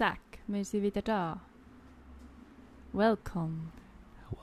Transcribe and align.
Zack, 0.00 0.38
wir 0.46 0.64
sind 0.64 0.82
wieder 0.82 1.02
da. 1.02 1.38
Welcome. 2.94 3.70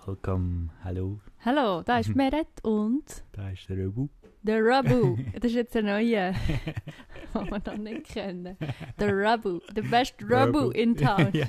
Welcome, 0.05 0.69
hallo, 0.83 1.19
Hallo, 1.43 1.81
da 1.81 1.97
ist 1.97 2.13
Meret 2.15 2.63
und 2.63 3.23
da 3.31 3.49
ist 3.49 3.67
der 3.67 3.77
Röbu. 3.77 4.07
der 4.43 4.63
Rabu. 4.63 5.17
Das 5.33 5.45
ist 5.45 5.55
jetzt 5.55 5.73
der 5.73 5.81
neue, 5.81 6.33
den 7.33 7.49
wir 7.49 7.59
noch 7.65 7.77
nicht 7.79 8.03
kennen. 8.03 8.55
Der 8.99 9.17
Rabu, 9.17 9.59
der 9.75 9.81
beste 9.81 10.29
Rabu 10.29 10.59
Rabu. 10.59 10.69
in 10.73 10.95
town. 10.95 11.29
ja. 11.33 11.47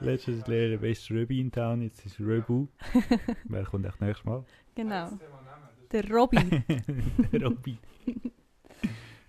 Letztes 0.00 0.44
Lehrer, 0.48 0.70
der 0.70 0.78
beste 0.78 1.14
Röbi 1.14 1.40
in 1.40 1.52
Town, 1.52 1.82
jetzt 1.82 2.04
ist 2.04 2.18
Röbu. 2.18 2.66
Wer 3.44 3.62
kommt 3.62 3.86
echt 3.86 4.00
nächstes 4.00 4.24
Mal? 4.24 4.44
Genau. 4.74 5.08
Der 5.92 6.10
Robin. 6.10 6.64
der 7.32 7.42
Robi. 7.44 7.78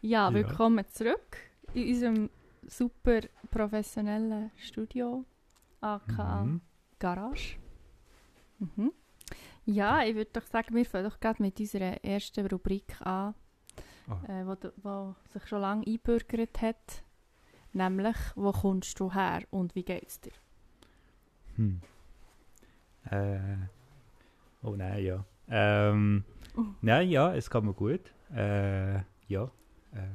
Ja, 0.02 0.28
Ja. 0.30 0.34
willkommen 0.34 0.86
zurück 0.90 1.38
in 1.76 1.88
unserem 1.88 2.30
super 2.68 3.22
professionellen 3.50 4.52
Studio, 4.58 5.26
aka 5.82 6.44
Mhm. 6.44 6.62
Garage. 7.00 7.58
Mhm. 8.60 8.92
Ja, 9.66 10.04
ich 10.04 10.16
würde 10.16 10.32
doch 10.34 10.46
sagen, 10.48 10.76
wir 10.76 10.86
fangen 10.86 11.10
doch 11.10 11.20
gerade 11.20 11.42
mit 11.42 11.60
unserer 11.60 12.04
ersten 12.04 12.46
Rubrik 12.48 13.00
an, 13.02 13.34
Ah. 14.08 14.20
äh, 14.28 14.46
wo, 14.46 14.56
du- 14.56 14.74
wo 14.84 15.16
sich 15.32 15.46
schon 15.48 15.62
lange 15.62 15.86
einbürgert 15.88 16.62
hat. 16.62 17.04
Nämlich, 17.74 18.18
wo 18.36 18.52
kommst 18.52 19.00
du 19.00 19.14
her 19.14 19.42
und 19.52 19.74
wie 19.76 19.84
geht's 19.84 20.20
dir? 20.20 20.34
Hm. 21.56 21.82
Äh. 23.10 23.40
Oh 24.64 24.76
nein, 24.76 25.04
ja. 25.04 25.24
Ähm. 25.50 26.24
Oh. 26.58 26.66
Nein, 26.82 27.10
ja, 27.10 27.34
es 27.34 27.50
geht 27.50 27.64
mir 27.64 27.74
gut. 27.74 28.12
Äh, 28.34 28.98
ja. 29.28 29.50
Äh, 29.94 30.10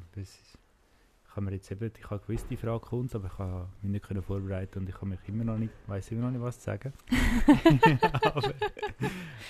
habe 1.37 1.47
mir 1.47 1.53
jetzt 1.53 1.71
eben, 1.71 1.93
ich 1.97 2.11
habe 2.11 2.25
gewusst, 2.27 2.47
die 2.51 2.57
Frage 2.57 2.81
kommt, 2.81 3.15
aber 3.15 3.27
ich 3.27 3.39
habe 3.39 3.69
mich 3.83 3.93
nicht 3.93 4.07
können 4.07 4.23
vorbereiten 4.23 4.79
und 4.81 4.89
ich 4.89 4.95
habe 4.97 5.07
mich 5.07 5.21
immer 5.29 5.45
noch 5.45 5.59
nicht, 5.59 5.73
weiß 5.87 6.11
immer 6.13 6.23
noch 6.23 6.31
nicht, 6.31 6.41
was 6.41 6.59
zu 6.59 6.65
sagen. 6.65 6.93
aber, 8.23 8.55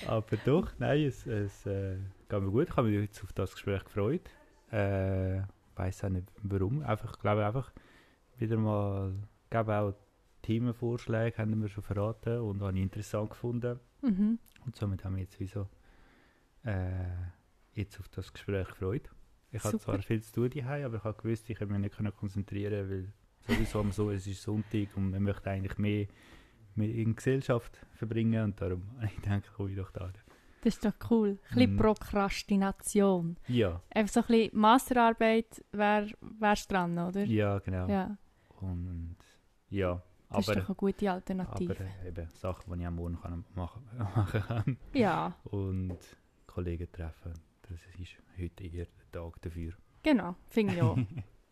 aber 0.07 0.37
doch, 0.45 0.73
nein, 0.79 1.05
es, 1.05 1.27
es 1.27 1.65
äh, 1.67 1.97
geht 2.29 2.41
mir 2.41 2.51
gut. 2.51 2.69
Ich 2.69 2.77
habe 2.77 2.89
mich 2.89 3.01
jetzt 3.01 3.23
auf 3.23 3.33
das 3.33 3.53
Gespräch 3.53 3.85
gefreut. 3.85 4.29
Äh, 4.71 5.43
weiß 5.77 6.05
auch 6.05 6.09
nicht 6.09 6.27
warum. 6.43 6.83
Einfach, 6.83 7.15
ich 7.15 7.21
glaube 7.21 7.47
einfach 7.47 7.73
wieder 8.39 8.57
mal, 8.57 9.15
glaube 9.49 9.77
auch 9.77 9.95
Themenvorschläge 10.43 11.39
haben 11.39 11.61
wir 11.61 11.69
schon 11.69 11.83
verraten 11.83 12.41
und 12.41 12.63
habe 12.63 12.77
ich 12.77 12.83
interessant 12.83 13.31
gefunden. 13.31 13.81
Mhm. 14.03 14.39
Und 14.65 14.77
somit 14.77 15.05
haben 15.05 15.15
wir 15.17 15.23
jetzt 15.23 15.39
wie 15.41 15.47
so 15.47 15.69
äh, 16.65 17.31
jetzt 17.75 17.99
auf 18.01 18.09
das 18.09 18.33
Gespräch 18.33 18.69
gefreut. 18.69 19.11
Ich 19.53 19.59
hatte 19.63 19.73
Super. 19.79 19.85
zwar 19.93 20.03
viel 20.03 20.23
zu 20.23 20.33
tun 20.33 20.51
daheim, 20.51 20.85
aber 20.87 20.97
ich 20.97 21.05
habe 21.05 21.23
gewusst, 21.23 21.49
ich 21.49 21.59
hätte 21.61 21.73
mich 21.73 21.81
nicht 21.97 22.17
konzentrieren 22.17 22.91
weil 22.91 23.13
sowieso 23.47 23.81
am 23.81 23.93
so, 23.93 24.11
es 24.11 24.27
ist 24.27 24.43
Sonntag 24.43 24.89
und 24.97 25.11
man 25.11 25.23
möchte 25.23 25.51
eigentlich 25.51 25.79
mehr, 25.79 26.07
mehr 26.75 26.89
in 26.95 27.15
Gesellschaft 27.15 27.79
verbringen 27.95 28.43
und 28.45 28.61
darum 28.61 28.83
ich 29.05 29.15
gedacht, 29.17 29.53
komme 29.55 29.71
ich 29.71 29.77
doch 29.77 29.91
da. 29.93 30.11
Das 30.63 30.75
ist 30.75 30.85
doch 30.85 30.95
cool. 31.11 31.39
Ein 31.51 31.55
bisschen 31.55 31.73
Mhm. 31.75 31.77
Prokrastination. 31.79 33.37
Ja, 33.47 33.81
Einfach 33.95 34.13
so 34.15 34.21
ein 34.21 34.27
bisschen 34.27 34.59
Masterarbeit 34.61 35.65
wäre 35.73 36.11
wär's 36.21 36.67
dran, 36.67 36.99
oder? 36.99 37.25
ja, 37.25 37.59
genau. 37.61 37.89
Ja, 37.89 38.17
Und 38.61 39.17
ja, 39.71 40.03
das 40.31 40.41
ist 40.41 40.49
aber, 40.51 40.61
doch 40.61 40.69
eine 40.71 40.75
gute 40.75 41.11
Alternative. 41.13 41.73
aber 41.77 41.85
äh, 42.05 42.09
eben 42.09 42.29
Sachen, 42.35 42.73
die 42.73 42.81
ich 42.81 42.87
am 42.87 42.97
Morgen 42.97 43.21
kann 43.21 43.45
machen, 43.55 43.83
machen 43.99 44.43
kann 44.43 44.77
Ja, 44.93 45.37
und 45.45 45.99
Kollegen 46.49 46.91
treffen, 46.91 47.33
das 47.69 47.81
ist 48.01 48.17
heute 48.39 48.65
eher 48.65 48.87
der 48.87 49.11
Tag 49.23 49.41
dafür. 49.43 49.73
genau. 50.03 50.35
Finde 50.49 50.75
ich 50.75 50.83
auch. 50.83 50.99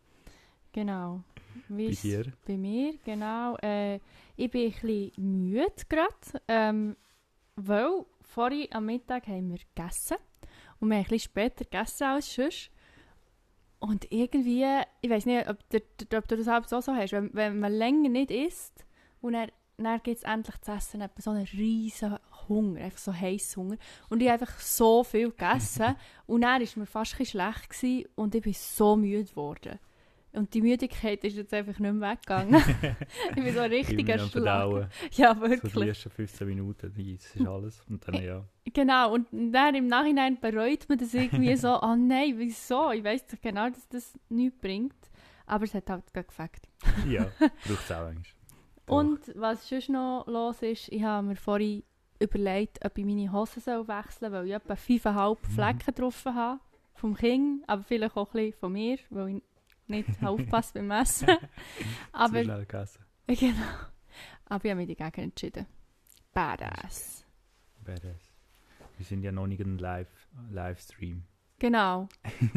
genau. 0.71 1.23
Wie 1.69 1.87
Bei 1.89 1.93
dir? 1.95 2.33
bei 2.45 2.57
mir? 2.57 2.93
Genau. 3.05 3.55
Äh, 3.63 3.99
ich 4.35 4.51
bin 4.51 4.65
ein 4.67 4.71
bisschen 4.81 5.11
müde 5.17 5.71
gerade, 5.87 6.41
ähm, 6.47 6.95
weil 7.55 8.05
vorhin 8.21 8.67
am 8.73 8.85
Mittag 8.87 9.27
haben 9.27 9.49
wir 9.51 9.59
gegessen 9.73 10.17
und 10.79 10.89
wir 10.89 10.97
haben 10.97 11.03
ein 11.05 11.09
bisschen 11.09 11.19
später 11.31 11.63
gegessen 11.63 12.03
als 12.03 12.33
sonst. 12.35 12.71
Und 13.79 14.11
irgendwie, 14.11 14.65
ich 15.01 15.09
weiß 15.09 15.25
nicht, 15.27 15.47
ob, 15.49 15.57
du- 15.69 15.79
du- 16.09 16.17
ob 16.17 16.27
du 16.27 16.37
das 16.37 16.47
auch 16.47 16.81
so 16.81 16.93
hast, 16.95 17.11
wenn, 17.11 17.33
wenn 17.33 17.59
man 17.59 17.71
länger 17.71 18.09
nicht 18.09 18.31
isst 18.31 18.85
und 19.21 19.33
dann, 19.33 19.51
dann 19.77 20.01
gibt 20.03 20.17
es 20.17 20.23
endlich 20.23 20.59
zu 20.61 20.71
essen, 20.71 21.03
so 21.17 21.31
einen 21.31 21.45
riesen 21.45 22.17
Hunger, 22.47 22.81
einfach 22.81 22.99
so 22.99 23.13
heiß 23.13 23.57
Hunger. 23.57 23.77
Und 24.09 24.21
ich 24.21 24.29
habe 24.29 24.41
einfach 24.41 24.59
so 24.59 25.03
viel 25.03 25.29
gegessen 25.29 25.95
und 26.27 26.41
dann 26.41 26.61
war 26.61 26.69
mir 26.75 26.85
fast 26.85 27.19
ein 27.19 27.25
schlecht 27.25 27.69
gewesen 27.69 28.05
und 28.15 28.35
ich 28.35 28.43
bin 28.43 28.53
so 28.53 28.95
müde 28.95 29.25
geworden. 29.25 29.79
Und 30.35 30.53
die 30.53 30.61
Müdigkeit 30.61 31.23
ist 31.23 31.37
jetzt 31.37 31.53
einfach 31.53 31.79
nicht 31.79 31.93
mehr 31.93 32.11
weggegangen. 32.11 32.55
ich 33.29 33.35
bin 33.35 33.53
so 33.53 33.63
Schlag. 34.27 34.31
Verdauen. 34.31 34.87
Ja, 35.13 35.33
So 35.33 35.45
die 35.45 35.49
wirklich. 35.49 35.87
ersten 35.87 36.09
15 36.09 36.47
Minuten, 36.47 36.93
das 36.93 37.35
ist 37.35 37.47
alles. 37.47 37.81
Und 37.89 38.05
dann 38.05 38.21
ja. 38.21 38.43
Genau, 38.73 39.13
und 39.13 39.27
dann 39.31 39.75
im 39.75 39.87
Nachhinein 39.87 40.37
bereut 40.39 40.89
man 40.89 40.97
das 40.97 41.13
irgendwie 41.13 41.55
so, 41.55 41.81
oh 41.81 41.95
nein, 41.95 42.33
wieso? 42.37 42.91
Ich 42.91 43.03
weiß 43.03 43.27
doch 43.27 43.39
genau, 43.41 43.69
dass 43.69 43.87
das 43.87 44.13
nichts 44.27 44.59
bringt. 44.59 44.95
Aber 45.45 45.63
es 45.63 45.73
hat 45.73 45.89
halt 45.89 46.11
gefällt. 46.13 46.67
Ja, 47.07 47.27
braucht 47.39 47.83
es 47.85 47.91
auch 47.91 48.07
eigentlich. 48.07 48.34
Doch. 48.85 48.95
Und 48.97 49.31
was 49.35 49.67
sonst 49.67 49.89
noch 49.89 50.25
los 50.27 50.61
ist, 50.61 50.89
ich 50.89 51.03
habe 51.03 51.27
mir 51.27 51.35
vorhin 51.35 51.83
überlegt, 52.19 52.83
ob 52.85 52.97
ich 52.97 53.05
meine 53.05 53.31
Hosen 53.31 53.61
soll 53.61 53.87
wechseln 53.87 54.31
soll, 54.31 54.31
weil 54.31 54.47
ich 54.47 54.53
etwa 54.53 54.73
5,5 54.73 55.37
Mhm. 55.41 55.51
Flecken 55.53 55.95
drauf 55.95 56.25
habe. 56.25 56.59
Vom 56.93 57.13
Kind, 57.15 57.63
aber 57.67 57.83
vielleicht 57.83 58.15
auch 58.15 58.27
ein 58.29 58.31
bisschen 58.33 58.59
von 58.59 58.71
mir, 58.71 58.97
weil 59.09 59.37
ich 59.37 59.43
nicht 59.87 60.09
aufpasse 60.23 60.73
beim 60.75 60.91
Essen. 60.91 61.27
Zu 61.27 61.37
aber, 62.13 62.41
genau. 62.43 62.63
Aber 64.47 64.63
ich 64.65 64.71
habe 64.71 64.75
mich 64.75 64.95
dagegen 64.97 65.21
entschieden. 65.29 65.65
Badass. 66.33 67.25
Badass. 67.83 68.31
Wir 68.97 69.05
sind 69.05 69.23
ja 69.23 69.31
noch 69.31 69.47
nicht 69.47 69.59
ein 69.61 69.77
Live 69.77 70.29
Livestream. 70.51 71.23
Genau. 71.59 72.07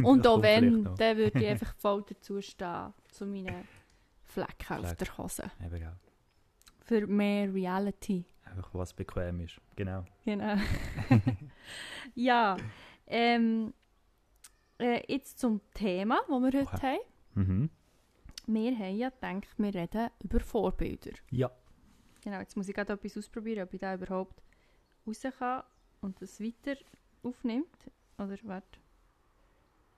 Und 0.02 0.26
auch 0.26 0.42
wenn, 0.42 0.84
dann 0.96 1.16
würde 1.16 1.38
ich 1.40 1.46
einfach 1.48 1.74
voll 1.76 2.04
dazu 2.08 2.40
stehen, 2.42 2.92
zu 3.08 3.26
meinen 3.26 3.66
Flecken 4.24 4.74
auf 4.78 4.86
Flecken. 4.86 4.96
der 4.98 5.18
Hose. 5.18 5.50
Eben 5.64 5.76
ja. 5.80 5.96
Für 6.88 7.06
mehr 7.06 7.52
Reality. 7.52 8.24
Einfach 8.46 8.72
was 8.72 8.94
bequem 8.94 9.40
ist. 9.40 9.60
Genau. 9.76 10.06
Genau. 10.24 10.56
ja, 12.14 12.56
ähm, 13.06 13.74
äh, 14.78 15.02
jetzt 15.06 15.38
zum 15.38 15.60
Thema, 15.74 16.18
das 16.26 16.28
wir 16.30 16.46
heute 16.46 16.60
Okay. 16.62 16.98
haben. 17.36 17.42
Mhm. 17.44 17.70
Wir 18.46 18.78
haben 18.78 18.96
ja 18.96 19.10
gedacht, 19.10 19.58
wir 19.58 19.74
reden 19.74 20.08
über 20.24 20.40
Vorbilder. 20.40 21.10
Ja. 21.30 21.50
Genau, 22.22 22.38
jetzt 22.38 22.56
muss 22.56 22.66
ich 22.70 22.74
gerade 22.74 22.94
etwas 22.94 23.18
ausprobieren, 23.18 23.64
ob 23.64 23.74
ich 23.74 23.80
da 23.80 23.94
überhaupt 23.94 24.42
raus 25.06 25.22
kann 25.38 25.62
und 26.00 26.22
das 26.22 26.40
weiter 26.40 26.80
aufnimmt. 27.22 27.90
Oder 28.16 28.38
warte. 28.44 28.80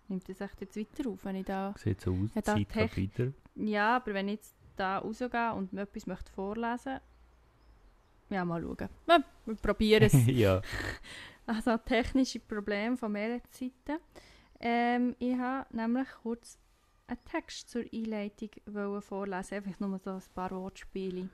Nimmt 0.08 0.28
das 0.28 0.40
echt 0.40 0.60
jetzt 0.60 0.76
weiter 0.76 1.08
auf, 1.08 1.24
wenn 1.24 1.36
ich 1.36 1.46
da... 1.46 1.72
Sieht 1.78 2.00
so 2.00 2.12
aus. 2.12 2.34
Ja, 2.34 2.42
da 2.42 2.56
Zeit 2.56 2.96
weiter. 2.96 3.32
Ja, 3.54 3.94
aber 3.94 4.12
wenn 4.12 4.26
ich 4.26 4.34
jetzt 4.34 4.56
da 4.76 4.98
rausgehe 4.98 5.52
und 5.54 5.72
mir 5.72 5.82
etwas 5.82 6.06
möchte 6.06 6.32
vorlesen 6.32 7.00
ja, 8.30 8.44
mal 8.44 8.62
schauen. 8.62 8.88
Ja, 9.08 9.22
wir 9.44 9.54
probieren 9.56 10.04
es. 10.04 10.14
ja. 10.26 10.62
Also 11.46 11.76
technische 11.78 12.38
Probleme 12.38 12.96
von 12.96 13.10
mehreren 13.10 13.42
Seiten. 13.50 14.00
Ähm, 14.60 15.16
ich 15.18 15.36
habe 15.36 15.66
nämlich 15.74 16.06
kurz 16.22 16.58
einen 17.08 17.18
Text 17.24 17.70
zur 17.70 17.82
Einleitung 17.92 18.50
wollen 18.66 19.02
vorlesen, 19.02 19.56
einfach 19.56 19.80
nur 19.80 19.98
so 19.98 20.10
ein 20.10 20.22
paar 20.32 20.52
Wortspiele 20.52 21.28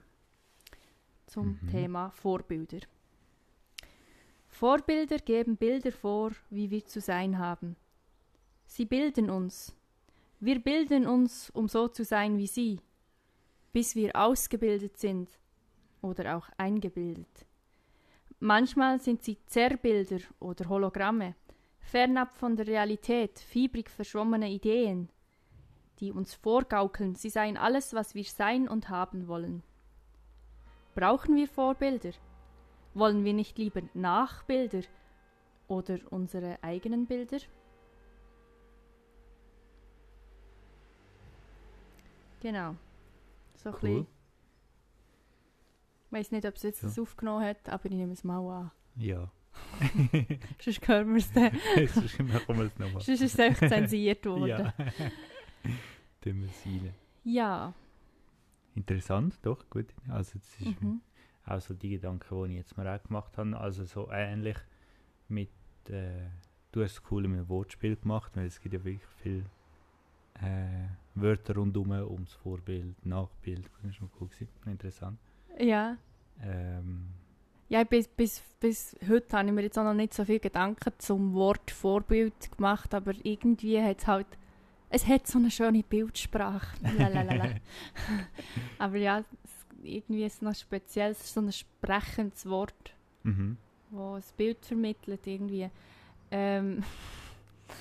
zum 1.26 1.58
Mhm. 1.60 1.70
Thema 1.70 2.10
Vorbilder. 2.12 2.78
Vorbilder 4.48 5.18
geben 5.18 5.58
Bilder 5.58 5.92
vor, 5.92 6.30
wie 6.48 6.70
wir 6.70 6.86
zu 6.86 7.02
sein 7.02 7.38
haben. 7.38 7.76
Sie 8.64 8.86
bilden 8.86 9.28
uns. 9.28 9.76
Wir 10.40 10.60
bilden 10.60 11.06
uns, 11.06 11.50
um 11.50 11.68
so 11.68 11.88
zu 11.88 12.04
sein 12.04 12.38
wie 12.38 12.46
sie, 12.46 12.80
bis 13.72 13.94
wir 13.94 14.16
ausgebildet 14.16 14.96
sind 14.96 15.28
oder 16.02 16.36
auch 16.36 16.48
eingebildet. 16.56 17.46
Manchmal 18.38 19.00
sind 19.00 19.22
sie 19.22 19.38
Zerrbilder 19.46 20.20
oder 20.40 20.68
Hologramme, 20.68 21.34
fernab 21.78 22.36
von 22.36 22.56
der 22.56 22.66
Realität, 22.66 23.38
fiebrig 23.38 23.90
verschwommene 23.90 24.50
Ideen, 24.50 25.08
die 26.00 26.12
uns 26.12 26.34
vorgaukeln, 26.34 27.14
sie 27.14 27.30
seien 27.30 27.56
alles, 27.56 27.94
was 27.94 28.14
wir 28.14 28.24
sein 28.24 28.68
und 28.68 28.88
haben 28.88 29.28
wollen. 29.28 29.62
Brauchen 30.94 31.36
wir 31.36 31.48
Vorbilder? 31.48 32.12
Wollen 32.94 33.24
wir 33.24 33.34
nicht 33.34 33.58
lieber 33.58 33.82
Nachbilder 33.94 34.82
oder 35.68 35.98
unsere 36.10 36.58
eigenen 36.62 37.06
Bilder? 37.06 37.38
Genau. 42.40 42.76
So 43.66 43.70
ein 43.70 43.74
Cool. 43.74 43.80
bisschen. 43.80 44.06
Ich 46.06 46.12
weiß 46.12 46.30
nicht, 46.30 46.46
ob 46.46 46.54
es 46.54 46.62
jetzt 46.62 46.82
Ja. 46.82 46.88
das 46.88 46.98
aufgenommen 46.98 47.44
hat, 47.44 47.68
aber 47.68 47.84
ich 47.86 47.92
nehme 47.92 48.12
es 48.12 48.22
mal 48.24 48.38
an. 48.38 48.70
Ja. 48.96 49.30
Sonst 50.62 50.86
hören 50.86 51.08
wir 51.10 51.16
es 51.16 51.32
dann. 51.32 51.50
Sonst 51.88 52.18
machen 52.20 52.58
wir 52.58 52.64
es 52.66 52.78
nochmal. 52.78 53.02
Sonst 53.02 53.20
ist 53.22 53.34
es 53.34 53.40
einfach 53.40 53.68
zensiert 53.68 54.24
worden. 54.26 54.46
Ja. 54.48 54.74
Rein. 56.24 56.94
Ja. 57.24 57.72
interessant, 58.74 59.38
doch, 59.42 59.68
gut. 59.70 59.86
Also 60.08 60.38
das 60.38 60.60
ist 60.60 60.80
Mhm. 60.82 61.00
auch 61.44 61.60
so 61.60 61.74
die 61.74 61.90
Gedanken, 61.90 62.44
die 62.44 62.50
ich 62.52 62.56
jetzt 62.58 62.76
mir 62.76 62.88
auch 62.94 63.02
gemacht 63.02 63.36
habe. 63.38 63.56
Also 63.58 63.84
so 63.84 64.10
ähnlich 64.10 64.56
mit, 65.28 65.50
äh, 65.88 66.28
du 66.72 66.82
hast 66.84 66.92
es 66.92 67.02
cool 67.10 67.22
mit 67.26 67.38
einem 67.38 67.48
Wortspiel 67.48 67.96
gemacht, 67.96 68.32
weil 68.36 68.46
es 68.46 68.60
gibt 68.60 68.74
ja 68.74 68.84
wirklich 68.84 69.06
viele 69.22 69.44
äh, 70.42 70.88
Wörter 71.16 71.54
rundherum 71.54 71.90
ums 71.90 72.32
Vorbild, 72.34 73.04
Nachbild. 73.04 73.68
Das 73.82 73.90
ist 73.90 73.96
schon 73.96 74.10
cool 74.20 74.28
gewesen, 74.28 74.48
interessant. 74.66 75.18
Ja. 75.58 75.96
Ähm, 76.42 77.08
Ja, 77.68 77.82
bis, 77.84 78.06
bis, 78.06 78.42
bis 78.60 78.96
heute 79.08 79.36
habe 79.36 79.48
ich 79.48 79.54
mir 79.54 79.62
jetzt 79.62 79.78
auch 79.78 79.84
noch 79.84 79.94
nicht 79.94 80.14
so 80.14 80.24
viele 80.24 80.40
Gedanken 80.40 80.92
zum 80.98 81.34
Wort 81.34 81.70
Vorbild 81.70 82.52
gemacht, 82.56 82.94
aber 82.94 83.12
irgendwie 83.22 83.82
hat 83.82 83.98
es 83.98 84.06
halt, 84.06 84.26
es 84.90 85.06
hat 85.06 85.26
so 85.26 85.38
eine 85.38 85.50
schöne 85.50 85.82
Bildsprache. 85.82 86.76
Aber 88.78 88.96
ja, 88.96 89.18
es, 89.18 89.26
irgendwie 89.82 90.24
ist 90.24 90.34
es 90.34 90.42
noch 90.42 90.54
speziell, 90.54 91.12
es 91.12 91.22
ist 91.22 91.34
so 91.34 91.40
ein 91.40 91.50
sprechendes 91.50 92.46
Wort, 92.46 92.94
mhm. 93.24 93.56
das 93.90 94.30
ein 94.30 94.36
Bild 94.36 94.64
vermittelt 94.64 95.26
irgendwie. 95.26 95.70
Ähm, 96.30 96.84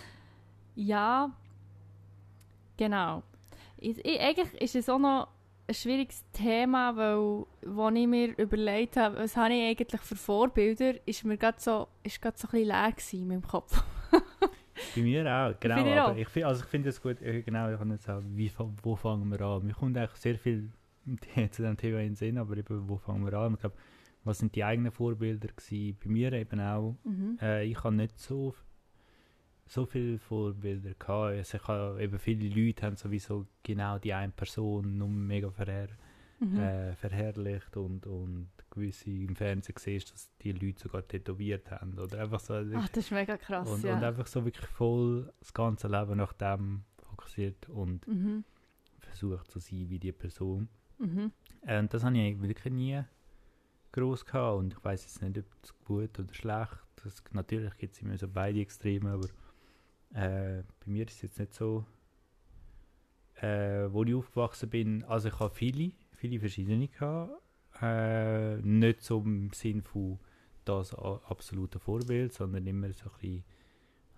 ja, 0.75 1.31
genau. 2.77 3.23
Ich, 3.77 3.97
ich, 4.05 4.19
eigentlich 4.19 4.53
ist 4.61 4.75
es 4.75 4.89
auch 4.89 4.99
noch 4.99 5.27
ein 5.67 5.73
schwieriges 5.73 6.23
Thema, 6.31 6.95
weil, 6.95 7.45
als 7.77 7.95
ich 7.97 8.07
mir 8.07 8.37
überlegt 8.37 8.97
habe, 8.97 9.17
was 9.17 9.35
habe 9.35 9.53
ich 9.53 9.63
eigentlich 9.79 10.01
für 10.01 10.15
Vorbilder, 10.15 10.93
ist 11.07 11.23
mir 11.25 11.37
gerade 11.37 11.59
so, 11.59 11.87
ist 12.03 12.21
gerade 12.21 12.37
so 12.37 12.47
ein 12.47 12.51
bisschen 12.51 12.67
leer 12.67 12.91
gewesen 12.91 13.19
in 13.21 13.27
meinem 13.27 13.47
Kopf. 13.47 13.83
Bei 14.95 15.01
mir 15.01 15.21
auch, 15.25 15.59
genau. 15.59 15.75
Finde 15.75 15.91
ich 15.91 15.99
aber 15.99 16.17
ich, 16.17 16.27
find- 16.27 16.45
also 16.45 16.63
ich 16.63 16.69
finde 16.69 16.89
es 16.89 17.01
gut, 17.01 17.21
äh, 17.21 17.41
genau, 17.41 17.71
ich 17.71 17.77
kann 17.79 17.89
jetzt 17.91 18.03
sagen, 18.03 18.31
wie, 18.35 18.51
wo 18.83 18.95
fangen 18.95 19.29
wir 19.31 19.41
an? 19.41 19.65
Mir 19.65 19.73
kommt 19.73 19.97
eigentlich 19.97 20.19
sehr 20.19 20.37
viel 20.37 20.69
zu 21.51 21.61
dem 21.63 21.77
Thema 21.77 21.99
in 21.99 22.09
den 22.09 22.15
Sinn, 22.15 22.37
aber 22.37 22.57
eben, 22.57 22.87
wo 22.89 22.97
fangen 22.97 23.25
wir 23.25 23.33
an? 23.33 23.53
Ich 23.53 23.59
glaube, 23.61 23.75
was 24.23 24.39
sind 24.39 24.53
die 24.55 24.63
eigenen 24.63 24.91
Vorbilder 24.91 25.47
gewesen? 25.47 25.97
Bei 26.03 26.09
mir 26.09 26.33
eben 26.33 26.59
auch, 26.59 26.95
Mhm. 27.03 27.37
äh, 27.41 27.63
ich 27.65 27.83
habe 27.83 27.95
nicht 27.95 28.19
so, 28.19 28.53
so 29.67 29.85
viele 29.85 30.19
Vorbilder 30.19 30.93
gehabt. 30.93 31.35
Also 31.37 31.57
ich 31.57 31.67
habe, 31.67 32.01
eben 32.01 32.19
viele 32.19 32.47
Leute 32.49 32.85
haben 32.85 32.95
sowieso 32.95 33.47
genau 33.63 33.97
die 33.97 34.13
eine 34.13 34.31
Person 34.31 34.97
nur 34.97 35.09
mega 35.09 35.49
verher, 35.49 35.89
Mhm. 36.39 36.59
äh, 36.59 36.95
verherrlicht 36.95 37.77
und, 37.77 38.05
und 38.05 38.49
gewisse 38.69 39.09
im 39.09 39.35
Fernsehen 39.35 39.75
siehst, 39.79 40.11
dass 40.11 40.29
die 40.41 40.51
Leute 40.51 40.81
sogar 40.81 41.07
tätowiert 41.07 41.71
haben 41.71 41.97
oder 41.97 42.19
einfach 42.19 42.41
so. 42.41 42.55
Ach, 42.55 42.89
das 42.89 43.05
ist 43.05 43.11
mega 43.11 43.37
krass, 43.37 43.69
Und, 43.69 43.83
ja. 43.83 43.95
und 43.95 44.03
einfach 44.03 44.27
so 44.27 44.43
wirklich 44.43 44.67
voll 44.67 45.31
das 45.39 45.53
ganze 45.53 45.87
Leben 45.87 46.17
nach 46.17 46.33
dem 46.33 46.83
fokussiert 46.97 47.69
und 47.69 48.05
mhm. 48.07 48.43
versucht 48.99 49.49
zu 49.49 49.59
sein 49.59 49.89
wie 49.89 49.99
die 49.99 50.11
Person. 50.11 50.67
Mhm. 50.99 51.31
Und 51.61 51.93
das 51.93 52.03
habe 52.03 52.17
ich 52.17 52.41
wirklich 52.41 52.73
nie 52.73 53.01
groß 53.93 54.25
gehabt 54.25 54.59
und 54.59 54.73
ich 54.73 54.83
weiß 54.83 55.03
jetzt 55.03 55.21
nicht, 55.21 55.37
ob 55.37 55.45
es 55.63 55.79
gut 55.85 56.19
oder 56.19 56.33
schlecht. 56.33 56.77
Das, 57.01 57.23
natürlich 57.31 57.77
gibt 57.77 57.95
es 57.95 58.01
immer 58.01 58.17
so 58.17 58.27
beide 58.27 58.59
Extreme, 58.59 59.11
aber 59.11 59.27
äh, 60.15 60.63
bei 60.79 60.85
mir 60.91 61.05
ist 61.05 61.15
es 61.17 61.21
jetzt 61.21 61.39
nicht 61.39 61.53
so. 61.53 61.85
Äh, 63.41 63.91
wo 63.91 64.03
ich 64.03 64.15
aufgewachsen 64.15 64.69
bin, 64.69 65.03
also 65.03 65.27
ich 65.27 65.39
habe 65.39 65.53
viele, 65.53 65.91
viele 66.13 66.39
verschiedene 66.39 66.87
gehabt. 66.87 67.33
Äh, 67.81 68.57
nicht 68.61 69.01
so 69.01 69.19
im 69.21 69.51
Sinn 69.51 69.81
von 69.83 70.17
das 70.63 70.95
absolute 70.95 71.77
Vorbild, 71.79 72.33
sondern 72.33 72.65
immer 72.65 72.91
so 72.93 73.09
ein 73.09 73.11
bisschen 73.19 73.43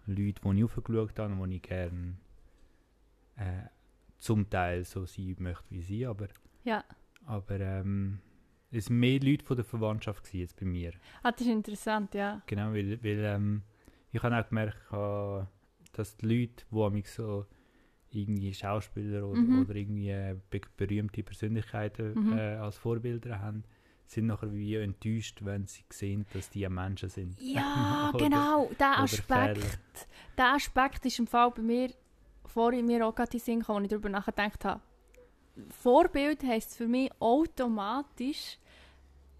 Leute, 0.06 0.42
die 0.42 0.58
ich 0.60 0.64
aufgeschaut 0.64 1.18
habe 1.20 1.34
und 1.34 1.50
die 1.50 1.56
ich 1.58 1.62
gerne 1.64 2.18
äh, 3.36 3.64
zum 4.20 4.48
Teil 4.50 4.86
so 4.86 5.06
sein 5.06 5.36
möchte 5.40 5.66
wie 5.70 5.82
sie, 5.82 6.06
aber, 6.06 6.28
Ja, 6.64 6.84
aber 7.26 7.60
ähm, 7.60 8.20
es 8.72 8.86
sind 8.86 9.00
mehr 9.00 9.20
Leute 9.20 9.44
von 9.44 9.58
der 9.58 9.66
Verwandtschaft 9.66 10.32
jetzt 10.34 10.60
bei 10.60 10.66
mir. 10.66 10.94
ah, 11.24 11.32
das 11.32 11.42
ist 11.42 11.48
interessant, 11.48 12.14
ja. 12.14 12.42
Genau, 12.46 12.72
weil, 12.72 13.04
weil 13.04 13.20
ähm, 13.26 13.64
ich 14.12 14.22
habe 14.22 14.38
auch 14.38 14.48
gemerkt, 14.48 14.78
äh, 14.92 15.57
dass 15.98 16.16
die 16.18 16.26
Leute, 16.26 16.66
die 16.72 17.04
so 17.08 17.46
irgendwie 18.12 18.54
Schauspieler 18.54 19.26
oder, 19.28 19.42
Mhm. 19.42 19.60
oder 19.60 19.76
irgendwie 19.76 20.10
äh, 20.10 20.36
be 20.50 20.62
berühmte 20.78 21.24
Persönlichkeiten 21.24 22.14
Mhm. 22.28 22.34
äh, 22.38 22.56
als 22.56 22.78
Vorbilder 22.78 23.40
haben, 23.42 23.64
sind 24.06 24.28
nachher 24.28 24.54
wie 24.54 24.76
enttäuscht, 24.76 25.40
wenn 25.44 25.66
sie 25.68 25.84
sehen, 25.90 26.26
dass 26.32 26.50
die 26.50 26.68
Menschen 26.70 27.10
sind. 27.10 27.38
Ja, 27.42 28.10
Oder- 28.16 28.24
genau, 28.24 28.72
der 28.80 29.00
Aspekt. 29.00 30.08
Der 30.38 30.54
Aspekt 30.54 31.06
ist 31.06 31.20
im 31.20 31.28
Fall 31.28 31.52
bei 31.52 31.62
mir 31.62 31.90
vorhin 32.46 32.86
mir 32.86 33.06
auch 33.06 33.14
gerade 33.14 33.34
in 33.34 33.40
Sinn 33.40 33.60
gekommen, 33.60 33.80
als 33.80 33.86
ich 33.88 33.90
darüber 33.92 34.10
nachgedacht 34.10 34.64
habe. 34.64 34.82
Vorbild 35.70 36.44
heisst 36.44 36.78
für 36.78 36.88
mich 36.88 37.12
automatisch 37.20 38.58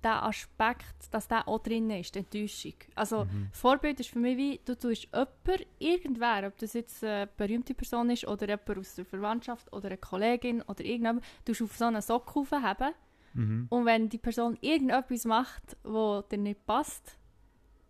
der 0.04 0.24
Aspekt, 0.24 1.12
dass 1.12 1.28
der 1.28 1.48
auch 1.48 1.60
drin 1.60 1.90
ist, 1.90 2.16
die 2.16 2.20
Enttäuschung. 2.20 2.74
Also 2.96 3.26
Mhm. 3.26 3.50
Vorbild 3.52 4.00
ist 4.00 4.10
für 4.10 4.20
mich 4.20 4.38
wie, 4.38 4.60
du 4.64 4.78
tust 4.78 5.08
jemanden, 5.12 5.66
irgendwer, 5.80 6.48
ob 6.48 6.58
das 6.60 6.74
jetzt 6.74 7.04
eine 7.04 7.28
berühmte 7.28 7.74
Person 7.74 8.10
ist 8.10 8.28
oder 8.28 8.48
jemand 8.48 8.78
aus 8.78 8.96
der 8.96 9.06
Verwandtschaft 9.06 9.72
oder 9.74 9.88
eine 9.88 9.98
Kollegin 9.98 10.62
oder 10.62 10.84
irgendjemand, 10.84 11.24
du 11.46 11.52
auf 11.64 11.76
so 11.76 11.86
einen 11.86 12.02
Sockel 12.02 12.46
haben 12.52 12.94
Mhm. 13.34 13.68
und 13.70 13.86
wenn 13.86 14.10
die 14.10 14.18
Person 14.18 14.58
irgendetwas 14.62 15.26
macht, 15.26 15.78
wo 15.84 16.22
dir 16.22 16.38
nicht 16.38 16.66
passt, 16.66 17.18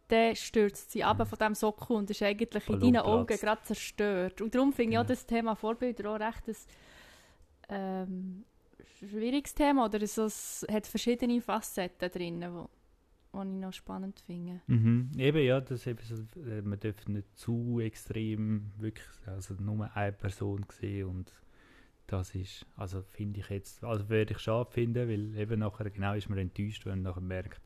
dann 0.09 0.36
stürzt 0.36 0.92
sie 0.92 1.04
ab 1.04 1.18
von 1.27 1.38
diesem 1.38 1.56
Sockel 1.56 1.95
und 1.98 2.09
ist 2.09 2.21
eigentlich 2.24 2.54
in 2.54 2.80
Ballon 2.80 2.94
deinen 2.94 3.06
Augen 3.06 3.38
gerade 3.38 3.62
zerstört. 3.63 4.42
Und 4.42 4.56
darum 4.56 4.74
finde 4.74 4.94
ich 4.94 5.00
auch 5.00 5.06
das 5.06 5.25
Thema 5.25 5.56
Vorbilder 5.56 6.12
auch 6.12 6.19
recht 6.19 6.48
ein 6.48 6.56
ähm, 7.69 8.45
schwieriges 8.95 9.53
Thema. 9.53 9.85
Oder 9.85 10.05
so, 10.07 10.25
es 10.25 10.65
hat 10.69 10.87
verschiedene 10.87 11.41
Facetten 11.41 12.09
drin, 12.09 12.41
die 12.41 12.47
wo, 12.47 12.69
wo 13.31 13.41
ich 13.41 13.47
noch 13.47 13.73
spannend 13.73 14.19
finde. 14.25 14.61
Mhm. 14.67 15.11
Eben, 15.17 15.43
ja, 15.43 15.61
das 15.61 15.87
eben 15.87 15.99
so, 16.03 16.15
äh, 16.41 16.61
man 16.61 16.79
darf 16.79 17.07
nicht 17.07 17.37
zu 17.37 17.79
extrem 17.79 18.71
wirklich, 18.77 19.07
also 19.25 19.55
nur 19.55 19.89
eine 19.95 20.11
Person 20.11 20.65
sehen 20.69 21.07
und 21.07 21.31
das 22.07 22.33
ist, 22.35 22.65
also 22.77 23.01
finde 23.01 23.41
ich 23.41 23.49
jetzt, 23.49 23.83
also 23.83 24.09
würde 24.09 24.33
ich 24.33 24.39
schade 24.39 24.71
finden, 24.71 25.09
weil 25.09 25.35
eben 25.37 25.59
nachher 25.59 25.89
genau 25.89 26.13
ist 26.13 26.29
man 26.29 26.39
enttäuscht, 26.39 26.85
wenn 26.85 27.01
man 27.01 27.11
nachher 27.11 27.21
merkt, 27.21 27.61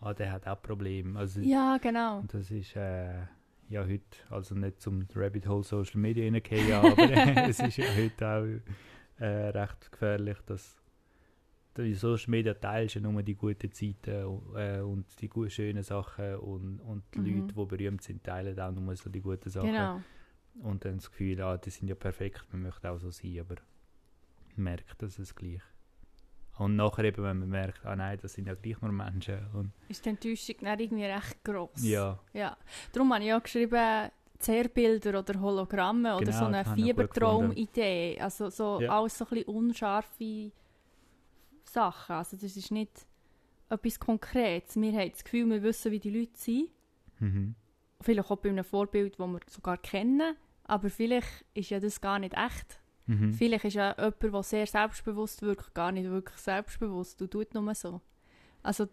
ah, 0.00 0.14
der 0.14 0.32
hat 0.32 0.46
auch 0.46 0.60
Probleme. 0.60 1.18
Also 1.18 1.40
Ja, 1.40 1.76
genau. 1.76 2.20
und 2.20 2.32
das 2.32 2.50
ist 2.50 2.74
äh, 2.76 3.20
ja 3.68 3.86
heute, 3.86 4.02
also 4.30 4.54
nicht 4.54 4.80
zum 4.80 5.06
Rabbit 5.14 5.46
Hole 5.46 5.64
Social 5.64 6.00
Media 6.00 6.24
reingehen, 6.24 6.72
aber 6.72 6.96
es 7.48 7.60
ist 7.60 7.76
ja 7.76 7.84
heute 7.94 8.26
auch 8.26 8.72
äh, 9.18 9.26
recht 9.26 9.90
gefährlich, 9.92 10.38
dass 10.46 10.76
die 11.76 11.94
Social 11.94 12.30
Media 12.30 12.54
teilst 12.54 12.94
ja 12.94 13.00
nur 13.00 13.22
die 13.22 13.34
guten 13.34 13.72
Zeiten 13.72 14.10
äh, 14.54 14.80
und 14.80 15.06
die 15.20 15.28
guten, 15.28 15.50
schönen 15.50 15.82
Sachen 15.82 16.36
und, 16.36 16.78
und 16.80 17.02
die 17.14 17.18
Mhm. 17.20 17.40
Leute, 17.40 17.54
die 17.54 17.64
berühmt 17.66 18.02
sind, 18.02 18.22
teilen 18.24 18.58
auch 18.60 18.70
nur 18.70 18.94
so 18.96 19.10
die 19.10 19.20
guten 19.20 19.50
Sachen. 19.50 19.70
Genau. 19.72 20.00
Und 20.62 20.84
dann 20.84 20.96
das 20.96 21.10
Gefühl, 21.10 21.40
ah, 21.42 21.56
die 21.56 21.70
sind 21.70 21.88
ja 21.88 21.96
perfekt, 21.96 22.44
man 22.52 22.62
möchte 22.62 22.88
auch 22.88 22.98
so 22.98 23.10
sein, 23.10 23.40
aber 23.40 23.56
man 24.54 24.64
merkt, 24.64 25.02
dass 25.02 25.18
es 25.18 25.34
gleich. 25.34 25.62
Und 26.58 26.76
nachher 26.76 27.02
eben, 27.02 27.24
wenn 27.24 27.40
man 27.40 27.48
merkt, 27.48 27.84
ah 27.84 27.96
nein, 27.96 28.16
das 28.22 28.34
sind 28.34 28.46
ja 28.46 28.54
gleich 28.54 28.80
nur 28.80 28.92
Menschen. 28.92 29.44
Und 29.52 29.72
Ist 29.88 30.04
die 30.04 30.10
Enttäuschung 30.10 30.54
dann 30.60 30.78
irgendwie 30.78 31.04
recht 31.06 31.42
gross. 31.42 31.82
ja, 31.82 32.20
Ja, 32.32 32.56
darum 32.92 33.12
habe 33.12 33.24
ich 33.24 33.32
auch 33.34 33.42
geschrieben, 33.42 34.10
Zerrbilder 34.44 35.18
oder 35.18 35.40
Hologramme 35.40 36.16
oder 36.16 36.24
Genau, 36.26 36.38
so 36.38 36.44
eine 36.44 36.64
Fiebertraum-Idee. 36.64 38.18
Also 38.20 38.50
so 38.50 38.80
Ja. 38.80 38.98
alles 38.98 39.18
so 39.18 39.24
ein 39.24 39.30
bisschen 39.30 39.48
unscharfe 39.54 40.52
Sachen. 41.64 42.16
Also 42.16 42.36
das 42.36 42.56
ist 42.56 42.70
nicht 42.70 43.06
etwas 43.68 43.98
Konkretes. 43.98 44.76
Wir 44.76 44.92
haben 44.92 45.10
das 45.10 45.24
Gefühl, 45.24 45.48
wir 45.50 45.62
wissen, 45.62 45.92
wie 45.92 45.98
die 46.00 46.10
Leute 46.10 46.32
sind. 46.38 46.68
mhm. 47.18 47.54
Vielleicht 48.00 48.30
auch 48.30 48.36
bei 48.36 48.50
einem 48.50 48.64
Vorbild, 48.64 49.18
das 49.18 49.26
wir 49.26 49.40
sogar 49.48 49.78
kennen. 49.78 50.36
Aber 50.64 50.90
vielleicht 50.90 51.44
ist 51.54 51.70
ja 51.70 51.80
das 51.80 52.00
gar 52.00 52.18
nicht 52.18 52.34
echt. 52.34 52.78
Mhm. 53.06 53.32
Vielleicht 53.32 53.64
ist 53.64 53.74
ja 53.74 53.94
jemand, 53.98 54.22
der 54.22 54.42
sehr 54.42 54.66
selbstbewusst 54.66 55.40
wirkt, 55.42 55.74
gar 55.74 55.90
nicht 55.92 56.08
wirklich 56.10 56.38
selbstbewusst 56.38 57.20
und 57.22 57.30
tut 57.30 57.54
nur 57.54 57.74
so. 57.74 58.00
Also 58.64 58.86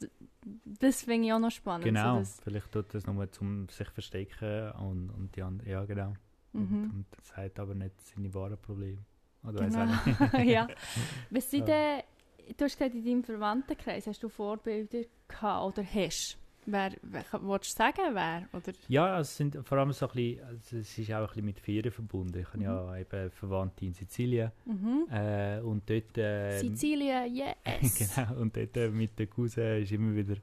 das 0.66 1.02
finde 1.04 1.28
ich 1.28 1.34
auch 1.34 1.40
noch 1.40 1.50
spannend. 1.50 1.86
Genau, 1.86 2.24
So, 2.24 2.42
vielleicht 2.44 2.72
tut 2.72 2.94
das 2.94 3.08
nur 3.08 3.32
zum 3.32 3.68
sich 3.70 3.88
verstecken 3.90 4.72
und, 4.74 5.10
und 5.10 5.36
die 5.36 5.42
anderen, 5.42 5.68
ja 5.70 5.84
genau. 5.86 6.14
Und, 6.54 6.70
mhm. 6.72 6.90
und 6.92 7.06
das 7.12 7.28
sagt 7.30 7.58
aber 7.60 7.74
nicht 7.74 8.00
seine 8.02 8.32
wahren 8.34 8.58
Probleme. 8.62 9.00
Oder 9.44 9.66
Genau. 9.68 9.86
nicht. 9.86 10.34
ja. 10.46 10.68
Was 11.30 11.50
sind 11.50 11.68
Ja. 11.70 12.02
denn, 12.46 12.56
du 12.58 12.66
hast 12.66 12.78
gesagt, 12.78 12.94
in 12.96 13.06
deinem 13.06 13.24
Verwandtenkreis 13.24 14.06
hast 14.08 14.22
du 14.22 14.28
Vorbilder 14.30 15.04
gehabt 15.28 15.78
oder 15.78 15.84
hast? 15.88 16.38
Wer, 16.66 16.92
wer 17.02 17.24
willst 17.42 17.74
du 17.74 17.78
sagen, 17.84 18.14
wer? 18.14 18.48
Oder? 18.54 18.74
Ja, 18.88 19.20
es 19.20 19.36
sind 19.36 19.58
vor 19.64 19.78
allem 19.80 19.92
so 19.94 20.08
ein 20.08 20.14
bisschen, 20.14 20.44
also 20.46 20.78
es 20.78 20.98
ist 20.98 21.12
auch 21.12 21.22
ein 21.22 21.28
bisschen 21.28 21.46
mit 21.46 21.60
Ferien 21.60 21.92
verbunden. 21.92 22.40
Ich 22.40 22.48
habe 22.48 22.58
Mhm. 22.60 22.64
ja 22.64 22.98
eben 22.98 23.32
Verwandte 23.32 23.86
in 23.86 23.94
Sizilien 23.94 24.52
Mhm. 24.66 25.08
äh, 25.12 25.60
und 25.62 25.90
dort... 25.90 26.18
Äh, 26.18 26.60
Sizilien, 26.60 27.34
yes! 27.36 27.56
genau, 28.16 28.40
und 28.42 28.56
dort 28.56 28.78
äh, 28.78 28.90
mit 28.90 29.18
den 29.18 29.30
Cousin 29.30 29.82
ist 29.82 29.92
immer 29.92 30.16
wieder 30.16 30.36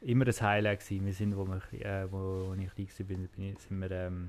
immer 0.00 0.26
ein 0.26 0.32
Highlight 0.40 0.80
gewesen. 0.80 1.06
Wir 1.06 1.12
sind, 1.12 1.36
wo, 1.36 1.44
wir, 1.46 1.62
äh, 1.84 2.12
wo, 2.12 2.48
wo 2.50 2.54
ich 2.54 2.72
klein 2.74 2.88
war, 2.98 3.06
bin, 3.06 3.28
bin, 3.28 3.56
sind 3.56 3.80
wir 3.80 3.90
ähm, 3.90 4.28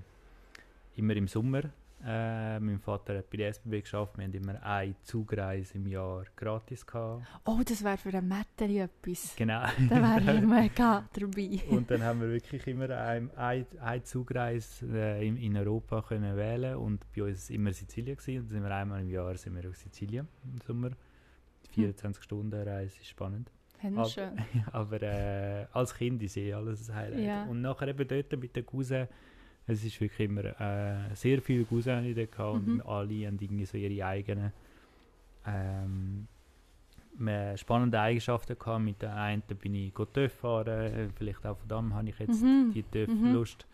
immer 0.95 1.15
im 1.15 1.27
Sommer 1.27 1.63
Äh, 2.05 2.59
mein 2.61 2.79
Vater 2.79 3.17
hat 3.17 3.29
bei 3.29 3.37
der 3.37 3.49
SBB 3.49 3.81
geschafft. 3.81 4.17
Wir 4.17 4.23
haben 4.23 4.33
immer 4.33 4.63
eine 4.63 4.95
Zugreise 5.03 5.75
im 5.75 5.87
Jahr 5.87 6.23
gratis 6.35 6.85
gehabt. 6.85 7.25
Oh, 7.45 7.59
das 7.65 7.83
wäre 7.83 7.97
für 7.97 8.09
einen 8.09 8.27
Metteri 8.27 8.79
etwas. 8.79 9.35
Genau. 9.35 9.65
Da 9.89 9.95
wäre 9.95 10.37
ich 10.37 10.41
mega 10.41 11.09
dabei. 11.11 11.59
und 11.69 11.91
dann 11.91 12.03
haben 12.03 12.21
wir 12.21 12.29
wirklich 12.29 12.65
immer 12.67 12.89
eine, 12.89 13.29
eine, 13.37 14.03
Zugreise 14.03 14.85
äh, 14.93 15.27
in, 15.27 15.35
in 15.37 15.57
Europa 15.57 16.01
können 16.01 16.37
wählen 16.37 16.77
und 16.77 17.05
bei 17.13 17.23
uns 17.23 17.29
war 17.29 17.33
es 17.33 17.49
immer 17.49 17.73
Sizilien 17.73 18.15
gewesen. 18.15 18.41
und 18.41 18.45
dann 18.45 18.61
sind 18.61 18.63
wir 18.63 18.75
einmal 18.75 19.01
im 19.01 19.09
Jahr 19.09 19.35
sind 19.35 19.55
wir 19.61 19.69
auf 19.69 19.75
Sizilien 19.75 20.27
im 20.45 20.61
Sommer. 20.61 20.91
24 21.71 22.23
Stunden 22.23 22.61
Reise 22.61 22.99
ist 22.99 23.07
spannend. 23.07 23.51
Haben 23.81 23.97
Aber-. 23.97 24.33
Aber 24.71 25.01
äh, 25.01 25.65
als 25.71 25.93
Kind 25.95 26.21
ist 26.23 26.37
eh 26.37 26.53
alles 26.53 26.89
ein 26.89 26.95
Highlight. 26.95 27.23
Ja. 27.23 27.43
Und 27.45 27.61
nachher 27.61 27.87
eben 27.87 28.07
dort 28.07 28.39
mit 28.39 28.55
den 28.55 28.65
Cousins, 28.65 29.07
es 29.69 29.83
ist 29.83 29.99
wirklich 30.01 30.29
immer 30.29 30.45
äh, 30.59 31.13
sehr 31.15 31.41
Cousins 31.41 32.03
die 32.03 32.13
dort 32.13 32.31
gehabt 32.31 32.65
Mhm. 32.65 32.73
und 32.73 32.81
alle 32.85 33.27
haben 33.27 33.37
irgendwie 33.39 33.65
so 33.65 33.77
ihre 33.77 34.05
eigenen 34.05 34.51
ähm, 35.45 36.27
mehr 37.17 37.57
spannende 37.57 37.99
Eigenschaften 37.99 38.57
gehabt. 38.57 38.83
Mit 38.83 39.01
der 39.01 39.15
einen 39.15 39.41
bin 39.41 39.75
ich 39.75 39.93
go 39.93 40.05
TÜV 40.05 40.31
fahren, 40.33 40.67
äh, 40.93 41.09
vielleicht 41.15 41.45
auch 41.45 41.57
von 41.57 41.67
dem 41.67 41.93
habe 41.93 42.09
ich 42.09 42.19
jetzt 42.19 42.41
Mhm. 42.41 42.71
die 42.73 42.81
Mhm. 42.81 42.91
TÜV-Lust. 42.91 43.65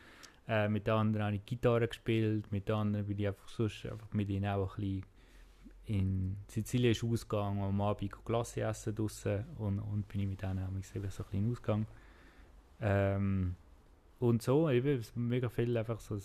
Äh, 0.47 0.69
mit 0.69 0.85
der 0.85 0.95
anderen 0.95 1.25
habe 1.25 1.35
ich 1.37 1.45
Gitarre 1.45 1.87
gespielt, 1.87 2.51
mit 2.51 2.67
der 2.67 2.75
anderen 2.75 3.05
bin 3.07 3.17
ich 3.17 3.27
einfach 3.27 3.47
sonst 3.47 3.85
einfach 3.85 4.11
mit 4.13 4.29
ihnen 4.29 4.45
auch 4.45 4.77
ein 4.77 4.81
bisschen 4.81 5.03
in 5.87 6.37
Sizilien 6.47 6.91
ist 6.93 7.03
ausgegangen, 7.03 7.61
am 7.61 7.79
Abend 7.81 8.11
Glasse 8.25 8.61
essen 8.61 8.95
draussen 8.95 9.45
und, 9.59 9.77
und 9.79 10.07
bin 10.07 10.21
ich 10.21 10.27
mit 10.27 10.41
denen 10.41 10.57
eben 10.57 10.81
so 10.81 10.99
ein 10.99 11.01
bisschen 11.03 11.51
ausgegangen. 11.51 11.87
Ähm, 12.81 13.55
und 14.19 14.41
so, 14.41 14.69
eben, 14.69 15.03
mega 15.15 15.49
viel 15.49 15.75
einfach 15.77 15.99
so 15.99 16.17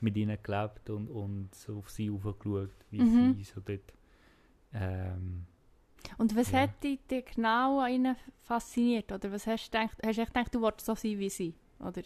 mit 0.00 0.16
ihnen 0.16 0.38
gelebt 0.42 0.90
und, 0.90 1.08
und 1.08 1.54
so 1.54 1.78
auf 1.78 1.90
sie 1.90 2.10
aufgeschaut, 2.10 2.70
wie 2.90 3.04
Mhm. 3.04 3.04
sie 3.04 3.44
so 3.44 3.60
dort 3.60 3.94
ähm, 4.74 5.46
Und 6.18 6.36
was 6.36 6.52
Ja. 6.52 6.60
hat 6.62 6.82
dich 6.82 7.00
genau 7.06 7.80
an 7.80 7.90
ihnen 7.92 8.16
fasziniert? 8.42 9.10
Oder 9.12 9.32
was 9.32 9.46
hast 9.46 9.68
du 9.72 9.78
gedacht? 9.78 9.98
Hast 10.04 10.18
du 10.18 10.22
echt 10.22 10.34
gedacht, 10.34 10.54
du 10.54 10.60
wolltest 10.60 10.86
so 10.86 10.94
sein 10.94 11.18
wie 11.18 11.30
sie? 11.30 11.54
Oder? 11.80 12.02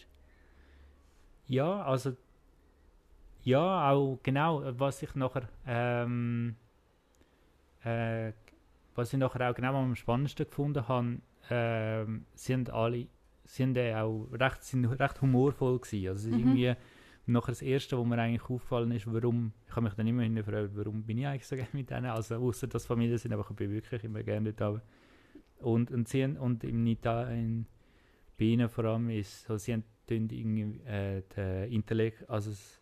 Ja, 1.47 1.83
also 1.83 2.15
ja, 3.43 3.89
auch 3.91 4.19
genau, 4.23 4.61
was 4.79 5.01
ich 5.03 5.15
nachher 5.15 5.49
ähm, 5.65 6.55
äh, 7.83 8.33
was 8.95 9.13
ich 9.13 9.19
nachher 9.19 9.49
auch 9.49 9.55
genau 9.55 9.75
am 9.75 9.95
spannendsten 9.95 10.45
gefunden 10.45 10.87
habe, 10.87 11.17
ähm, 11.49 12.25
sind 12.35 12.69
alle 12.69 13.07
sind 13.45 13.77
äh 13.77 13.95
auch 13.95 14.27
recht, 14.31 14.63
sind 14.63 14.85
recht 14.85 15.21
humorvoll 15.21 15.79
gewesen. 15.79 16.09
Also 16.09 16.29
Mhm. 16.29 16.37
irgendwie 16.37 16.73
nachher 17.27 17.51
das 17.51 17.61
Erste, 17.61 17.97
wo 17.97 18.03
mir 18.03 18.17
eigentlich 18.19 18.43
aufgefallen 18.43 18.91
ist, 18.91 19.11
warum, 19.11 19.53
ich 19.67 19.75
habe 19.75 19.85
mich 19.85 19.93
dann 19.93 20.07
immer 20.07 20.23
hinterfragt, 20.23 20.71
warum 20.75 21.03
bin 21.03 21.17
ich 21.19 21.27
eigentlich 21.27 21.47
so 21.47 21.55
gerne 21.55 21.69
mit 21.73 21.89
denen, 21.89 22.07
also 22.07 22.35
außer 22.35 22.67
dass 22.67 22.85
Familie 22.85 23.17
sind, 23.17 23.33
aber 23.33 23.45
ich 23.49 23.55
bin 23.55 23.71
wirklich 23.71 24.03
immer 24.03 24.23
gerne 24.23 24.53
dort. 24.53 24.81
Und, 25.59 25.91
und, 25.91 26.07
sie 26.07 26.23
haben, 26.23 26.37
und 26.37 26.63
in, 27.29 27.65
bei 28.37 28.45
ihnen 28.45 28.69
vor 28.69 28.85
allem 28.85 29.09
ist 29.09 29.45
so, 29.45 29.57
sie 29.57 29.73
haben 29.73 29.83
irgendwie, 30.09 30.81
äh, 30.85 31.21
den 31.35 31.71
Intellekt, 31.71 32.29
also 32.29 32.49
das 32.49 32.81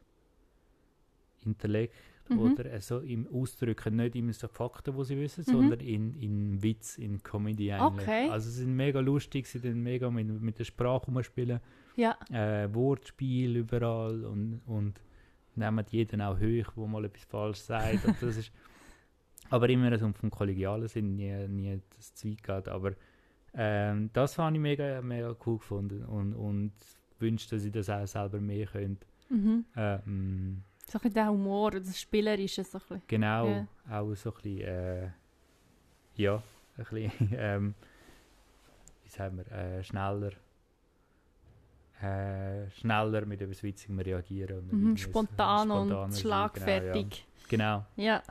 Intellekt 1.46 1.96
Mhm. 2.30 2.40
oder 2.40 2.66
äh, 2.72 2.82
so 2.82 3.00
im 3.00 3.28
Ausdrücken, 3.28 3.96
nicht 3.96 4.16
immer 4.16 4.34
so 4.34 4.48
Fakten, 4.48 4.96
die 4.98 5.04
sie 5.06 5.18
wissen, 5.18 5.44
Mhm. 5.48 5.52
sondern 5.52 5.80
in, 5.80 6.14
in 6.14 6.62
Witz, 6.64 6.98
in 6.98 7.22
Comedy 7.24 7.72
eigentlich. 7.72 8.08
Okay. 8.08 8.30
Also 8.30 8.50
sie 8.50 8.62
sind 8.64 8.76
mega 8.76 9.00
lustig, 9.00 9.48
sie 9.48 9.60
sind 9.60 9.82
mega 9.82 10.10
mit, 10.10 10.28
mit 10.42 10.60
der 10.60 10.64
Sprache 10.66 11.12
rumspielen, 11.12 11.60
Ja. 11.96 12.18
äh, 12.32 12.74
Wortspiel 12.74 13.58
überall 13.58 14.24
und, 14.26 14.62
und 14.66 15.02
nehmen 15.56 15.86
jeden 15.90 16.22
auch 16.22 16.40
hoch, 16.40 16.72
wo 16.76 16.88
mal 16.88 17.06
etwas 17.06 17.24
falsch 17.26 17.58
sagt. 17.60 18.06
und 18.06 18.22
das 18.22 18.38
ist, 18.38 18.52
aber 19.50 19.70
immer 19.70 19.98
so 19.98 20.12
vom 20.14 20.30
Kollegialen 20.30 20.88
sind 20.88 21.16
nie, 21.16 21.48
nie 21.48 21.80
das 21.98 22.14
Zweig 22.14 22.44
geht. 22.44 22.68
Aber 22.68 22.94
ähm, 23.54 24.10
das 24.14 24.36
fand 24.36 24.56
ich 24.56 24.62
mega, 24.62 25.02
mega 25.02 25.36
cool 25.46 25.58
gefunden 25.58 26.04
und, 26.06 26.34
und 26.34 26.72
wünsche, 27.18 27.50
dass 27.50 27.66
ich 27.66 27.72
das 27.72 27.90
auch 27.90 28.06
selber 28.08 28.40
mehr 28.40 28.68
könnte. 28.68 29.06
Mhm. 29.30 29.66
Ähm, 29.76 30.64
So 30.90 30.98
ein 30.98 31.02
bisschen 31.02 31.14
der 31.14 31.30
Humor, 31.30 31.72
das 31.72 32.00
Spielerische. 32.00 32.64
So 32.64 32.78
ein 32.78 32.82
bisschen. 32.82 33.02
Genau, 33.08 33.48
Ja. 33.48 33.68
auch 33.92 34.16
so 34.16 34.30
ein 34.32 34.36
bisschen, 34.42 34.62
äh, 34.62 35.10
ja, 36.16 36.36
ein 36.78 36.86
bisschen, 36.86 37.12
ähm, 37.38 37.76
wie 39.04 39.10
sagen 39.10 39.38
wir, 39.38 39.52
äh, 39.52 39.84
schneller, 39.84 40.32
äh, 42.02 42.70
schneller 42.72 43.26
mit 43.26 43.42
etwas 43.42 43.62
Witzigem 43.64 44.00
reagieren. 44.00 44.70
Und 44.70 44.74
Mhm. 44.92 44.98
Spontan 44.98 45.68
spontaner 45.68 46.04
und 46.04 46.12
sein, 46.12 46.22
schlagfertig. 46.22 47.26
Genau, 47.48 47.86
Ja. 47.96 48.22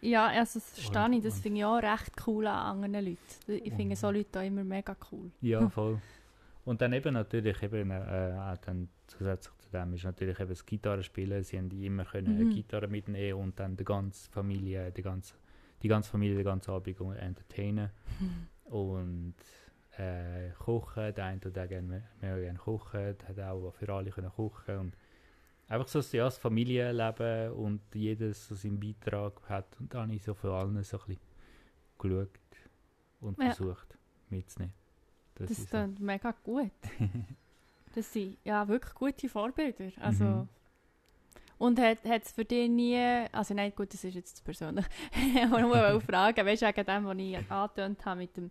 Ja, 0.00 0.26
also 0.26 0.58
das 0.58 0.68
verstehe 0.78 1.16
ich. 1.16 1.22
Das 1.24 1.40
finde 1.40 1.58
ich 1.60 1.64
auch 1.64 1.78
recht 1.82 2.12
cool 2.26 2.46
an 2.46 2.82
anderen 2.82 3.06
Leuten. 3.06 3.16
Ich 3.64 3.72
finde 3.72 3.96
so 3.96 4.10
Leute 4.10 4.38
auch 4.38 4.44
immer 4.44 4.62
mega 4.62 4.94
cool. 5.10 5.30
ja, 5.40 5.66
voll. 5.70 5.98
Und 6.66 6.80
dann 6.82 6.92
eben 6.92 7.14
natürlich, 7.14 7.62
eben, 7.62 7.90
äh, 7.90 8.34
auch 8.38 8.58
dann 8.58 8.88
zusätzlich 9.06 9.54
zu 9.58 9.63
dem 9.74 9.92
ist 9.94 10.04
natürlich 10.04 10.38
eben 10.40 10.48
das 10.48 10.64
Gitarrespielen. 10.64 11.42
Sie 11.42 11.58
haben 11.58 11.70
immer 11.70 12.04
können 12.04 12.38
Mhm. 12.44 12.50
Gitarre 12.50 12.88
mitnehmen 12.88 13.40
und 13.42 13.58
dann 13.60 13.76
die 13.76 13.84
ganze 13.84 14.30
Familie, 14.30 14.90
die 14.92 15.02
ganze, 15.02 15.34
die 15.82 15.88
ganze 15.88 16.10
Familie 16.10 16.36
den 16.36 16.44
ganzen 16.44 16.70
Abend 16.70 16.98
entertainen. 17.18 17.90
und 18.64 19.34
äh, 19.98 20.50
kochen. 20.58 21.14
Der 21.14 21.24
eine 21.26 21.40
tut 21.40 21.58
auch 21.58 21.68
gerne, 21.68 22.02
mehr 22.20 22.40
gerne 22.40 22.58
kochen, 22.58 23.16
der 23.18 23.28
hat 23.28 23.38
auch 23.40 23.70
für 23.74 23.92
alle 23.92 24.10
können 24.10 24.30
kochen 24.30 24.78
und 24.78 24.96
einfach 25.68 25.86
so 25.88 26.00
ja, 26.16 26.24
das 26.24 26.38
Familienleben 26.38 27.52
und 27.52 27.80
jedes 27.94 28.48
so 28.48 28.54
seinen 28.54 28.80
Beitrag 28.80 29.40
hat 29.48 29.66
und 29.78 29.92
dann 29.94 30.02
habe 30.08 30.14
ich 30.14 30.22
so 30.22 30.34
von 30.34 30.50
allen 30.50 30.82
so 30.82 30.98
ein 30.98 31.04
bisschen 31.06 31.20
geschaut 31.98 32.28
und 33.20 33.38
Ja. 33.38 33.52
versucht 33.52 33.96
mitzunehmen. 34.30 34.74
Das, 35.36 35.48
Das 35.48 35.58
ist 35.58 35.70
so. 35.70 35.86
mega 36.00 36.32
gut. 36.42 36.70
Das 37.94 38.12
sind 38.12 38.36
ja 38.44 38.66
wirklich 38.66 38.94
gute 38.94 39.28
Vorbilder. 39.28 39.90
Also, 40.00 40.24
Mhm. 40.24 40.48
Und 41.56 41.78
hat 41.80 41.98
es 42.04 42.32
für 42.32 42.44
dich 42.44 42.68
nie, 42.68 42.98
also 43.32 43.54
nein, 43.54 43.72
gut, 43.74 43.94
das 43.94 44.02
ist 44.02 44.14
jetzt 44.14 44.36
zu 44.38 44.42
persönlich, 44.44 44.84
aber 45.44 45.58
ich 45.60 45.64
wollte 45.64 46.00
fragen, 46.00 46.44
weißt 46.44 46.62
du, 46.62 46.66
wegen 46.66 46.84
dem, 46.84 47.04
was 47.06 47.16
ich 47.16 47.50
angetönt 47.50 48.04
habe, 48.04 48.20
mit 48.20 48.36
dem, 48.36 48.50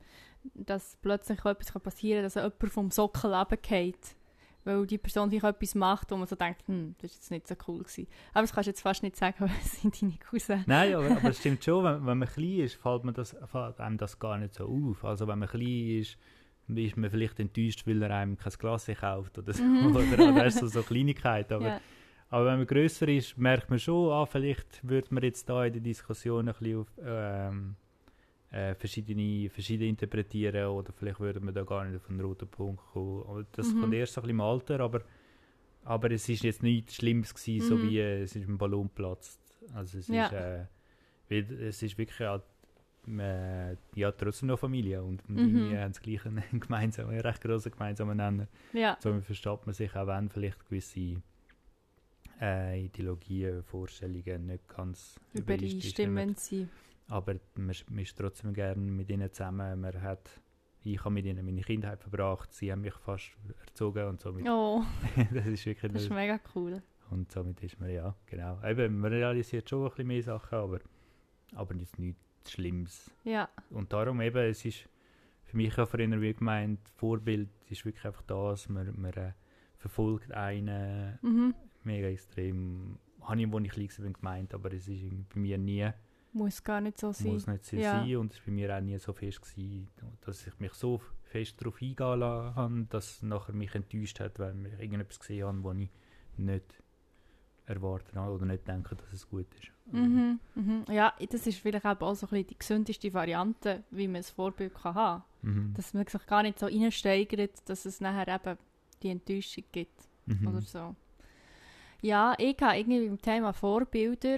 dass 0.54 0.98
plötzlich 1.02 1.40
etwas 1.44 1.72
passieren 1.72 2.22
kann, 2.22 2.24
dass 2.24 2.36
jemand 2.36 2.74
vom 2.74 2.92
Sockel 2.92 3.34
runterfällt, 3.34 4.16
weil 4.64 4.88
die 4.88 4.98
Person 4.98 5.30
vielleicht 5.30 5.46
etwas 5.46 5.76
macht, 5.76 6.12
wo 6.12 6.16
man 6.16 6.28
so 6.28 6.36
denkt, 6.38 6.66
hm, 6.68 6.96
das 7.02 7.12
ist 7.12 7.18
jetzt 7.18 7.32
nicht 7.32 7.48
so 7.48 7.56
cool 7.68 7.80
gewesen. 7.80 8.08
Aber 8.34 8.42
das 8.44 8.54
kannst 8.54 8.68
du 8.68 8.72
jetzt 8.72 8.82
fast 8.82 9.04
nicht 9.04 9.18
sagen, 9.18 9.36
weil 9.40 9.52
es 9.62 9.82
sind 9.82 10.02
deine 10.02 10.18
Cousins. 10.30 10.66
Nein, 10.66 10.96
aber, 10.96 11.12
aber 11.12 11.30
es 11.30 11.38
stimmt 11.40 11.64
schon, 11.64 11.84
wenn, 11.84 12.06
wenn 12.06 12.18
man 12.18 12.28
klein 12.30 12.60
ist, 12.60 12.76
fällt, 12.76 13.04
man 13.04 13.14
das, 13.14 13.36
fällt 13.52 13.82
einem 13.82 13.98
das 13.98 14.18
gar 14.18 14.38
nicht 14.38 14.54
so 14.54 14.66
auf. 14.66 15.04
Also 15.04 15.28
wenn 15.28 15.40
man 15.40 15.50
klein 15.50 16.00
ist, 16.00 16.18
ist 16.67 16.98
man 16.98 17.10
vielleicht 17.10 17.39
enttäuscht, 17.39 17.86
weil 17.86 18.01
er 18.01 18.12
einem 18.12 18.38
kein 18.38 18.53
Glas 18.53 18.88
kauft 19.00 19.38
oder 19.38 19.53
so. 19.53 19.63
Mhm. 19.63 19.96
oder, 19.96 20.29
oder 20.29 20.50
so, 20.51 20.67
so 20.67 20.82
Kleinigkeiten. 20.84 21.53
Aber, 21.55 21.67
Ja. 21.70 21.82
aber 22.29 22.46
wenn 22.46 22.58
man 22.60 22.67
grösser 22.67 23.08
ist, 23.08 23.38
merkt 23.38 23.70
man 23.70 23.79
schon, 23.79 24.12
ah, 24.12 24.25
vielleicht 24.25 24.88
würde 24.88 25.08
man 25.13 25.24
jetzt 25.24 25.48
da 25.50 25.65
in 25.65 25.74
der 25.74 25.82
Diskussion 25.82 26.48
ein 26.48 26.53
bisschen 26.55 26.79
auf, 26.79 26.88
ähm, 27.05 27.75
äh, 28.51 28.75
verschiedene, 28.75 29.50
verschiedene 29.50 29.89
interpretieren 29.89 30.67
oder 30.67 30.93
vielleicht 30.93 31.20
würde 31.20 31.39
man 31.39 31.53
da 31.53 31.63
gar 31.63 31.84
nicht 31.86 31.96
auf 31.98 32.10
einen 32.10 32.22
roten 32.22 32.48
Punkt 32.48 32.82
kommen. 32.93 33.24
Aber 33.27 33.46
das 33.51 33.74
Mhm. 33.74 33.79
kommt 33.79 33.93
erst 33.96 34.13
so 34.13 34.22
ein 34.22 34.24
bisschen 34.24 34.36
im 34.38 34.41
Alter, 34.41 34.79
aber, 34.79 35.01
aber 35.84 36.12
es 36.12 36.29
ist 36.29 36.43
jetzt 36.43 36.62
nichts 36.63 36.96
Schlimmes 36.96 37.34
gewesen, 37.34 37.67
so 37.67 37.77
Mhm. 37.77 37.82
wie 37.82 38.00
äh, 38.00 38.22
es 38.22 38.36
ist 38.36 38.48
ein 38.48 38.58
Ballon 38.58 38.89
platzt. 38.89 39.39
Also 39.74 39.98
es 39.98 40.08
Ja. 40.08 40.25
ist, 40.27 40.32
äh, 40.34 40.65
es 41.67 41.82
ist 41.82 41.98
wirklich 41.98 42.20
ja, 42.20 42.41
äh, 43.07 43.75
ja, 43.95 44.12
trotzdem 44.12 44.48
noch 44.48 44.60
Familie 44.60 45.03
und, 45.03 45.27
Mhm. 45.29 45.38
irgendwie 45.38 45.77
haben 45.77 45.91
das 45.93 46.01
gleiche 46.01 46.29
einen 46.51 46.60
gemeinsamen, 46.60 47.19
recht 47.19 47.41
grossen 47.41 47.72
gemeinsamen 47.72 48.17
Nenner. 48.17 48.48
ja. 48.74 48.98
So 49.01 49.19
versteht 49.22 49.65
man 49.65 49.74
sich 49.74 49.95
auch, 49.95 50.07
wenn 50.07 50.29
vielleicht 50.29 50.65
gewisse 50.65 51.22
äh, 52.41 52.86
Ideologien, 52.86 53.63
Vorstellungen 53.63 54.45
nicht 54.48 54.67
ganz 54.67 55.19
Übereinstimmend 55.33 56.39
sein. 56.39 56.69
Aber 57.07 57.36
man, 57.55 57.69
ist- 57.69 57.89
man 57.89 58.00
ist 58.00 58.17
trotzdem 58.17 58.53
gerne 58.53 58.81
mit 58.81 59.10
ihnen 59.10 59.31
zusammen. 59.31 59.79
Man 59.81 60.01
hat, 60.01 60.29
ich 60.83 61.00
habe 61.00 61.12
mit 61.13 61.25
ihnen 61.25 61.45
meine 61.45 61.62
Kindheit 61.62 62.01
verbracht, 62.01 62.53
sie 62.53 62.72
haben 62.72 62.81
mich 62.81 62.93
fast 62.95 63.31
erzogen 63.65 64.07
und 64.07 64.22
somit, 64.22 64.48
Oh, 64.50 64.81
das 65.33 65.45
ist 65.48 65.65
wirklich 65.65 65.91
das 65.91 66.03
ist 66.03 66.10
mega 66.10 66.39
cool. 66.55 66.81
und 67.12 67.31
somit 67.31 67.62
ist 67.62 67.79
man, 67.79 67.89
ja, 67.91 68.15
genau. 68.25 68.60
Eben, 68.65 68.98
man 69.00 69.12
realisiert 69.12 69.69
schon 69.69 69.83
ein 69.83 69.89
bisschen 69.89 70.07
mehr 70.07 70.24
Sachen, 70.24 70.55
aber, 70.57 70.79
aber 71.53 71.75
jetzt 71.75 72.00
nichts 72.00 72.19
Schlimmes. 72.50 73.12
Ja, 73.24 73.50
Und 73.70 73.94
darum 73.94 74.22
eben, 74.22 74.38
es 74.50 74.64
ist 74.66 74.88
für 75.44 75.58
mich 75.58 75.78
auch 75.78 75.88
früher 75.88 76.22
wie 76.22 76.34
gemeint, 76.34 76.80
Vorbild 76.96 77.50
ist 77.70 77.86
wirklich 77.86 78.06
einfach 78.06 78.24
das, 78.24 78.70
man, 78.70 78.94
man 79.00 79.14
äh, 79.14 79.34
verfolgt 79.78 80.32
einen 80.32 81.20
mhm. 81.22 81.54
mega 81.84 82.08
extrem. 82.08 82.98
Habe 83.22 83.42
ich, 83.42 83.54
als 83.54 83.64
ich 83.66 83.72
klein 83.72 84.06
war, 84.06 84.14
gemeint, 84.14 84.54
aber 84.54 84.74
es 84.74 84.88
ist 84.88 85.04
bei 85.34 85.40
mir 85.40 85.58
nie, 85.58 85.90
muss 86.34 86.64
gar 86.64 86.82
nicht 86.82 87.00
so 87.00 87.12
sein. 87.12 87.32
muss 87.34 87.48
nicht 87.48 87.64
so 87.66 87.78
Ja. 87.78 87.92
sein 88.04 88.18
und 88.18 88.34
es 88.34 88.40
war 88.40 88.46
bei 88.48 88.52
mir 88.52 88.76
auch 88.76 88.82
nie 88.82 88.98
so 88.98 89.14
fest 89.14 89.42
gewesen, 89.42 89.88
dass 90.22 90.48
ich 90.48 90.60
mich 90.60 90.74
so 90.74 91.00
fest 91.22 91.62
darauf 91.62 91.82
eingehen 91.82 92.20
lassen 92.20 92.56
habe, 92.56 92.86
dass 92.90 93.12
es 93.18 93.22
nachher 93.24 93.54
mich 93.54 93.74
enttäuscht 93.76 94.20
hat, 94.20 94.40
weil 94.40 94.66
ich 94.66 94.80
irgendetwas 94.80 95.20
gesehen 95.20 95.46
habe, 95.46 95.64
wo 95.64 95.72
ich 95.74 95.90
nicht 96.38 96.83
erwarten 97.65 98.17
oder 98.17 98.46
nicht 98.46 98.67
denken, 98.67 98.98
dass 98.98 99.13
es 99.13 99.29
gut 99.29 99.48
ist. 99.55 99.72
Mhm, 99.91 100.39
mhm. 100.55 100.86
Ja, 100.89 101.13
das 101.29 101.48
ist 101.48 101.60
vielleicht 101.60 101.86
auch 101.86 102.15
so 102.15 102.25
ein 102.25 102.29
bisschen 102.29 102.48
die 102.48 102.58
gesündeste 102.60 103.13
Variante, 103.13 103.84
wie 103.91 104.08
man 104.08 104.17
ein 104.17 104.24
Vorbild 104.24 104.74
kann 104.74 104.96
haben 104.96 105.24
kann. 105.41 105.53
Mhm. 105.53 105.74
Dass 105.75 105.93
man 105.93 106.05
sich 106.05 106.25
gar 106.25 106.43
nicht 106.43 106.60
so 106.60 106.65
reinsteigert, 106.65 107.67
dass 107.70 107.86
es 107.86 108.01
nachher 108.01 108.34
eben 108.34 108.58
die 109.01 109.10
Enttäuschung 109.10 109.63
gibt 109.72 110.08
Mhm. 110.25 110.48
oder 110.48 110.62
so. 110.62 110.96
Ja, 112.01 112.34
ich 112.38 112.58
habe 112.62 112.77
irgendwie 112.77 113.08
beim 113.08 113.22
Thema 113.22 113.53
Vorbilder 113.53 114.38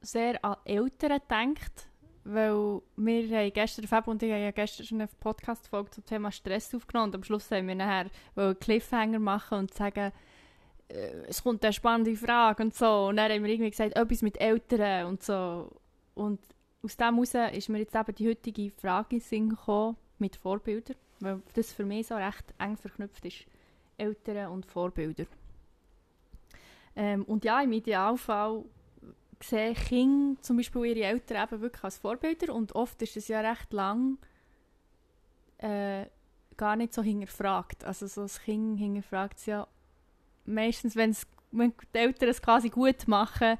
sehr 0.00 0.44
an 0.44 0.56
Eltern 0.64 1.20
gedacht, 1.20 1.88
weil 2.24 2.82
wir 2.96 3.38
haben 3.38 3.52
gestern, 3.52 3.86
Fab 3.86 4.08
und 4.08 4.22
ich 4.22 4.32
haben 4.32 4.42
ja 4.42 4.50
gestern 4.50 4.86
schon 4.86 5.00
eine 5.00 5.08
Podcast-Folge 5.20 5.90
zum 5.90 6.04
Thema 6.04 6.32
Stress 6.32 6.74
aufgenommen 6.74 7.10
und 7.10 7.16
am 7.16 7.24
Schluss 7.24 7.50
haben 7.50 7.68
wir 7.68 7.74
nachher 7.74 8.10
einen 8.36 8.58
Cliffhanger 8.58 9.18
machen 9.18 9.58
und 9.58 9.74
sagen, 9.74 10.12
es 11.28 11.42
kommt 11.42 11.64
eine 11.64 11.72
spannende 11.72 12.16
Frage 12.16 12.62
und 12.62 12.74
so. 12.74 13.08
Und 13.08 13.16
dann 13.16 13.30
haben 13.30 13.44
wir 13.44 13.50
irgendwie 13.50 13.70
gesagt, 13.70 13.96
etwas 13.96 14.22
mit 14.22 14.40
Eltern 14.40 15.06
und 15.06 15.22
so. 15.22 15.70
Und 16.14 16.40
aus 16.82 16.96
dem 16.96 17.14
heraus 17.14 17.34
ist 17.52 17.68
mir 17.68 17.78
jetzt 17.78 17.94
eben 17.94 18.14
die 18.14 18.28
heutige 18.28 18.70
Frage 18.70 19.16
in 19.16 19.20
Sinn 19.20 19.48
gekommen, 19.50 19.96
mit 20.18 20.36
Vorbildern, 20.36 20.96
weil 21.20 21.42
das 21.54 21.72
für 21.72 21.84
mich 21.84 22.08
so 22.08 22.14
recht 22.14 22.54
eng 22.58 22.76
verknüpft 22.76 23.24
ist. 23.24 23.46
Eltern 23.96 24.52
und 24.52 24.66
Vorbilder. 24.66 25.26
Ähm, 26.96 27.24
und 27.24 27.44
ja, 27.44 27.60
im 27.60 27.72
Idealfall 27.72 28.64
sehen 29.42 29.74
Kinder 29.74 30.42
zum 30.42 30.56
Beispiel 30.56 30.86
ihre 30.86 31.04
Eltern 31.04 31.44
eben 31.44 31.60
wirklich 31.60 31.84
als 31.84 31.98
Vorbilder 31.98 32.54
und 32.54 32.74
oft 32.74 33.00
ist 33.02 33.16
es 33.16 33.28
ja 33.28 33.40
recht 33.40 33.72
lang 33.72 34.18
äh, 35.58 36.06
gar 36.56 36.76
nicht 36.76 36.92
so 36.92 37.02
hinterfragt. 37.02 37.84
Also 37.84 38.06
so 38.06 38.22
ein 38.22 38.44
Kind 38.44 38.78
hinterfragt 38.78 39.38
es 39.38 39.46
ja 39.46 39.66
meistens, 40.44 40.96
wenn's, 40.96 41.26
wenn 41.52 41.72
die 41.94 41.98
Eltern 41.98 42.28
es 42.28 42.42
quasi 42.42 42.68
gut 42.68 43.08
machen, 43.08 43.58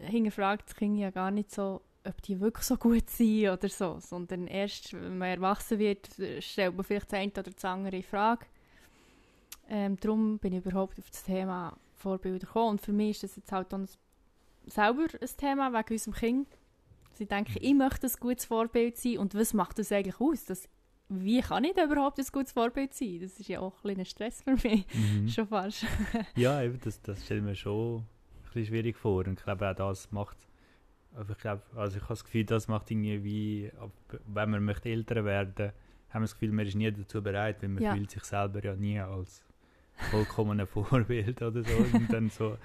hinterfragt 0.00 0.68
das 0.68 0.76
Kind 0.76 0.98
ja 0.98 1.10
gar 1.10 1.30
nicht 1.30 1.50
so, 1.50 1.80
ob 2.04 2.22
die 2.22 2.40
wirklich 2.40 2.64
so 2.64 2.76
gut 2.76 3.10
sind 3.10 3.48
oder 3.48 3.68
so, 3.68 3.98
sondern 4.00 4.46
erst, 4.46 4.92
wenn 4.92 5.18
man 5.18 5.28
erwachsen 5.28 5.78
wird, 5.78 6.08
stellt 6.40 6.76
man 6.76 6.84
vielleicht 6.84 7.12
das 7.12 7.18
eine 7.18 7.32
oder 7.32 7.42
das 7.42 7.64
andere 7.64 7.96
in 7.96 8.02
Frage. 8.02 8.46
Ähm, 9.68 9.96
darum 10.00 10.38
bin 10.38 10.54
ich 10.54 10.64
überhaupt 10.64 10.98
auf 10.98 11.10
das 11.10 11.24
Thema 11.24 11.76
Vorbilder 11.94 12.46
gekommen. 12.46 12.70
Und 12.70 12.80
für 12.80 12.92
mich 12.92 13.10
ist 13.10 13.24
das 13.24 13.36
jetzt 13.36 13.52
halt 13.52 13.72
auch 13.74 13.80
selber 14.66 15.06
ein 15.20 15.36
Thema 15.36 15.72
wegen 15.72 15.92
unserem 15.92 16.14
Kind. 16.14 16.48
Sie 17.12 17.26
denken, 17.26 17.58
ich 17.60 17.74
möchte 17.74 18.06
ein 18.06 18.12
gutes 18.20 18.46
Vorbild 18.46 18.96
sein. 18.96 19.18
Und 19.18 19.34
was 19.34 19.52
macht 19.52 19.78
das 19.78 19.92
eigentlich 19.92 20.20
aus? 20.20 20.44
Das, 20.44 20.68
wie 21.08 21.40
kann 21.40 21.64
ich 21.64 21.74
denn 21.74 21.90
überhaupt 21.90 22.18
ein 22.18 22.26
gutes 22.30 22.52
Vorbild 22.52 22.92
sein? 22.94 23.18
Das 23.20 23.38
ist 23.40 23.48
ja 23.48 23.60
auch 23.60 23.74
ein 23.82 23.82
bisschen 23.82 24.04
Stress 24.04 24.42
für 24.42 24.52
mich. 24.54 24.86
Mhm. 24.94 25.28
Schon 25.34 25.46
fast. 25.48 25.84
Ja, 26.36 26.62
eben, 26.62 26.78
das, 26.82 27.00
das 27.02 27.24
stelle 27.24 27.40
ich 27.40 27.46
mir 27.46 27.54
schon 27.54 27.98
ein 27.98 28.04
bisschen 28.44 28.66
schwierig 28.66 28.96
vor. 28.96 29.26
Und 29.26 29.38
ich 29.38 29.44
glaube, 29.44 29.70
auch 29.70 29.74
das 29.74 30.10
macht. 30.12 30.36
Aber 31.14 31.30
ich 31.32 31.38
glaube, 31.38 31.62
also 31.74 31.96
ich 31.96 32.02
habe 32.02 32.12
das 32.12 32.24
Gefühl, 32.24 32.44
das 32.44 32.68
macht 32.68 32.90
irgendwie 32.90 33.70
wenn 34.26 34.50
man 34.50 34.62
möchte 34.64 34.88
älter 34.90 35.24
werden, 35.24 35.72
haben 36.10 36.22
wir 36.22 36.26
das 36.26 36.34
Gefühl, 36.34 36.52
man 36.52 36.66
ist 36.66 36.74
nie 36.74 36.90
dazu 36.90 37.22
bereit, 37.22 37.60
weil 37.62 37.70
man 37.70 37.82
Ja. 37.82 37.94
fühlt 37.94 38.10
sich 38.10 38.24
selber 38.24 38.62
ja 38.62 38.74
nie 38.76 38.98
als 39.00 39.42
vollkommener 40.10 40.66
Vorbild 40.66 41.42
oder 41.42 41.62
so. 41.62 41.76
Und 41.76 42.12
dann 42.12 42.30
so, 42.30 42.56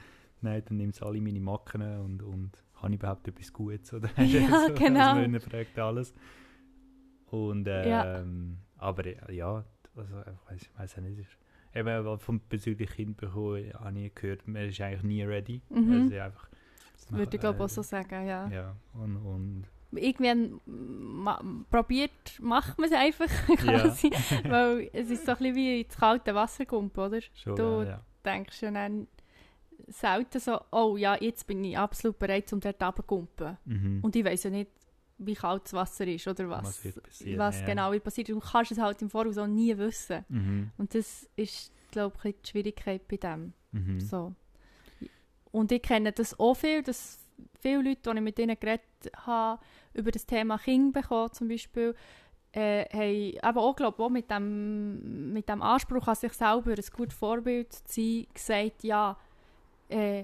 nein, 0.42 0.62
dann 0.68 0.78
nimmt 0.78 0.96
es 0.96 1.02
alle 1.02 1.20
meine 1.22 1.40
Macken 1.40 1.82
und, 2.00 2.22
und 2.22 2.52
habe 2.76 2.94
ich 2.94 3.00
überhaupt 3.00 3.28
etwas 3.28 3.52
Gutes? 3.52 3.94
Oder 3.94 4.10
Ja, 4.22 4.68
so, 4.68 4.74
genau. 4.76 5.00
Also 5.16 5.30
man 5.30 5.40
fragt 5.40 5.80
alles. 5.80 6.14
Und 7.34 7.66
Ja. 7.68 8.20
ähm, 8.20 8.58
aber 8.78 9.06
äh, 9.06 9.34
ja, 9.36 9.64
also 9.96 10.16
ich 10.56 10.70
weiß, 10.78 10.98
nicht. 10.98 11.20
ist- 11.20 11.38
Eben, 11.76 12.20
vom 12.20 12.40
bezüglich 12.50 12.92
Kind 12.92 13.18
bekommen, 13.18 13.74
habe 13.74 14.00
ich 14.00 14.14
gehört, 14.14 14.48
man 14.48 14.70
ist 14.70 14.80
eigentlich 14.80 15.02
nie 15.02 15.24
ready. 15.24 15.60
Mhm. 15.70 16.04
Also 16.04 16.16
einfach, 16.20 16.48
Das 16.94 17.12
würde 17.12 17.36
ich 17.36 17.42
glaube 17.42 17.58
äh, 17.58 17.62
auch 17.64 17.70
so 17.70 17.82
sagen, 17.82 18.28
ja. 18.28 18.48
Ja, 18.50 18.76
und, 18.94 19.18
und 19.18 19.64
Irgendwann 19.96 20.60
ma 20.68 21.42
probiert, 21.72 22.12
macht 22.40 22.78
man 22.78 22.90
es 22.90 22.96
einfach 22.96 23.28
Ja. 23.66 23.80
quasi. 23.80 24.12
Weil 24.48 24.90
es 24.94 25.10
ist 25.10 25.26
so 25.26 25.32
ein 25.32 25.38
bisschen 25.40 25.56
wie 25.56 25.82
ins 25.82 25.98
kalte 25.98 26.36
Wasser 26.36 26.66
kumpen, 26.68 27.00
oder? 27.04 27.20
schon, 27.34 27.56
Du- 27.56 27.82
ja, 27.82 27.84
ja. 27.84 28.02
denkst 28.24 28.60
du 28.60 28.72
dann 28.72 29.08
selten 29.88 30.40
so, 30.40 30.60
oh 30.72 30.96
ja, 30.98 31.18
jetzt 31.20 31.46
bin 31.48 31.64
ich 31.64 31.76
absolut 31.78 32.20
bereit, 32.20 32.52
um 32.54 32.60
dort 32.60 32.76
runterzukumpen. 32.82 33.58
Mhm. 33.66 34.00
Und 34.04 34.16
ich 34.16 34.24
weiß 34.24 34.44
ja 34.44 34.50
nicht, 34.52 34.70
wie 35.18 35.36
kalt 35.36 35.66
das 35.66 35.74
Wasser 35.74 36.08
ist 36.08 36.28
oder 36.28 36.50
was, 36.50 36.84
Was 36.84 37.38
was 37.38 37.60
ja. 37.60 37.66
genau 37.66 37.92
wird 37.92 38.04
passieren. 38.04 38.40
Du 38.40 38.40
kannst 38.40 38.72
es 38.72 38.78
halt 38.78 39.02
im 39.02 39.10
Voraus 39.10 39.38
auch 39.38 39.48
nie 39.48 39.78
wissen. 39.78 40.26
Mhm. 40.28 40.72
Und 40.78 40.94
das 40.96 41.28
ist, 41.36 41.72
glaube 41.92 42.16
ich, 42.24 42.36
die 42.42 42.50
Schwierigkeit 42.50 43.08
bei 43.08 43.18
dem. 43.18 43.54
Mhm. 43.72 44.00
So. 44.00 44.34
Und 45.52 45.72
ich 45.72 45.82
kenne 45.82 46.12
das 46.12 46.40
auch 46.40 46.56
viel, 46.56 46.82
dass 46.82 47.20
viele 47.60 47.82
Leute, 47.82 48.12
die 48.12 48.18
ich 48.18 48.22
mit 48.22 48.38
denen 48.38 48.60
geredet 48.60 48.84
habe, 49.18 49.62
über 49.94 50.12
das 50.12 50.26
Thema 50.26 50.58
Kind 50.58 50.94
bekommen 50.94 51.32
zum 51.32 51.48
Beispiel, 51.48 51.96
äh, 52.52 52.86
haben 52.92 53.40
aber 53.42 53.62
auch, 53.62 53.76
glaube 53.76 53.98
ich, 53.98 54.04
auch 54.04 54.10
mit 54.10 54.30
dem, 54.30 55.34
mit 55.34 55.50
dem 55.50 55.62
Anspruch 55.62 56.08
an 56.08 56.16
sich 56.16 56.34
selber, 56.34 56.72
ein 56.72 56.84
gutes 56.96 57.18
Vorbild 57.18 57.74
zu 57.74 57.84
sein, 57.88 58.28
gesagt, 58.34 58.84
ja, 58.84 59.18
äh, 59.90 60.24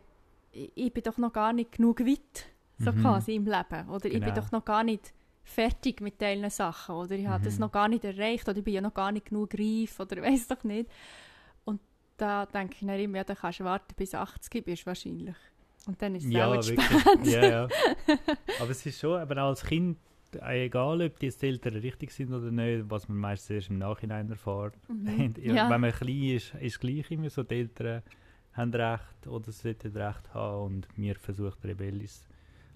ich 0.52 0.94
bin 0.94 1.04
doch 1.04 1.18
noch 1.18 1.34
gar 1.34 1.54
nicht 1.54 1.74
genug 1.74 2.00
weit, 2.02 2.46
so 2.80 2.92
Mhm. 2.92 3.02
quasi 3.02 3.36
im 3.36 3.46
Leben. 3.46 3.90
Oder 3.90 4.06
ich 4.06 4.14
bin 4.14 4.22
Genau. 4.24 4.36
doch 4.36 4.52
noch 4.52 4.66
gar 4.66 4.84
nicht 4.84 5.14
fertig 5.44 6.02
mit 6.02 6.20
diesen 6.22 6.50
Sachen. 6.50 6.96
Oder 6.96 7.16
ich 7.16 7.28
habe 7.28 7.44
das 7.44 7.56
Mhm. 7.56 7.62
noch 7.62 7.72
gar 7.72 7.88
nicht 7.88 8.04
erreicht. 8.06 8.48
Oder 8.48 8.58
ich 8.60 8.64
bin 8.64 8.74
ja 8.76 8.82
noch 8.82 8.94
gar 8.94 9.12
nicht 9.12 9.26
genug 9.28 9.54
reif. 9.54 10.00
Oder 10.00 10.18
ich 10.18 10.24
weiß 10.24 10.48
doch 10.48 10.64
nicht. 10.64 10.90
Und 11.66 11.80
da 12.18 12.46
denke 12.46 12.76
ich 12.80 12.88
dann 12.88 13.00
immer, 13.00 13.18
ja, 13.18 13.24
dann 13.24 13.36
kannst 13.38 13.60
du 13.60 13.64
warten, 13.66 13.94
bis 13.96 14.12
du 14.12 14.20
80 14.20 14.64
bist 14.66 14.86
wahrscheinlich. 14.86 15.36
Und 15.88 16.02
dann 16.02 16.16
ist 16.16 16.26
es 16.26 16.32
Ja, 16.32 16.48
auch 16.48 16.62
spät. 16.62 16.80
ja, 17.24 17.46
ja. 17.50 17.68
Aber 18.60 18.70
es 18.72 18.86
ist 18.86 19.00
schon, 19.00 19.18
aber 19.20 19.38
als 19.38 19.64
Kind, 19.64 19.98
äh, 20.36 20.66
egal 20.66 21.02
ob 21.02 21.18
die 21.20 21.32
Eltern 21.42 21.76
richtig 21.78 22.12
sind 22.12 22.32
oder 22.34 22.52
nicht, 22.52 22.84
was 22.90 23.08
man 23.08 23.18
meistens 23.18 23.50
erst 23.56 23.70
im 23.70 23.78
Nachhinein 23.80 24.30
erfährt. 24.30 24.76
Mhm. 24.88 25.34
Ja. 25.42 25.70
Wenn 25.70 25.82
man 25.82 25.92
klein 25.92 26.24
ist, 26.36 26.54
ist 26.56 26.74
es 26.76 26.80
gleich 26.80 27.10
immer 27.12 27.30
so, 27.30 27.44
die 27.44 27.56
Eltern 27.56 28.04
haben 28.54 28.74
Recht 28.74 29.26
oder 29.28 29.52
sollten 29.52 29.96
Recht 29.96 30.34
haben 30.34 30.66
und 30.66 30.88
wir 30.98 31.16
versuchen 31.16 31.62
rebellisch. 31.64 32.20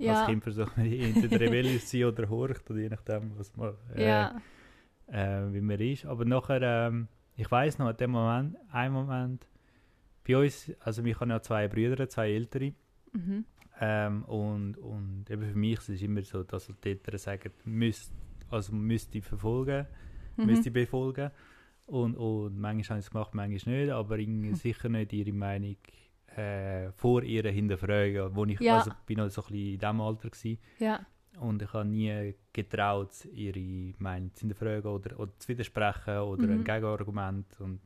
Ja, 0.03 0.19
Als 0.19 0.27
Kind 0.27 0.43
versucht 0.43 0.77
man 0.77 0.85
entweder 0.85 1.39
rebellisch 1.39 1.85
zu 1.85 1.97
sein 1.97 2.05
oder 2.05 2.29
horcht, 2.29 2.69
oder 2.69 2.79
je 2.79 2.89
nachdem, 2.89 3.37
was 3.37 3.55
man, 3.55 3.73
äh, 3.95 4.05
ja. 4.05 4.41
äh, 5.07 5.53
wie 5.53 5.61
man 5.61 5.79
ist. 5.79 6.05
Aber 6.05 6.25
nachher, 6.25 6.61
ähm, 6.61 7.07
ich 7.35 7.49
weiß 7.49 7.79
noch, 7.79 7.89
in 7.89 7.97
dem 7.97 8.11
Moment, 8.11 8.55
ein 8.71 8.91
Moment, 8.91 9.47
bei 10.27 10.37
uns, 10.37 10.71
also 10.79 11.03
wir 11.03 11.19
haben 11.19 11.29
ja 11.29 11.41
zwei 11.41 11.67
Brüder, 11.67 12.07
zwei 12.09 12.31
ältere, 12.31 12.73
Mhm. 13.13 13.45
ähm, 13.79 14.23
und, 14.25 14.77
und 14.77 15.25
eben 15.29 15.43
für 15.47 15.57
mich 15.57 15.77
ist 15.79 15.89
es 15.89 16.01
immer 16.01 16.21
so, 16.23 16.43
dass 16.43 16.67
die 16.83 16.89
Eltern 16.89 17.17
sagen, 17.19 17.51
müsst, 17.65 18.11
also 18.49 18.73
müsste 18.73 19.17
ich 19.19 19.23
verfolgen, 19.25 19.85
Mhm. 20.37 20.45
müsste 20.45 20.69
ich 20.69 20.73
befolgen. 20.73 21.29
Und, 21.85 22.15
und 22.15 22.57
manchmal 22.57 22.95
haben 22.95 23.01
sie 23.01 23.05
es 23.07 23.11
gemacht, 23.11 23.35
manchmal 23.35 23.75
nicht, 23.83 23.91
aber 23.91 24.17
irgendwie 24.17 24.47
Hm. 24.49 24.55
sicher 24.55 24.89
nicht 24.89 25.13
ihre 25.13 25.33
Meinung 25.33 25.75
äh, 26.35 26.91
vor 26.93 27.23
ihr 27.23 27.43
hinterfragen. 27.51 28.35
Wo 28.35 28.45
ich 28.45 28.59
Ja. 28.59 28.77
also, 28.77 28.91
bin 29.05 29.17
noch 29.17 29.29
so 29.29 29.41
ein 29.41 29.47
bisschen 29.47 29.73
in 29.73 29.79
diesem 29.79 30.01
Alter 30.01 30.29
gewesen, 30.29 30.57
Ja. 30.79 31.05
und 31.39 31.61
ich 31.61 31.73
habe 31.73 31.85
nie 31.87 32.35
getraut, 32.51 33.25
ihre 33.33 33.93
Meinung 33.99 34.33
zu 34.33 34.41
hinterfragen 34.41 34.91
oder, 34.91 35.19
oder 35.19 35.31
zu 35.39 35.47
widersprechen 35.49 36.17
oder 36.19 36.47
Mhm. 36.47 36.53
ein 36.53 36.63
Gegenargument. 36.63 37.59
Und 37.59 37.79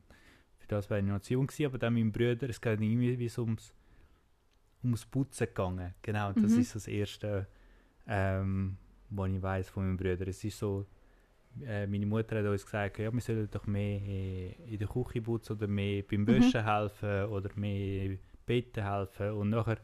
für 0.58 0.68
das 0.68 0.88
war 0.90 0.98
ich 0.98 1.04
noch 1.04 1.20
zu 1.20 1.34
jung 1.34 1.46
gewesen, 1.46 1.66
aber 1.66 1.78
dann 1.78 1.94
mein 1.94 2.12
Bruder, 2.12 2.48
es 2.48 2.60
geht 2.60 2.80
irgendwie 2.80 3.18
wie 3.18 3.28
so 3.28 3.42
ums, 3.42 3.74
ums 4.82 5.04
Putzen 5.06 5.46
gegangen. 5.46 5.94
Genau, 6.02 6.32
das 6.32 6.54
Mhm. 6.54 6.60
ist 6.60 6.70
so 6.70 6.76
das 6.78 6.88
Erste, 6.88 7.46
ähm, 8.06 8.76
was 9.10 9.30
ich 9.30 9.42
weiß 9.42 9.68
von 9.70 9.84
meinem 9.86 9.96
Bruder. 9.96 10.28
Es 10.28 10.42
ist 10.44 10.58
so, 10.58 10.86
äh, 11.66 11.86
meine 11.86 12.06
Mutter 12.06 12.38
hat 12.38 12.44
uns 12.46 12.64
gesagt, 12.64 12.98
ja, 12.98 13.12
wir 13.12 13.20
sollen 13.20 13.48
doch 13.50 13.66
mehr 13.66 14.00
äh, 14.02 14.50
in 14.72 14.78
der 14.78 14.88
Küche 14.88 15.20
putzen 15.22 15.56
oder 15.56 15.66
mehr 15.66 16.02
beim 16.02 16.20
Mhm. 16.22 16.26
Wäschen 16.28 16.64
helfen 16.64 17.24
oder 17.26 17.50
mehr 17.56 18.18
Betten 18.48 18.82
helfen. 18.84 19.30
Und 19.32 19.50
nachher, 19.50 19.78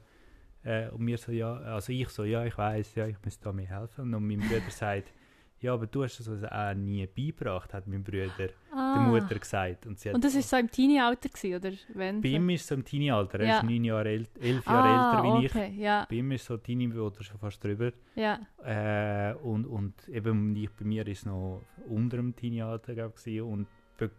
äh, 0.64 0.88
und 0.88 1.02
mir 1.02 1.18
so, 1.18 1.30
ja, 1.30 1.54
also 1.54 1.92
ich 1.92 2.08
so, 2.08 2.24
ja, 2.24 2.44
ich 2.44 2.56
weiß, 2.58 2.94
ja, 2.96 3.06
ich 3.06 3.16
muss 3.24 3.38
da 3.38 3.52
mehr 3.52 3.68
helfen. 3.68 4.12
Und 4.14 4.26
mein 4.26 4.40
Bruder 4.40 4.60
sagt, 4.70 5.12
ja, 5.60 5.72
aber 5.72 5.86
du 5.86 6.02
hast 6.04 6.18
das 6.18 6.28
also 6.28 6.46
auch 6.46 6.74
nie 6.74 7.06
beigebracht, 7.06 7.72
hat 7.72 7.86
mein 7.86 8.02
Bruder 8.04 8.50
Ah. 8.70 8.94
der 8.98 9.02
Mutter 9.02 9.38
gesagt. 9.38 9.86
Und, 9.86 9.98
sie 9.98 10.08
hat, 10.10 10.14
Und 10.16 10.24
das 10.24 10.34
war 10.34 10.42
so 10.42 10.56
im 10.56 10.70
Teenie-Alter, 10.70 11.28
gewesen, 11.30 11.54
oder? 11.56 11.70
Wenn 11.94 12.20
bei 12.20 12.28
so? 12.30 12.36
ihm 12.36 12.50
ist 12.50 12.66
so 12.66 12.74
im 12.74 12.84
Teenie-Alter, 12.84 13.40
er 13.40 13.46
Ja. 13.46 13.56
ist 13.58 13.62
neun 13.62 13.84
Jahre 13.84 14.08
ält, 14.10 14.30
elf 14.42 14.66
Jahre 14.66 14.88
ah, 14.88 15.16
älter 15.16 15.22
wie 15.40 15.46
ich. 15.46 15.54
okay. 15.54 15.74
Ja, 15.78 16.06
Bei 16.10 16.16
ihm 16.16 16.32
ist 16.32 16.44
so 16.44 16.56
Teenie 16.58 16.92
oder 16.92 17.22
schon 17.22 17.38
fast 17.38 17.62
drüber. 17.64 17.92
ja. 18.16 18.40
Äh, 18.62 19.34
und, 19.36 19.64
und 19.66 20.08
eben 20.08 20.54
ich, 20.56 20.70
bei 20.70 20.84
mir 20.84 21.06
ist 21.06 21.20
es 21.20 21.26
noch 21.26 21.62
unter 21.88 22.16
dem 22.18 22.34
Teenie-Alter 22.36 23.12
ich, 23.24 23.40
und 23.40 23.66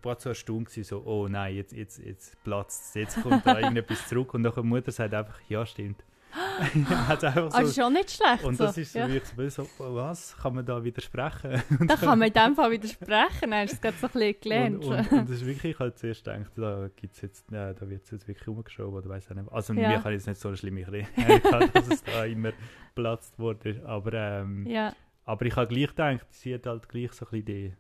war 0.04 0.20
so 0.20 0.30
erstaunt 0.30 0.68
gewesen, 0.70 0.84
so, 0.84 1.04
oh 1.06 1.28
nein, 1.28 1.56
jetzt, 1.56 1.74
jetzt, 1.74 2.00
jetzt 2.00 2.42
platzt 2.44 2.90
es, 2.90 2.94
jetzt 2.96 3.22
kommt 3.22 3.46
da 3.46 3.60
irgendetwas 3.60 4.08
zurück 4.10 4.34
und 4.34 4.44
dann 4.44 4.54
die 4.56 4.62
Mutter 4.62 4.92
sagt 4.92 5.14
einfach, 5.14 5.40
ja 5.50 5.66
stimmt. 5.66 6.04
hat 7.08 7.24
einfach 7.24 7.52
so, 7.52 7.58
Also 7.58 7.82
schon 7.82 7.94
nicht 7.94 8.12
schlecht. 8.12 8.44
und 8.44 8.58
so. 8.58 8.66
das 8.66 8.78
ist 8.78 8.92
so, 8.94 9.00
ja. 9.00 9.08
wirklich 9.10 9.54
so, 9.54 9.68
was, 9.78 10.36
kann 10.38 10.56
man 10.56 10.66
da 10.66 10.84
widersprechen? 10.84 11.62
Da 11.88 11.96
kann 11.96 12.20
man 12.20 12.28
in 12.28 12.34
dem 12.34 12.56
Fall 12.56 12.72
widersprechen, 12.72 13.52
dann 13.52 13.54
hast 13.54 13.72
du 13.72 13.76
es 13.76 13.82
gerade 13.82 13.98
so 13.98 14.08
ein 14.08 14.12
bisschen 14.14 14.36
gelernt. 14.42 14.84
Und, 14.86 14.94
und, 14.94 15.12
und 15.12 15.30
das 15.30 15.38
ist 15.38 15.46
wirklich, 15.46 15.74
ich 15.74 15.80
habe 15.80 15.94
zuerst 15.96 16.26
gedacht, 16.26 16.52
da, 16.58 16.90
gibt's 16.96 17.22
jetzt, 17.22 17.46
ja, 17.52 17.74
da 17.74 17.90
wird 17.90 18.04
es 18.04 18.12
jetzt 18.12 18.28
wirklich 18.28 18.48
umgeschoben 18.48 18.96
oder 18.96 19.10
weiß 19.10 19.32
auch 19.32 19.36
nicht. 19.36 19.52
Also 19.52 19.74
Ja. 19.74 19.90
mir 19.90 20.00
kann 20.00 20.12
jetzt 20.14 20.28
nicht 20.28 20.40
so 20.40 20.50
eine 20.50 20.58
schlimme 20.58 20.82
Erinnerung 20.82 21.42
gehabt, 21.42 21.76
dass 21.76 21.88
es 21.88 22.04
da 22.04 22.26
immer 22.26 22.52
platzt 22.96 23.38
wurde. 23.40 23.82
Aber, 23.86 24.14
ähm, 24.14 24.66
ja, 24.68 24.94
aber 25.26 25.46
ich 25.46 25.56
habe 25.56 25.74
gleich 25.74 25.88
gedacht, 25.88 26.28
sie 26.32 26.54
hat 26.54 26.66
halt 26.66 26.88
gleich 26.90 27.12
so 27.14 27.26
ein 27.26 27.32
bisschen 27.32 27.46
die 27.46 27.74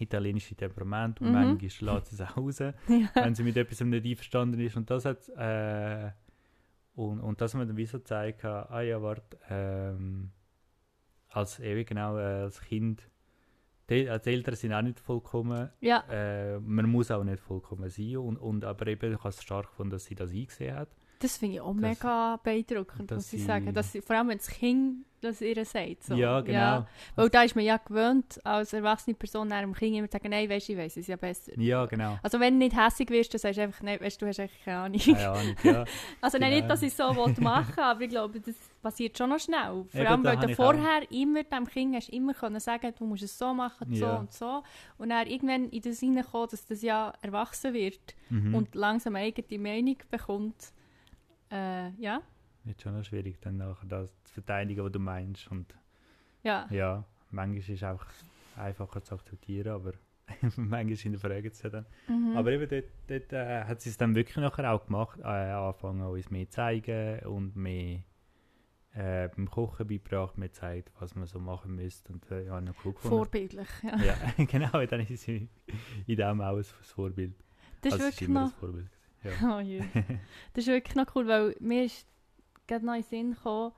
italienische 0.00 0.54
Temperament 0.54 1.20
und 1.20 1.28
Mhm. 1.28 1.32
manchmal 1.32 1.94
lässt 1.94 2.06
sie 2.08 2.14
es 2.16 2.20
auch 2.20 2.36
raus, 2.36 2.58
ja. 2.58 2.72
wenn 3.14 3.34
sie 3.34 3.42
mit 3.44 3.56
etwas 3.56 3.80
nicht 3.80 4.04
einverstanden 4.06 4.60
ist. 4.60 4.76
Und 4.76 4.90
das 4.90 5.04
hat 5.04 5.28
äh, 5.36 6.10
und, 6.94 7.20
und 7.20 7.40
das 7.40 7.54
hat 7.54 7.60
mir 7.60 7.66
dann 7.66 7.76
wie 7.76 7.86
so 7.86 7.98
gezeigt, 7.98 8.44
ah 8.44 8.80
ja, 8.82 9.00
warte, 9.00 9.38
ähm, 9.48 10.30
als 11.28 11.60
ewig 11.60 11.88
genau 11.88 12.18
äh, 12.18 12.42
als 12.42 12.60
Kind, 12.60 13.08
die, 13.88 14.08
als 14.08 14.26
Eltern 14.26 14.54
sind 14.56 14.72
auch 14.72 14.82
nicht 14.82 15.00
vollkommen 15.00 15.70
ja. 15.80 16.04
äh, 16.10 16.58
man 16.60 16.88
muss 16.88 17.10
auch 17.10 17.24
nicht 17.24 17.40
vollkommen 17.40 17.88
sein. 17.90 18.16
Und, 18.18 18.36
und, 18.36 18.64
aber 18.64 18.86
eben, 18.88 19.12
ich 19.12 19.18
habe 19.18 19.28
es 19.30 19.42
stark 19.42 19.68
gefunden, 19.68 19.92
dass 19.92 20.04
sie 20.04 20.14
das 20.14 20.30
eingesehen 20.30 20.76
hat. 20.76 20.88
Das 21.20 21.36
finde 21.36 21.56
ich 21.56 21.60
auch 21.60 21.72
Das- 21.74 21.80
mega 21.80 22.40
beeindruckend, 22.42 23.10
muss 23.10 23.32
ich 23.32 23.40
sie- 23.40 23.46
sagen. 23.46 23.72
Dass 23.72 23.96
vor 24.04 24.16
allem, 24.16 24.28
wenn 24.28 24.38
das 24.38 24.48
Kind 24.48 25.04
das 25.22 25.42
ihr 25.42 25.62
sagt. 25.66 26.04
So. 26.04 26.14
Ja, 26.14 26.40
genau. 26.40 26.86
Weil 27.14 27.28
da 27.28 27.42
ist 27.42 27.54
man 27.54 27.62
ja 27.62 27.76
gewöhnt, 27.76 28.40
als 28.42 28.72
erwachsene 28.72 29.12
Person 29.14 29.48
nach 29.48 29.60
dem 29.60 29.74
Kind 29.74 29.94
immer 29.94 30.08
zu 30.08 30.12
sagen, 30.16 30.30
nein, 30.30 30.48
weisst 30.48 30.68
du, 30.70 30.72
ich 30.72 30.78
weiss 30.78 30.96
es 30.96 31.08
ja 31.08 31.16
besser. 31.16 31.52
Ja, 31.60 31.84
genau. 31.84 32.18
Also 32.22 32.40
wenn 32.40 32.54
du 32.54 32.64
nicht 32.64 32.74
hässig 32.74 33.10
wirst, 33.10 33.34
dann 33.34 33.38
sagst 33.38 33.58
du 33.58 33.62
einfach, 33.64 33.82
nein, 33.82 34.00
weißt 34.00 34.18
du, 34.18 34.24
du 34.24 34.28
hast 34.30 34.40
eigentlich 34.40 34.64
keine 34.64 34.78
Ahnung. 34.78 34.98
Keine 34.98 35.28
Ahnung, 35.28 35.56
ja. 35.62 35.84
Also 36.22 36.38
Genau. 36.38 36.48
nicht, 36.50 36.70
dass 36.70 36.80
ich 36.80 36.88
es 36.88 36.96
so 36.96 37.12
machen 37.12 37.78
aber 37.78 38.00
ich 38.00 38.08
glaube, 38.08 38.40
das 38.40 38.54
passiert 38.80 39.18
schon 39.18 39.28
noch 39.28 39.38
schnell. 39.40 39.84
Vor 39.90 40.00
Eben, 40.00 40.06
allem, 40.06 40.24
weil 40.24 40.36
du 40.38 40.54
vorher 40.56 41.12
immer 41.12 41.42
dem 41.42 41.66
Kind 41.66 41.96
hast 41.96 42.08
immer 42.08 42.32
können 42.32 42.58
sagen, 42.58 42.90
du 42.98 43.04
musst 43.04 43.22
es 43.22 43.36
so 43.38 43.52
machen, 43.52 43.94
so 43.94 44.06
Ja. 44.06 44.16
und 44.16 44.32
so. 44.32 44.62
Und 44.96 45.10
dann 45.10 45.26
irgendwann 45.26 45.68
in 45.68 45.82
das 45.82 46.00
hineinkommen, 46.00 46.48
dass 46.50 46.64
das 46.64 46.80
ja 46.80 47.12
erwachsen 47.20 47.74
wird 47.74 48.14
Mhm. 48.30 48.54
und 48.54 48.74
langsam 48.74 49.16
eine 49.16 49.26
eigene 49.26 49.58
Meinung 49.62 49.96
bekommt. 50.10 50.72
Äh, 51.50 51.90
ja, 52.00 52.22
Wird 52.64 52.80
schon 52.80 52.96
noch 52.96 53.04
schwierig, 53.04 53.40
dann 53.40 53.56
nachher 53.56 53.86
das 53.86 54.22
zu 54.24 54.34
verteidigen, 54.34 54.84
was 54.84 54.92
du 54.92 54.98
meinst. 54.98 55.50
Und 55.50 55.74
ja. 56.42 56.66
ja, 56.70 57.04
manchmal 57.30 57.58
ist 57.58 57.68
es 57.68 57.82
einfach 57.82 58.12
einfacher 58.56 59.02
zu 59.02 59.14
akzeptieren, 59.14 59.72
aber 59.72 59.92
manchmal 60.56 60.96
hinterfragen 60.96 61.50
sie 61.52 61.70
dann. 61.70 61.86
Mhm. 62.08 62.36
Aber 62.36 62.52
eben 62.52 62.68
dort, 62.68 62.84
dort 63.08 63.32
äh, 63.32 63.64
hat 63.64 63.80
sie 63.80 63.90
es 63.90 63.96
dann 63.96 64.14
wirklich 64.14 64.36
nachher 64.36 64.72
auch 64.72 64.86
gemacht, 64.86 65.18
äh, 65.20 65.24
angefangen 65.24 66.02
uns 66.02 66.30
mehr 66.30 66.48
zeigen 66.48 67.20
und 67.20 67.56
mehr 67.56 68.02
äh, 68.92 69.28
beim 69.28 69.48
Kochen 69.50 69.86
beigebracht, 69.86 70.36
mir 70.36 70.48
gezeigt, 70.48 70.90
was 70.98 71.14
man 71.14 71.26
so 71.26 71.38
machen 71.38 71.74
müsste 71.76 72.12
und 72.12 72.30
äh, 72.30 72.46
ja, 72.46 72.60
noch 72.60 72.74
cool 72.84 72.92
gefunden. 72.92 73.16
Vorbildlich, 73.16 73.68
ja. 73.82 73.96
Ja, 74.02 74.44
genau, 74.44 74.84
dann 74.84 75.00
ist 75.00 75.22
sie 75.22 75.48
in 76.06 76.16
dem 76.16 76.40
auch 76.40 76.56
ein 76.56 76.64
Vorbild. 76.64 77.34
Das 77.82 77.94
ist 77.94 78.00
also, 78.00 78.04
wirklich 78.04 78.28
immer 78.28 78.44
noch... 78.46 78.54
Vorbild. 78.54 78.90
Ja. 79.22 79.30
Oh, 79.56 79.60
je. 79.60 79.82
Das 80.54 80.64
ist 80.64 80.68
wirklich 80.68 80.96
noch 80.96 81.14
cool, 81.14 81.26
weil 81.26 81.56
mir 81.60 81.84
ist 81.84 82.06
gerade 82.66 82.84
noch 82.86 82.94
in 82.94 83.02
den 83.02 83.08
Sinn 83.08 83.34
gekommen, 83.34 83.72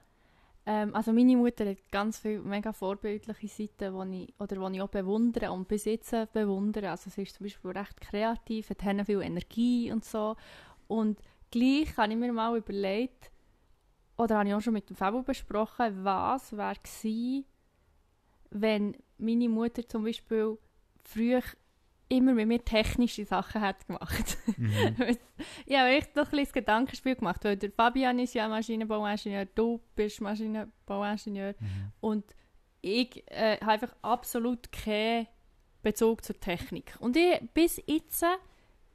ähm, 0.65 0.95
also 0.95 1.13
meine 1.13 1.37
Mutter 1.37 1.69
hat 1.69 1.91
ganz 1.91 2.19
viele 2.19 2.41
mega 2.41 2.73
vorbildliche 2.73 3.49
Seiten, 3.49 4.11
die 4.13 4.25
ich, 4.25 4.35
oder 4.41 4.57
die 4.57 4.77
ich 4.77 4.83
auch 4.83 4.89
bewundere 4.89 5.51
und 5.51 5.67
bis 5.67 5.87
jetzt 5.87 6.13
äh, 6.13 6.27
bewundere. 6.33 6.91
Also 6.91 7.11
sie 7.11 7.23
ist 7.23 7.35
zum 7.35 7.45
Beispiel 7.45 7.73
recht 7.73 8.01
kreativ, 8.01 8.71
hat 8.71 8.81
sehr 8.81 9.05
viel 9.05 9.23
Energie 9.23 9.91
und 9.91 10.05
so. 10.05 10.37
Und 10.87 11.19
gleich 11.51 11.97
habe 11.97 12.13
ich 12.13 12.19
mir 12.19 12.33
mal 12.33 12.57
überlegt, 12.57 13.31
oder 14.17 14.39
habe 14.39 14.49
ich 14.49 14.55
auch 14.55 14.61
schon 14.61 14.75
mit 14.75 14.89
dem 14.89 14.95
Fabio 14.95 15.23
besprochen, 15.23 16.05
was 16.05 16.57
wäre 16.57 16.77
gewesen, 16.77 17.45
wenn 18.51 18.97
meine 19.19 19.49
Mutter 19.49 19.89
zum 19.89 20.05
Beispiel 20.05 20.59
früher 21.03 21.43
immer 22.17 22.35
mit 22.35 22.47
mir 22.47 22.65
technische 22.65 23.25
Sachen 23.25 23.61
hat 23.61 23.87
gemacht. 23.87 24.37
Mhm. 24.57 24.97
ich 25.67 25.77
habe 25.77 25.91
echt 25.91 26.15
noch 26.15 26.27
ein 26.33 26.39
bisschen 26.39 26.53
Gedankenspiel 26.53 27.17
gemacht, 27.17 27.45
weil 27.45 27.57
der 27.57 27.71
Fabian 27.71 28.19
ist 28.19 28.35
ja 28.35 28.49
Maschinenbauingenieur, 28.49 29.47
du 29.47 29.81
bist 29.95 30.21
Maschinenbauingenieur 30.21 31.55
Mhm. 31.59 31.93
und 32.01 32.25
ich 32.83 33.25
äh, 33.31 33.59
habe 33.61 33.73
einfach 33.73 33.95
absolut 34.03 34.73
keinen 34.73 35.27
Bezug 35.83 36.25
zur 36.25 36.39
Technik. 36.39 36.97
Und 37.01 37.17
ich, 37.17 37.41
bis 37.55 37.81
jetzt 37.87 38.25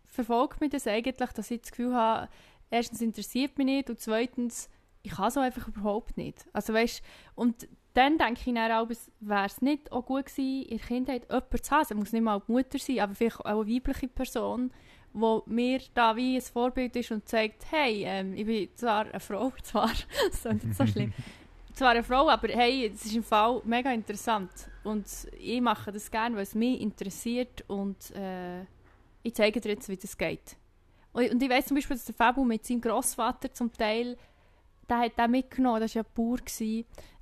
verfolgt 0.05 0.61
mich 0.61 0.71
das 0.71 0.87
eigentlich, 0.87 1.15
dass 1.15 1.51
ich 1.51 1.61
das 1.61 1.71
Gefühl 1.71 1.93
habe, 1.95 2.29
erstens 2.69 3.01
interessiert 3.01 3.57
mich 3.57 3.65
nicht 3.65 3.89
und 3.89 3.99
zweitens, 3.99 4.69
ich 5.03 5.11
kann 5.11 5.31
so 5.31 5.39
einfach 5.39 5.67
überhaupt 5.67 6.17
nicht. 6.17 6.45
Also 6.53 6.73
weißt, 6.73 7.01
und 7.35 7.67
dann 7.97 8.17
denke 8.19 8.41
ich 8.45 8.53
dann 8.53 8.71
auch, 8.71 8.87
wäre 9.21 9.45
es 9.45 9.61
nicht 9.61 9.91
auch 9.91 10.05
gut 10.05 10.27
gewesen, 10.27 10.69
in 10.69 10.77
der 10.77 10.87
Kindheit 10.87 11.23
jemanden 11.23 11.63
zu 11.63 11.71
haben, 11.71 11.81
es 11.81 11.93
muss 11.95 12.13
nicht 12.13 12.21
mal 12.21 12.41
die 12.47 12.51
Mutter 12.51 12.77
sein, 12.77 12.99
aber 12.99 13.15
vielleicht 13.15 13.39
auch 13.39 13.45
eine 13.45 13.67
weibliche 13.67 14.07
Person, 14.07 14.71
wo 15.13 15.41
mir 15.47 15.81
da 15.95 16.15
wie 16.15 16.35
ein 16.35 16.41
Vorbild 16.41 16.95
ist 16.95 17.11
und 17.11 17.27
zeigt, 17.27 17.65
hey, 17.71 18.03
ähm, 18.05 18.35
ich 18.35 18.45
bin 18.45 18.69
zwar 18.75 19.07
eine 19.07 19.19
Frau, 19.19 19.51
zwar, 19.63 19.89
das 20.29 20.45
ist 20.45 20.63
nicht 20.63 20.75
so 20.75 20.85
schlimm, 20.85 21.11
zwar 21.73 21.91
eine 21.91 22.03
Frau, 22.03 22.29
aber 22.29 22.49
hey, 22.49 22.91
es 22.93 23.03
ist 23.03 23.15
im 23.15 23.23
Fall 23.23 23.61
mega 23.65 23.91
interessant. 23.91 24.51
Und 24.83 25.07
ich 25.39 25.59
mache 25.59 25.91
das 25.91 26.11
gerne, 26.11 26.35
weil 26.35 26.43
es 26.43 26.53
mich 26.53 26.79
interessiert 26.79 27.63
und 27.67 28.11
äh, 28.15 28.61
ich 29.23 29.33
zeige 29.33 29.59
dir 29.59 29.69
jetzt, 29.69 29.89
wie 29.89 29.97
das 29.97 30.15
geht. 30.15 30.55
Und, 31.13 31.41
ich 31.41 31.49
weiß 31.49 31.65
zum 31.65 31.75
Beispiel, 31.75 31.95
dass 31.95 32.05
der 32.05 32.13
Fabu 32.13 32.43
mit 32.43 32.63
seinem 32.63 32.81
Großvater 32.81 33.51
zum 33.51 33.73
Teil, 33.73 34.17
der 34.89 34.99
hat 34.99 35.17
den 35.17 35.31
mitgenommen, 35.31 35.81
das 35.81 35.95
war 35.95 36.03
ja 36.03 36.09
Bauer, 36.13 36.37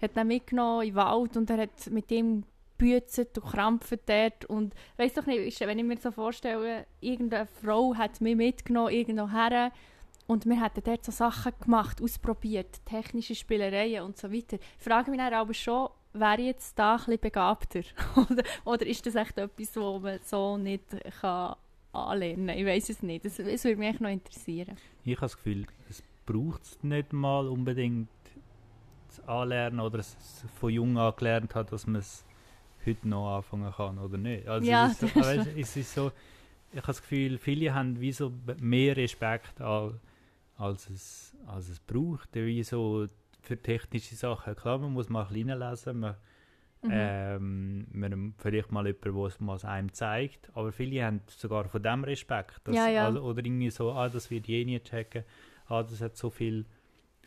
hat 0.01 0.15
den 0.15 0.27
mitgenommen 0.27 0.83
in 0.83 0.89
den 0.89 0.95
Wald 0.95 1.37
und 1.37 1.49
er 1.49 1.57
hat 1.57 1.89
mit 1.89 2.11
ihm 2.11 2.43
gebützet 2.77 3.37
und 3.37 3.51
krampft 3.51 3.99
dort 4.05 4.45
und 4.45 4.73
weiß 4.97 5.13
doch 5.13 5.25
nicht, 5.25 5.59
wenn 5.61 5.79
ich 5.79 5.85
mir 5.85 5.97
so 5.97 6.11
vorstelle, 6.11 6.85
irgendeine 6.99 7.47
Frau 7.47 7.95
hat 7.95 8.21
mich 8.21 8.35
mitgenommen 8.35 8.93
irgendwo 8.93 9.29
her 9.29 9.71
und 10.27 10.45
wir 10.45 10.61
hätten 10.61 10.83
dort 10.83 11.05
so 11.05 11.11
Sachen 11.11 11.53
gemacht, 11.59 12.01
ausprobiert, 12.01 12.85
technische 12.85 13.35
Spielereien 13.35 14.03
und 14.03 14.17
so 14.17 14.31
weiter. 14.31 14.57
Ich 14.77 14.83
frage 14.83 15.11
mich 15.11 15.19
dann 15.19 15.33
aber 15.33 15.53
schon, 15.53 15.89
wäre 16.13 16.41
jetzt 16.41 16.77
da 16.79 16.93
ein 16.93 16.97
bisschen 16.97 17.19
begabter? 17.19 17.81
oder, 18.15 18.43
oder 18.63 18.85
ist 18.85 19.05
das 19.05 19.15
echt 19.15 19.37
etwas, 19.37 19.75
was 19.75 20.01
man 20.01 20.19
so 20.23 20.57
nicht 20.57 20.83
kann 21.21 21.55
anlernen 21.91 22.47
kann? 22.47 22.57
Ich 22.57 22.65
weiß 22.65 22.89
es 22.89 23.03
nicht. 23.03 23.25
Das, 23.25 23.37
das 23.37 23.63
würde 23.63 23.77
mich 23.77 23.99
noch 23.99 24.09
interessieren. 24.09 24.77
Ich 25.03 25.15
habe 25.15 25.21
das 25.21 25.35
Gefühl, 25.35 25.61
es 25.61 25.67
braucht 26.25 26.63
es 26.63 26.83
nicht 26.83 27.13
mal 27.13 27.47
unbedingt 27.47 28.09
zu 29.09 29.27
anlernen 29.27 29.79
oder 29.79 29.99
es 29.99 30.15
von 30.59 30.71
jung 30.71 30.97
an 30.97 31.13
gelernt 31.15 31.55
hat, 31.55 31.71
dass 31.71 31.85
man 31.87 31.97
es 31.97 32.25
heute 32.85 33.07
noch 33.07 33.37
anfangen 33.37 33.71
kann 33.71 33.97
oder 33.97 34.17
nicht. 34.17 34.47
Also 34.47 34.69
Ja, 34.69 34.87
es, 34.87 35.01
ist 35.01 35.13
so, 35.13 35.19
weißt, 35.21 35.47
es 35.57 35.77
ist 35.77 35.93
so, 35.93 36.11
ich 36.71 36.77
habe 36.77 36.87
das 36.87 37.01
Gefühl, 37.01 37.37
viele 37.37 37.73
haben 37.73 37.99
wie 38.01 38.11
so 38.11 38.33
mehr 38.59 38.97
Respekt 38.97 39.61
al- 39.61 39.99
als 40.57 40.89
es, 40.89 41.35
als 41.47 41.69
es 41.69 41.79
braucht. 41.79 42.33
Wie 42.33 42.63
so 42.63 43.07
für 43.41 43.61
technische 43.61 44.15
Sachen. 44.15 44.55
Klar, 44.55 44.79
man 44.79 44.91
muss 44.93 45.09
mal 45.09 45.25
klein 45.25 45.47
lesen, 45.57 45.99
man, 45.99 46.15
Mhm. 46.81 46.91
ähm, 46.91 47.87
man 47.93 48.33
vielleicht 48.37 48.71
mal 48.71 48.85
jemanden, 48.85 49.15
der 49.15 49.25
es 49.25 49.39
mal 49.39 49.59
einem 49.65 49.91
zeigt, 49.93 50.51
aber 50.53 50.71
viele 50.71 51.03
haben 51.03 51.21
sogar 51.27 51.67
von 51.67 51.81
dem 51.81 52.03
Respekt. 52.03 52.61
dass- 52.63 52.75
Ja, 52.75 52.87
ja. 52.87 53.05
also- 53.05 53.21
oder 53.23 53.43
irgendwie 53.43 53.71
so, 53.71 53.91
ah, 53.91 54.07
das 54.09 54.29
wird 54.29 54.47
je 54.47 54.63
nie 54.65 54.79
checken, 54.79 55.23
ah, 55.67 55.83
das 55.83 56.01
hat 56.01 56.15
so 56.17 56.29
viel, 56.29 56.65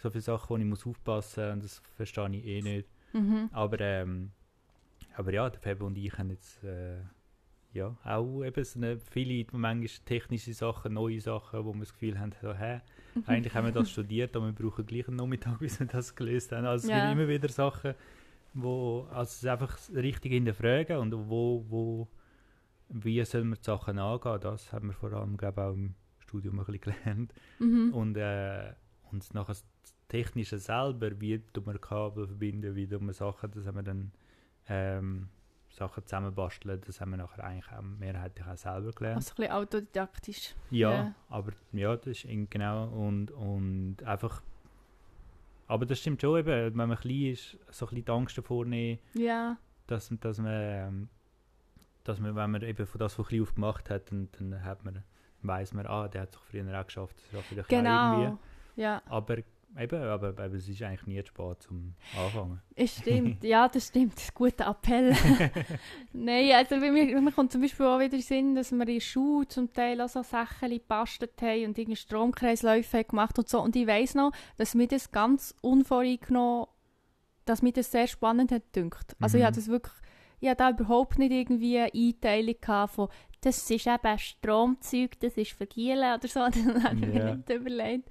so 0.01 0.11
viele 0.11 0.23
Sachen, 0.23 0.49
wo 0.51 0.57
ich 0.57 0.65
muss 0.65 0.87
aufpassen 0.87 1.45
muss 1.45 1.53
und 1.55 1.65
das 1.65 1.83
verstehe 1.97 2.31
ich 2.37 2.45
eh 2.47 2.63
nicht. 2.63 2.89
Mhm. 3.13 3.49
Aber, 3.53 3.81
ähm, 3.81 4.31
aber 5.17 5.33
ja, 5.33 5.49
der 5.51 5.61
Fabio 5.61 5.87
und 5.87 5.99
ich 5.99 6.17
haben 6.19 6.31
jetzt 6.31 6.63
äh, 6.65 6.99
ja, 7.73 7.97
auch 8.05 8.43
eben 8.45 8.65
so 8.65 8.79
eine, 8.79 8.99
viele 8.99 9.47
manchmal 9.53 9.89
technische 10.05 10.55
Sachen, 10.55 10.95
neue 10.95 11.21
Sachen, 11.21 11.65
wo 11.65 11.73
wir 11.75 11.81
das 11.81 11.93
Gefühl 11.93 12.19
haben, 12.19 12.33
so, 12.41 12.55
hä, 12.55 12.81
eigentlich 13.27 13.55
haben 13.55 13.67
wir 13.67 13.73
das 13.73 13.91
studiert, 13.93 14.35
aber 14.37 14.47
wir 14.47 14.53
brauchen 14.53 14.87
gleich 14.87 15.07
einen 15.09 15.17
Nachmittag, 15.17 15.59
bis 15.61 15.79
wir 15.81 15.87
das 15.87 16.15
gelöst 16.15 16.53
haben. 16.53 16.65
Also 16.65 16.87
es 16.87 16.93
Ja. 16.95 17.01
gibt 17.01 17.13
immer 17.13 17.29
wieder 17.29 17.49
Sachen, 17.49 17.95
wo 18.55 19.07
also 19.11 19.23
es 19.23 19.37
ist 19.43 19.47
einfach 19.47 19.79
richtig 19.95 20.33
hinterfragen 20.33 20.97
und 20.99 21.13
wo, 21.29 21.65
wo 21.69 22.09
wie 22.89 23.23
soll 23.25 23.45
man 23.45 23.59
die 23.59 23.65
Sachen 23.65 23.99
angehen, 23.99 24.41
das 24.41 24.73
haben 24.73 24.89
wir 24.89 24.95
vor 24.95 25.13
allem 25.13 25.37
glaube 25.37 25.63
auch 25.63 25.75
im 25.75 25.95
Studium 26.29 26.61
ein 26.61 26.67
bisschen 26.67 26.81
gelernt. 26.81 27.33
Mhm. 27.59 27.93
Und, 27.95 28.17
äh, 28.17 28.73
und 29.11 29.33
nachher 29.35 29.49
das 29.55 29.65
Technische 30.09 30.59
selber, 30.59 31.19
wie 31.21 31.43
man 31.65 31.81
Kabel 31.81 32.27
verbinden, 32.27 32.75
wie 32.77 32.87
man 32.87 33.13
Sachen, 33.15 33.51
das 33.51 33.67
haben 33.67 33.77
wir 33.77 33.83
dann 33.83 34.13
ähm, 34.69 35.29
Sachen 35.71 36.05
zusammenbasteln, 36.05 36.81
das 36.87 37.01
haben 37.01 37.11
wir 37.11 37.17
nachher 37.19 37.45
eigentlich 37.45 37.71
auch 37.73 37.83
mehrheitlich 37.83 38.47
auch 38.47 38.57
selber 38.57 38.91
gelernt. 38.93 39.17
Also 39.17 39.33
ein 39.33 39.37
bisschen 39.37 39.53
autodidaktisch. 39.53 40.55
Ja, 40.71 40.93
Ja. 40.93 41.15
aber 41.29 41.53
ja, 41.73 41.97
das 41.97 42.25
ist 42.25 42.27
genau 42.51 42.89
und, 42.89 43.31
und 43.31 44.03
einfach 44.05 44.43
aber 45.67 45.85
das 45.85 45.99
stimmt 46.01 46.23
schon 46.23 46.39
eben, 46.39 46.47
wenn 46.79 46.89
man 46.89 46.97
klein 46.99 47.27
ist, 47.33 47.59
so 47.71 47.85
ein 47.85 47.91
bisschen 47.91 48.05
die 48.07 48.11
Angst 48.11 48.39
davor 48.39 48.65
nehmen, 48.65 48.99
Ja. 49.13 49.59
dass, 49.87 50.11
dass 50.21 50.39
man 50.39 50.53
ähm, 50.55 51.09
dass 52.05 52.19
man, 52.21 52.35
wenn 52.35 52.51
man 52.51 52.63
eben 52.63 52.87
von 52.87 52.99
das 52.99 53.13
von 53.13 53.27
klein 53.27 53.43
auf 53.43 53.55
gemacht 53.55 53.91
hat, 53.91 54.11
dann, 54.11 54.29
dann 54.39 54.65
hat 54.65 54.83
man, 54.87 55.05
weiss 55.43 55.73
man, 55.73 55.87
ah, 55.87 56.09
der 56.09 56.23
hat 56.23 56.29
es 56.31 56.35
doch 56.35 56.43
früher 56.45 56.81
auch 56.81 56.87
geschafft, 56.87 57.17
das 57.17 57.31
schaffe 57.31 57.55
ich 57.55 57.61
doch 57.61 57.67
auch 57.67 57.71
irgendwie. 57.71 58.25
Genau. 58.25 58.39
Ja. 58.77 59.03
Aber 59.07 59.39
eben, 59.39 60.03
aber, 60.03 60.29
aber 60.29 60.45
es 60.55 60.69
ist 60.69 60.83
eigentlich 60.83 61.07
nie 61.07 61.21
zu 61.23 61.29
spät 61.29 61.63
zum 61.63 61.95
Anfangen. 62.17 62.61
Es 62.75 62.97
stimmt, 62.99 63.43
ja, 63.45 63.69
das 63.69 63.89
stimmt. 63.89 64.15
Das 64.15 64.25
ist 64.25 64.31
ein 64.31 64.35
guter 64.35 64.67
Appell. 64.69 65.15
Nein, 66.13 66.53
also 66.55 66.77
mir, 66.77 67.21
mir 67.21 67.33
kommt 67.33 67.53
zum 67.53 67.61
Beispiel 67.61 67.87
auch 67.87 67.99
wieder 67.99 68.15
in 68.15 68.23
Sinn, 68.23 68.55
dass 68.55 68.73
wir 68.73 68.81
in 68.81 68.95
der 68.95 69.01
Schule 69.01 69.47
zum 69.49 69.73
Teil 69.73 70.01
auch 70.01 70.09
so 70.09 70.23
Sachen 70.23 70.71
gebastelt 70.71 71.41
haben 71.43 71.67
und 71.67 71.79
irgendwie 71.79 71.97
Stromkreisläufe 71.97 73.05
gemacht 73.05 73.39
und 73.39 73.49
so. 73.49 73.61
Und 73.61 73.77
ich 73.77 73.87
weiss 73.87 74.15
noch, 74.15 74.33
dass 74.57 74.75
mir 74.75 74.87
das 74.89 75.11
ganz 75.11 75.55
unvoreingenommen, 75.61 76.67
dass 77.45 77.63
mir 77.63 77.73
das 77.73 77.91
sehr 77.91 78.07
spannend 78.07 78.53
hat 78.53 78.73
gedacht. 78.73 79.17
Also 79.21 79.37
Mhm. 79.37 79.41
ich 79.43 79.47
hatte 79.47 79.57
das 79.61 79.69
wirklich, 79.69 79.95
ich 80.41 80.53
da 80.55 80.71
überhaupt 80.71 81.19
nicht 81.19 81.33
irgendwie 81.33 81.79
eine 81.79 81.93
Einteilung 81.95 82.89
von 82.89 83.09
das 83.41 83.71
ist 83.71 83.87
eben 83.87 84.19
Stromzeug, 84.19 85.19
das 85.21 85.37
ist 85.37 85.53
Vergielen 85.53 86.15
oder 86.15 86.27
so. 86.29 86.41
Das 86.51 86.85
habe 86.85 86.97
ich 86.97 87.07
mir 87.07 87.25
Ja. 87.25 87.35
nicht 87.37 87.51
überlegt. 87.51 88.09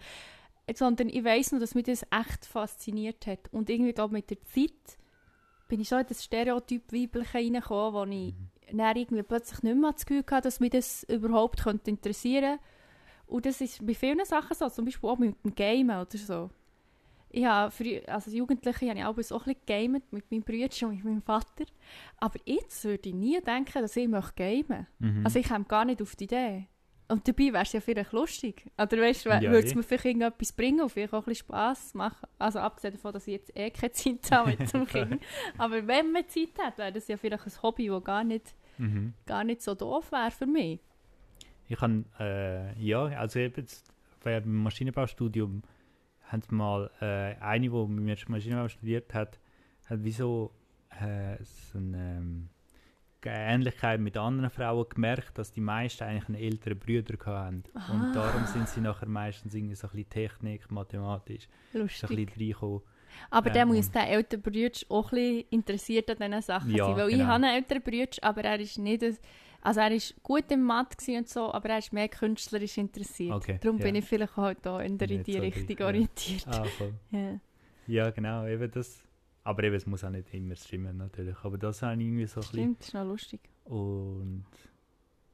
Sondern 0.73 1.09
ich 1.09 1.23
weiss 1.23 1.51
noch, 1.51 1.59
dass 1.59 1.75
mich 1.75 1.85
das 1.85 2.03
echt 2.03 2.45
fasziniert 2.45 3.27
hat. 3.27 3.51
Und 3.51 3.69
irgendwie, 3.69 3.93
glaube 3.93 4.13
mit 4.13 4.29
der 4.29 4.41
Zeit 4.43 4.97
bin 5.67 5.81
ich 5.81 5.87
schon 5.89 5.99
in 5.99 6.07
das 6.07 6.23
Stereotyp 6.23 6.91
weibliche 6.93 7.33
reingekommen, 7.35 7.93
wo 7.93 8.03
ich 8.11 8.33
Mhm. 8.33 8.77
dann 8.77 8.95
irgendwie 8.97 9.23
plötzlich 9.23 9.63
nicht 9.63 9.75
mehr 9.77 9.91
das 9.93 10.05
Gefühl 10.05 10.23
hatte, 10.29 10.47
dass 10.47 10.59
mich 10.59 10.71
das 10.71 11.03
überhaupt 11.03 11.63
könnte 11.63 11.89
interessieren 11.89 12.59
Und 13.27 13.45
das 13.45 13.59
ist 13.59 13.85
bei 13.85 13.93
vielen 13.93 14.23
Sachen 14.23 14.55
so, 14.55 14.69
zum 14.69 14.85
Beispiel 14.85 15.09
auch 15.09 15.17
mit 15.17 15.35
dem 15.43 15.53
Gamen 15.55 15.89
oder 15.99 16.17
so. 16.17 16.49
Ich 17.29 17.45
habe 17.45 17.71
früher, 17.71 18.01
als 18.07 18.25
Jugendliche 18.33 18.87
habe 18.89 18.99
ich 18.99 19.05
auch 19.05 19.21
so 19.21 19.37
ein 19.39 19.43
bisschen 19.45 19.59
gegamet 19.65 20.11
mit 20.13 20.31
meinem 20.31 20.43
Bruder 20.43 20.87
und 20.87 20.95
mit 20.95 21.03
meinem 21.03 21.21
Vater. 21.21 21.65
Aber 22.19 22.39
jetzt 22.45 22.83
würde 22.85 23.09
ich 23.09 23.15
nie 23.15 23.39
denken, 23.41 23.81
dass 23.81 23.95
ich 23.97 24.07
möchte 24.07 24.33
gamen 24.35 24.87
Mhm. 24.99 25.25
Also 25.25 25.39
ich 25.39 25.47
komme 25.49 25.65
gar 25.65 25.85
nicht 25.85 26.01
auf 26.01 26.15
die 26.15 26.23
Idee. 26.23 26.67
Und 27.09 27.25
dabei 27.25 27.53
wäre 27.53 27.63
es 27.63 27.71
ja 27.71 27.79
vielleicht 27.79 28.11
lustig. 28.11 28.65
Oder 28.77 28.97
weißt 28.97 29.25
du, 29.25 29.29
Ja, 29.29 29.41
würde 29.41 29.65
es 29.65 29.71
eh. 29.71 29.75
mir 29.75 29.83
vielleicht 29.83 30.05
irgendetwas 30.05 30.51
bringen 30.51 30.81
und 30.81 30.89
vielleicht 30.89 31.13
auch 31.13 31.19
ein 31.19 31.25
bisschen 31.25 31.45
Spass 31.47 31.93
machen. 31.93 32.27
Also 32.37 32.59
abgesehen 32.59 32.93
davon, 32.95 33.13
dass 33.13 33.27
ich 33.27 33.33
jetzt 33.33 33.55
eh 33.57 33.69
keine 33.71 33.91
Zeit 33.93 34.29
habe 34.31 34.49
mit 34.57 34.73
dem 34.73 34.85
Kind. 34.87 35.21
Aber 35.57 35.87
wenn 35.87 36.11
man 36.11 36.27
Zeit 36.27 36.49
hat, 36.61 36.77
wäre 36.77 36.91
das 36.91 37.07
ja 37.07 37.15
vielleicht 37.17 37.45
ein 37.45 37.61
Hobby, 37.63 37.87
das 37.87 38.03
gar 38.03 38.23
nicht, 38.23 38.53
Mhm. 38.77 39.13
gar 39.25 39.43
nicht 39.43 39.61
so 39.61 39.73
doof 39.73 40.11
wäre 40.11 40.31
für 40.31 40.45
mich. 40.45 40.79
Ich 41.69 41.77
kann, 41.79 42.05
äh, 42.19 42.77
ja, 42.79 43.05
also 43.05 43.39
eben 43.39 43.55
jetzt, 43.57 43.91
bei- 44.23 44.39
beim 44.39 44.63
Maschinenbaustudium 44.63 45.63
haben 46.27 46.41
sie 46.41 46.53
mal 46.55 46.89
äh, 47.01 47.41
eine, 47.41 47.69
die 47.69 47.87
mit 47.87 48.03
mir 48.03 48.17
Maschinenbau 48.27 48.67
studiert 48.67 49.13
hat, 49.13 49.39
hat 49.85 50.03
wie 50.03 50.11
so, 50.11 50.51
äh, 51.01 51.37
so 51.43 51.77
eine 51.77 52.17
ähm, 52.17 52.49
Ähnlichkeit 53.25 53.99
mit 53.99 54.15
anderen 54.17 54.49
Frauen 54.49 54.85
gemerkt, 54.89 55.37
dass 55.37 55.51
die 55.51 55.59
meisten 55.61 56.03
eigentlich 56.03 56.27
einen 56.29 56.37
älteren 56.37 56.79
Bruder 56.79 57.17
hatten. 57.25 57.63
Ah. 57.73 57.91
Und 57.91 58.13
darum 58.13 58.45
sind 58.45 58.69
sie 58.69 58.79
nachher 58.81 59.07
meistens 59.09 59.53
irgendwie 59.53 59.75
so 59.75 59.87
ein 59.87 59.91
bisschen 59.91 60.09
Technik, 60.09 60.69
mathematisch, 60.71 61.47
so 61.73 61.79
ein 61.79 61.81
Lustig. 61.83 62.35
bisschen. 62.35 62.81
Aber 63.29 63.49
äh, 63.49 63.53
der 63.53 63.65
muss 63.65 63.91
der 63.91 64.09
ältere 64.09 64.39
Bruder 64.41 64.69
auch 64.89 65.11
ein 65.11 65.15
bisschen 65.17 65.45
interessiert 65.49 66.09
an 66.09 66.17
diesen 66.17 66.41
Sachen 66.41 66.71
Ja, 66.71 66.85
sein. 66.85 66.95
Weil 66.97 67.09
ich 67.09 67.15
genau. 67.15 67.25
habe 67.27 67.45
einen 67.45 67.55
älteren 67.55 67.81
Bruder, 67.81 68.17
aber 68.21 68.43
er 68.43 68.59
ist 68.59 68.77
nicht... 68.77 69.03
ein- 69.03 69.17
Also 69.67 69.81
er 69.81 69.91
ist 69.91 70.15
gut 70.23 70.49
im 70.49 70.63
Mathe 70.63 71.17
und 71.17 71.27
so, 71.27 71.53
aber 71.53 71.71
er 71.71 71.79
ist 71.79 71.91
mehr 71.91 72.07
künstlerisch 72.07 72.77
interessiert. 72.77 73.33
Okay, 73.33 73.59
Darum 73.61 73.77
bin 73.79 73.95
ja. 73.95 73.99
ich 73.99 74.05
vielleicht 74.07 74.37
halt 74.37 74.65
auch 74.65 74.79
in, 74.79 74.97
der, 74.97 75.11
in 75.11 75.23
die 75.23 75.33
so 75.33 75.39
Richtung 75.39 75.77
ja. 75.77 75.85
orientiert. 75.85 76.47
Ah, 76.47 76.63
voll. 76.63 76.93
Ja. 77.11 77.39
Ja, 77.85 78.09
genau, 78.11 78.47
eben 78.47 78.71
das. 78.71 79.03
Aber 79.43 79.63
eben, 79.65 79.75
es 79.75 79.85
muss 79.85 80.05
auch 80.05 80.09
nicht 80.09 80.33
immer 80.33 80.55
stimmen, 80.55 80.95
natürlich. 80.95 81.35
Aber 81.43 81.57
das 81.57 81.81
habe 81.81 81.95
ich 82.01 82.07
irgendwie 82.07 82.27
so 82.27 82.39
ein 82.39 82.43
bisschen 82.43 82.59
Stimmt, 82.59 82.79
ist 82.81 82.93
noch 82.93 83.03
lustig. 83.05 83.41
Und, 83.65 84.45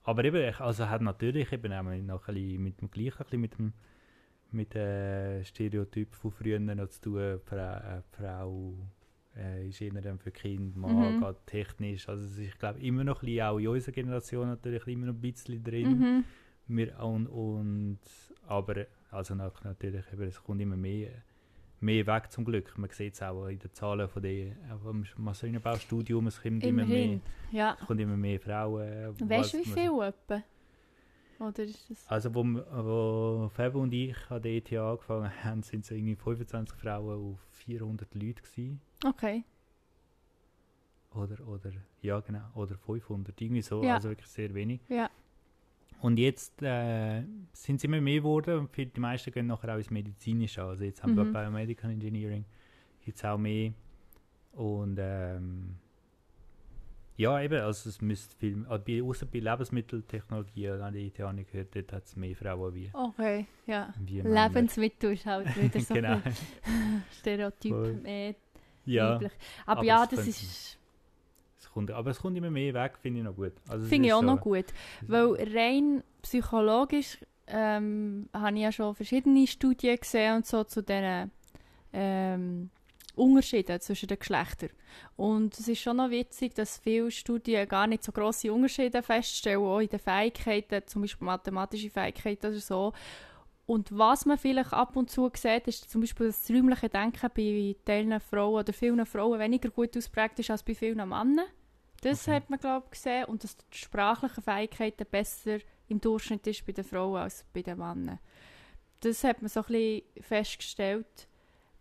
aber 0.04 0.26
eben, 0.26 0.50
ich- 0.50 0.60
also 0.60 0.90
hat 0.90 1.04
natürlich 1.04 1.52
eben 1.52 1.72
auch 1.72 1.84
noch 1.84 2.28
ein 2.28 2.34
bisschen 2.34 2.64
mit 2.64 2.82
dem 2.82 2.90
gleichen, 2.90 3.20
ein 3.20 3.26
bisschen 3.26 3.42
mit 3.42 3.58
dem 3.60 3.74
mit 4.50 4.74
dem 4.74 5.44
Stereotyp 5.46 6.16
von 6.16 6.32
früher 6.32 6.60
noch 6.60 6.88
zu 6.90 7.02
tun, 7.02 7.40
Frau, 7.46 7.56
äh, 7.58 8.02
Frau 8.12 8.74
äh, 9.38 9.68
ist 9.68 9.82
eher 9.82 9.92
dann 10.02 10.20
für 10.20 10.32
Kind, 10.32 10.76
Mann 10.76 11.16
Mhm. 11.18 11.22
geht 11.22 11.48
technisch. 11.48 12.08
Also 12.10 12.26
es 12.26 12.32
ist, 12.34 12.40
ich 12.40 12.58
glaube, 12.60 12.80
immer 12.82 13.04
noch 13.04 13.22
ein 13.22 13.26
bisschen, 13.26 13.42
auch 13.46 13.58
in 13.58 13.68
unserer 13.68 13.92
Generation 13.94 14.48
natürlich 14.48 14.88
immer 14.88 15.08
noch 15.08 15.14
ein 15.16 15.22
bisschen 15.22 15.64
drin. 15.64 16.00
Mhm. 16.00 16.24
Wir, 16.68 16.98
und, 17.00 17.28
und, 17.28 18.00
aber 18.48 18.86
also 19.12 19.36
natürlich, 19.36 20.06
eben, 20.14 20.24
es 20.24 20.42
kommt 20.42 20.62
immer 20.62 20.78
mehr, 20.78 21.10
mehr 21.82 22.08
weg 22.08 22.32
zum 22.32 22.46
Glück. 22.46 22.78
Man 22.78 22.90
sieht 22.90 23.14
es 23.16 23.22
auch 23.22 23.48
in 23.48 23.60
den 23.60 23.74
Zahlen 23.74 24.08
von 24.08 24.22
den, 24.24 24.56
vom 24.82 25.04
Maschinenbaustudium, 25.18 26.28
es 26.28 26.42
kommt 26.42 26.64
immer 26.66 26.86
mehr. 26.86 27.20
Ja. 27.52 27.76
es 27.80 27.86
kommt 27.86 28.00
immer 28.00 28.16
mehr 28.18 28.40
Frauen. 28.40 29.14
Weißt 29.20 29.54
du, 29.54 29.58
wie 29.58 29.66
was- 29.66 29.74
viel 29.74 30.02
etwa? 30.02 30.44
Oder 31.48 31.64
ist 31.64 31.90
das... 31.90 32.08
Also, 32.08 32.34
wo, 32.34 32.44
wo 32.44 33.50
Fab 33.50 33.76
und 33.76 33.92
ich 33.94 34.16
an 34.30 34.42
der 34.42 34.54
ETH 34.54 34.72
angefangen 34.74 35.32
haben, 35.44 35.64
sind 35.64 35.84
es 35.84 35.92
irgendwie 35.92 36.16
25 36.16 36.78
Frauen 36.78 37.34
auf 37.34 37.40
400 37.52 38.14
Leute 38.16 38.42
gewesen. 38.42 38.82
Okay. 39.06 39.44
Oder, 41.16 41.48
oder, 41.48 41.72
ja 42.02 42.20
genau, 42.22 42.42
oder 42.56 42.76
500, 42.76 43.40
irgendwie 43.40 43.62
so, 43.62 43.84
Ja. 43.84 43.96
also 43.96 44.10
wirklich 44.10 44.28
sehr 44.30 44.54
wenig. 44.54 44.82
Ja. 44.90 45.10
Und 46.02 46.18
jetzt 46.18 46.62
äh, 46.64 47.24
sind 47.54 47.76
es 47.78 47.84
immer 47.84 48.02
mehr 48.02 48.16
geworden 48.18 48.58
und 48.60 48.70
für 48.72 48.86
die 48.86 49.00
meisten 49.00 49.32
gehen 49.32 49.48
nachher 49.48 49.74
auch 49.74 49.78
ins 49.78 49.90
Medizinische. 49.92 50.64
Also 50.64 50.84
jetzt 50.84 51.02
haben 51.04 51.16
wir 51.16 51.24
Mhm. 51.24 51.34
Biomedical 51.34 51.92
Engineering, 51.92 52.44
jetzt 53.06 53.24
auch 53.24 53.38
mehr. 53.38 53.74
Und 54.54 54.98
ähm, 55.00 55.76
ja, 57.16 57.40
eben, 57.42 57.62
also 57.62 57.90
es 57.90 58.02
müsste 58.02 58.36
viel, 58.36 58.66
also 58.68 58.84
außer 59.06 59.26
bei 59.28 59.40
Lebensmitteltechnologie 59.40 60.70
habe 60.70 60.98
ich 61.00 61.14
gehört, 61.14 61.76
dort 61.76 61.94
hat 61.94 62.06
es 62.06 62.16
mehr 62.16 62.36
Frauen 62.36 62.74
wie, 62.74 62.90
Okay, 62.94 63.46
ja. 63.68 63.94
wie. 64.00 64.22
Lebensmittel 64.22 65.14
ist 65.14 65.26
halt 65.26 65.56
wieder 65.56 65.80
so 65.82 65.94
genau. 65.94 66.14
ein 66.24 67.04
Stereotyp. 67.20 68.02
Mehr 68.04 68.36
Ja, 68.86 69.14
weiblich. 69.16 69.32
Aber, 69.66 69.80
aber 69.80 69.88
ja, 69.88 70.06
das 70.08 70.28
ist... 70.28 70.78
es 71.60 71.70
kommt, 71.72 71.92
aber 71.92 72.12
es 72.12 72.20
kommt 72.20 72.38
immer 72.38 72.50
mehr 72.52 72.74
weg, 72.74 72.98
finde 73.00 73.20
ich 73.20 73.26
noch 73.26 73.36
gut. 73.36 73.54
Also 73.68 73.86
Finde 73.88 74.08
ich 74.08 74.14
auch 74.14 74.22
so- 74.22 74.26
noch 74.26 74.42
gut. 74.42 74.66
Weil 75.02 75.36
rein 75.56 76.04
psychologisch 76.24 77.20
ähm, 77.48 78.30
habe 78.34 78.56
ich 78.56 78.62
ja 78.64 78.72
schon 78.72 78.96
verschiedene 78.96 79.46
Studien 79.48 79.98
gesehen 79.98 80.38
und 80.38 80.46
so 80.46 80.64
zu 80.64 80.82
diesen 80.82 81.30
ähm, 81.92 82.70
Unterschieden 83.16 83.80
zwischen 83.80 84.08
den 84.08 84.20
Geschlechtern. 84.20 84.70
Und 85.16 85.58
es 85.60 85.68
ist 85.68 85.82
schon 85.82 85.98
noch 85.98 86.10
witzig, 86.10 86.56
dass 86.56 86.78
viele 86.80 87.12
Studien 87.12 87.68
gar 87.68 87.88
nicht 87.88 88.04
so 88.04 88.12
grosse 88.12 88.52
Unterschiede 88.52 89.04
feststellen, 89.04 89.62
auch 89.64 89.80
in 89.80 89.90
den 89.90 90.00
Fähigkeiten, 90.00 90.88
zum 90.88 91.02
Beispiel 91.04 91.26
mathematische 91.26 91.90
Fähigkeiten 91.90 92.48
oder 92.48 92.60
so. 92.60 92.94
Und 93.66 93.98
was 93.98 94.26
man 94.26 94.38
vielleicht 94.38 94.74
ab 94.74 94.96
und 94.96 95.10
zu 95.10 95.32
sieht, 95.36 95.68
ist 95.68 95.90
zum 95.90 96.02
Beispiel 96.02 96.28
das 96.28 96.50
räumliche 96.50 96.90
Denken 96.90 97.30
bei 97.34 97.76
Teilen 97.86 98.20
Frauen 98.20 98.60
oder 98.60 98.74
vielen 98.74 99.06
Frauen 99.06 99.40
weniger 99.40 99.70
gut 99.70 99.96
ausprägt 99.96 100.40
ist 100.40 100.50
als 100.52 100.64
bei 100.64 100.76
vielen 100.76 100.98
Männern. 100.98 101.42
Das 102.02 102.28
Okay. 102.28 102.36
hat 102.36 102.50
man, 102.50 102.60
glaube 102.60 102.88
ich, 102.88 102.92
gesehen. 102.92 103.26
Und 103.26 103.44
dass 103.44 103.56
die 103.56 103.78
sprachlichen 103.78 104.44
Fähigkeiten 104.44 105.06
besser 105.10 105.60
im 105.88 106.02
Durchschnitt 106.02 106.46
ist 106.48 106.66
bei 106.66 106.74
den 106.74 106.84
Frauen 106.84 107.22
als 107.22 107.46
bei 107.54 107.62
den 107.62 107.78
Männern. 107.78 108.20
Das 109.00 109.24
hat 109.24 109.42
man 109.42 109.50
so 109.50 109.62
ein 109.62 109.66
bisschen 109.68 110.02
festgestellt. 110.22 111.28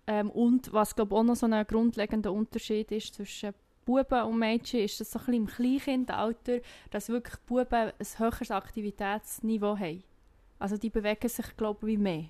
Ähm, 0.07 0.31
und 0.31 0.73
was, 0.73 0.95
glaube 0.95 1.15
auch 1.15 1.23
noch 1.23 1.37
so 1.37 1.47
ein 1.47 1.67
grundlegender 1.67 2.33
Unterschied 2.33 2.91
ist 2.93 3.15
zwischen 3.15 3.55
Buben 3.85 4.23
und 4.23 4.39
Mädchen, 4.39 4.81
ist 4.81 5.01
das 5.01 5.11
so 5.11 5.21
ein 5.27 5.35
im 5.35 5.47
Kleinkindalter, 5.47 6.61
dass 6.91 7.09
wirklich 7.09 7.37
Buben 7.47 7.67
ein 7.73 7.93
höheres 8.19 8.51
Aktivitätsniveau 8.51 9.77
haben. 9.77 10.03
Also 10.59 10.77
die 10.77 10.91
bewegen 10.91 11.29
sich, 11.29 11.57
glaube 11.57 11.91
ich, 11.91 11.99
mehr. 11.99 12.25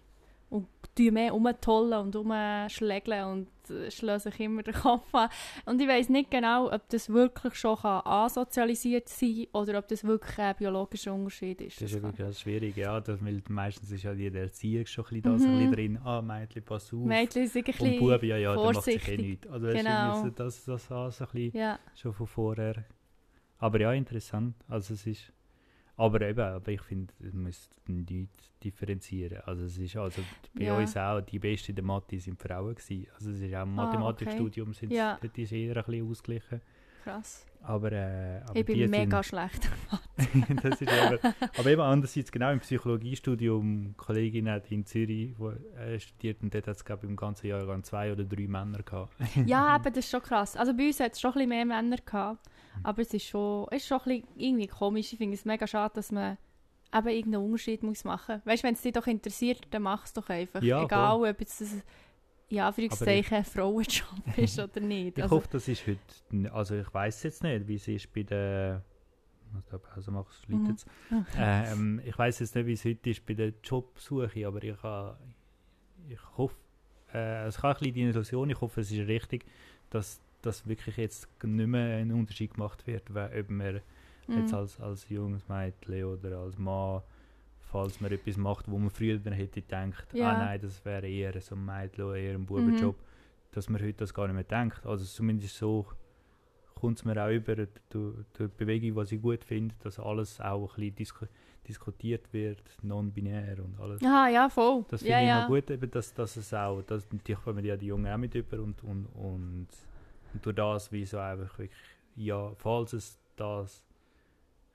Und 0.48 0.66
tun 0.94 1.14
mehr 1.14 1.32
rumtollen 1.32 2.00
und 2.00 2.16
rumschlägeln 2.16 3.24
und 3.26 3.48
äh, 3.70 3.90
schlagen 3.90 4.20
sich 4.20 4.40
immer 4.40 4.62
den 4.62 4.74
Kopf 4.74 5.14
an. 5.14 5.28
Und 5.66 5.80
ich 5.80 5.88
weiß 5.88 6.08
nicht 6.08 6.30
genau, 6.30 6.72
ob 6.72 6.88
das 6.88 7.08
wirklich 7.08 7.54
schon 7.54 7.76
kann 7.76 8.02
asozialisiert 8.04 9.08
sein 9.08 9.46
kann 9.52 9.62
oder 9.62 9.78
ob 9.78 9.88
das 9.88 10.04
wirklich 10.04 10.38
ein 10.38 10.54
biologischer 10.56 11.12
Unterschied 11.14 11.60
ist. 11.60 11.76
Das 11.80 11.82
ist 11.90 11.94
ja 11.94 12.00
kann- 12.00 12.10
wirklich 12.10 12.26
das 12.28 12.40
schwierig, 12.40 12.76
ja. 12.76 13.00
Das, 13.00 13.24
weil 13.24 13.42
meistens 13.48 13.90
ist 13.90 14.02
ja 14.02 14.14
die 14.14 14.26
Erziehung 14.28 14.86
schon 14.86 15.04
ein 15.04 15.08
bisschen, 15.08 15.22
da, 15.22 15.38
so 15.38 15.44
ein 15.48 15.52
Mhm. 15.54 15.58
bisschen 15.70 15.94
drin. 15.94 15.98
Ah, 16.04 16.22
Mädchen, 16.22 16.62
pass 16.62 16.92
auf. 16.92 17.00
Mädchen 17.04 17.46
sind 17.48 17.66
ein 17.66 17.72
und 17.72 17.78
bisschen... 17.78 17.98
Buben, 17.98 18.24
ja, 18.28 18.36
ja, 18.36 18.54
der 18.56 18.72
macht 18.72 18.82
sich 18.84 18.94
eh 18.96 18.98
vorsichtig. 18.98 19.26
nichts. 19.28 19.46
Also 19.48 19.66
Genau. 19.68 20.22
so 20.22 20.30
das, 20.30 20.64
das, 20.64 20.88
das 20.88 21.16
so 21.18 21.24
ein 21.24 21.30
bisschen 21.32 21.58
Ja, 21.60 21.78
schon 21.94 22.12
von 22.12 22.26
vorher. 22.26 22.84
Aber 23.58 23.80
ja, 23.80 23.92
interessant. 23.92 24.54
Also 24.68 24.94
es 24.94 25.06
ist... 25.06 25.32
Aber 26.02 26.20
eben, 26.22 26.40
aber 26.40 26.72
ich 26.72 26.82
finde, 26.82 27.14
man 27.20 27.44
muss 27.44 27.70
nicht 27.86 28.28
differenzieren. 28.64 29.40
Also 29.44 29.64
es 29.66 29.78
ist 29.78 29.96
also 29.96 30.20
bei 30.54 30.64
Ja. 30.64 30.76
uns 30.76 30.96
auch, 30.96 31.20
die 31.20 31.38
Besten 31.38 31.70
in 31.72 31.76
der 31.76 31.84
Mathe 31.84 32.18
sind 32.18 32.40
Frauen 32.42 32.74
gewesen. 32.74 33.06
Also 33.14 33.30
es 33.30 33.40
ist 33.40 33.54
auch 33.54 33.62
im 33.62 33.78
Ah, 33.78 33.84
Mathematikstudium, 33.84 34.74
sind 34.74 34.90
Ja. 34.92 35.16
dort 35.22 35.38
ist 35.38 35.52
eher 35.52 35.76
ein 35.76 35.84
bisschen 35.84 36.10
ausgeglichen. 36.10 36.60
krass. 37.04 37.46
Aber, 37.62 37.92
äh, 37.92 38.40
aber 38.44 38.56
Ich 38.58 38.64
bin 38.64 38.90
mega 38.90 39.22
schlecht. 39.22 39.68
das 40.62 40.80
ist 40.80 40.90
eben, 40.90 41.18
aber 41.56 41.70
eben 41.70 41.80
andererseits, 41.80 42.32
genau 42.32 42.50
im 42.52 42.58
Psychologiestudium, 42.58 43.84
eine 43.84 43.94
Kollegin 43.96 44.48
hat 44.50 44.70
in 44.72 44.84
Zürich 44.84 45.34
wo, 45.38 45.50
äh, 45.50 45.98
studiert 46.00 46.42
und 46.42 46.52
dort 46.52 46.66
hat 46.66 46.76
es, 46.76 46.84
glaube 46.84 47.06
im 47.06 47.14
ganzen 47.16 47.46
Jahr 47.46 47.82
zwei 47.84 48.10
oder 48.12 48.24
drei 48.24 48.48
Männer 48.48 48.82
gehabt. 48.82 49.12
ja, 49.46 49.76
eben, 49.76 49.84
das 49.94 50.04
ist 50.04 50.10
schon 50.10 50.22
krass. 50.22 50.56
Also 50.56 50.76
bei 50.76 50.86
uns 50.88 50.98
hat 50.98 51.12
es 51.12 51.20
schon 51.20 51.30
ein 51.30 51.34
bisschen 51.34 51.48
mehr 51.50 51.64
Männer 51.64 51.96
gehabt. 52.04 52.40
Aber 52.82 53.02
es 53.02 53.12
ist 53.14 53.26
schon, 53.26 53.66
es 53.70 53.82
ist 53.82 53.88
schon 53.88 54.00
ein 54.00 54.04
bisschen 54.22 54.28
irgendwie 54.36 54.66
komisch. 54.66 55.12
Ich 55.12 55.18
finde 55.18 55.34
es 55.34 55.44
mega 55.44 55.66
schade, 55.66 55.94
dass 55.94 56.10
man 56.12 56.36
eben 56.94 57.08
irgendeinen 57.08 57.44
Unterschied 57.44 57.82
muss 57.82 58.04
machen. 58.04 58.42
Weißt 58.44 58.62
du, 58.62 58.66
wenn 58.68 58.74
es 58.74 58.82
dich 58.82 58.92
doch 58.92 59.06
interessiert, 59.06 59.60
dann 59.70 59.82
mach 59.82 60.04
es 60.04 60.12
doch 60.12 60.28
einfach. 60.28 60.62
Ja, 60.62 60.84
Egal, 60.84 61.16
ob 61.30 61.40
jetzt 61.40 61.60
das 61.60 61.74
ja, 62.48 62.70
für 62.70 62.82
ein 62.82 63.44
Frauenjob 63.44 64.12
ist 64.36 64.58
oder 64.58 64.80
nicht. 64.80 65.16
Ich 65.16 65.22
Also, 65.24 65.36
hoffe, 65.36 65.48
das 65.52 65.68
ist 65.68 65.86
heute. 65.86 66.52
Also 66.52 66.74
ich 66.76 66.92
weiß 66.92 67.22
jetzt 67.22 67.42
nicht, 67.42 67.66
wie 67.66 67.76
es 67.76 67.88
ist 67.88 68.12
bei 68.12 68.22
muss 69.52 69.64
Pause 69.78 70.10
machen, 70.10 70.28
es 70.30 70.48
Mhm. 70.48 70.66
jetzt. 70.70 70.86
Ähm, 71.36 72.00
ich 72.04 72.16
weiß 72.18 72.38
jetzt 72.40 72.54
nicht, 72.54 72.66
wie 72.66 72.72
es 72.72 72.84
heute 72.84 73.10
ist 73.10 73.24
bei 73.26 73.34
der 73.34 73.52
Jobsuche, 73.62 74.46
aber 74.46 74.62
ich, 74.62 74.82
ha- 74.82 75.18
ich 76.08 76.18
hoffe, 76.36 76.56
äh, 77.12 77.44
es 77.46 77.58
kann 77.58 77.70
ein 77.72 77.78
bisschen 77.78 77.94
die 77.94 78.02
Illusion, 78.02 78.50
ich 78.50 78.60
hoffe, 78.60 78.80
es 78.80 78.90
ist 78.90 79.06
richtig, 79.06 79.44
dass, 79.90 80.20
dass 80.42 80.66
wirklich 80.66 80.96
jetzt 80.96 81.28
nicht 81.42 81.66
mehr 81.66 81.98
ein 81.98 82.12
Unterschied 82.12 82.54
gemacht 82.54 82.86
wird, 82.86 83.12
weil, 83.14 83.40
ob 83.40 83.50
man 83.50 83.80
jetzt 84.28 84.52
Mhm. 84.52 84.58
als, 84.58 84.80
als 84.80 85.08
junges 85.08 85.48
Mädchen 85.48 86.04
oder 86.04 86.38
als 86.38 86.56
Mann, 86.58 87.02
falls 87.60 88.00
man 88.00 88.12
etwas 88.12 88.36
macht, 88.36 88.70
wo 88.70 88.78
man 88.78 88.90
früher 88.90 89.18
dann 89.18 89.32
hätte 89.32 89.60
gedacht, 89.62 90.06
Ja. 90.12 90.30
ah 90.30 90.38
nein, 90.38 90.60
das 90.60 90.84
wäre 90.84 91.08
eher 91.08 91.40
so 91.40 91.54
ein 91.54 91.64
Mädchen 91.64 92.04
oder 92.04 92.16
eher 92.16 92.34
ein 92.34 92.44
Bubenjob, 92.46 92.96
Mhm. 92.96 93.02
dass 93.52 93.68
man 93.68 93.80
heute 93.82 93.94
das 93.94 94.12
gar 94.14 94.26
nicht 94.28 94.34
mehr 94.34 94.44
denkt. 94.44 94.84
Also 94.86 95.04
zumindest 95.04 95.56
so 95.56 95.86
kommt 96.74 96.98
es 96.98 97.04
mir 97.04 97.16
auch 97.24 97.30
über 97.30 97.54
die 97.56 98.48
Bewegung, 98.58 98.96
was 98.96 99.12
ich 99.12 99.20
gut 99.22 99.44
finde, 99.44 99.74
dass 99.82 99.98
alles 99.98 100.40
auch 100.40 100.70
ein 100.76 100.76
bisschen 100.76 100.94
disku 100.96 101.26
diskutiert 101.68 102.32
wird, 102.32 102.60
non-binär 102.82 103.58
und 103.64 103.78
alles. 103.80 104.02
Aha, 104.02 104.28
ja, 104.28 104.48
voll. 104.48 104.84
Das 104.88 105.00
finde 105.02 105.12
ja, 105.12 105.20
ich 105.20 105.28
ja. 105.28 105.40
noch 105.42 105.46
gut, 105.48 105.70
eben, 105.70 105.88
dass, 105.92 106.12
dass 106.12 106.36
es 106.36 106.52
auch, 106.52 106.82
dass, 106.82 107.06
natürlich 107.12 107.40
kommen 107.40 107.64
ja 107.64 107.76
die 107.76 107.86
Jungen 107.86 108.12
auch 108.12 108.16
mit 108.18 108.34
über 108.34 108.58
und, 108.60 108.82
und, 108.82 109.06
und, 109.14 109.68
und 110.34 110.44
durch 110.44 110.56
das, 110.56 110.92
wie 110.92 111.04
so 111.04 111.18
einfach 111.18 111.58
wirklich, 111.58 111.70
ja, 112.16 112.52
falls 112.56 112.92
es 112.92 113.18
das 113.36 113.82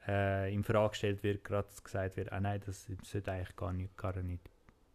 äh, 0.08 0.54
in 0.54 0.64
Frage 0.64 0.90
gestellt 0.90 1.24
wird, 1.24 1.44
gerade 1.44 1.68
gesagt 1.84 2.18
wird, 2.18 2.32
ah 2.32 2.40
nein, 2.40 2.62
das 2.66 2.88
sollte 3.04 3.32
eigentlich 3.32 3.56
gar 3.56 3.74
nicht, 3.74 3.96
gar 3.98 4.16
nicht 4.22 4.42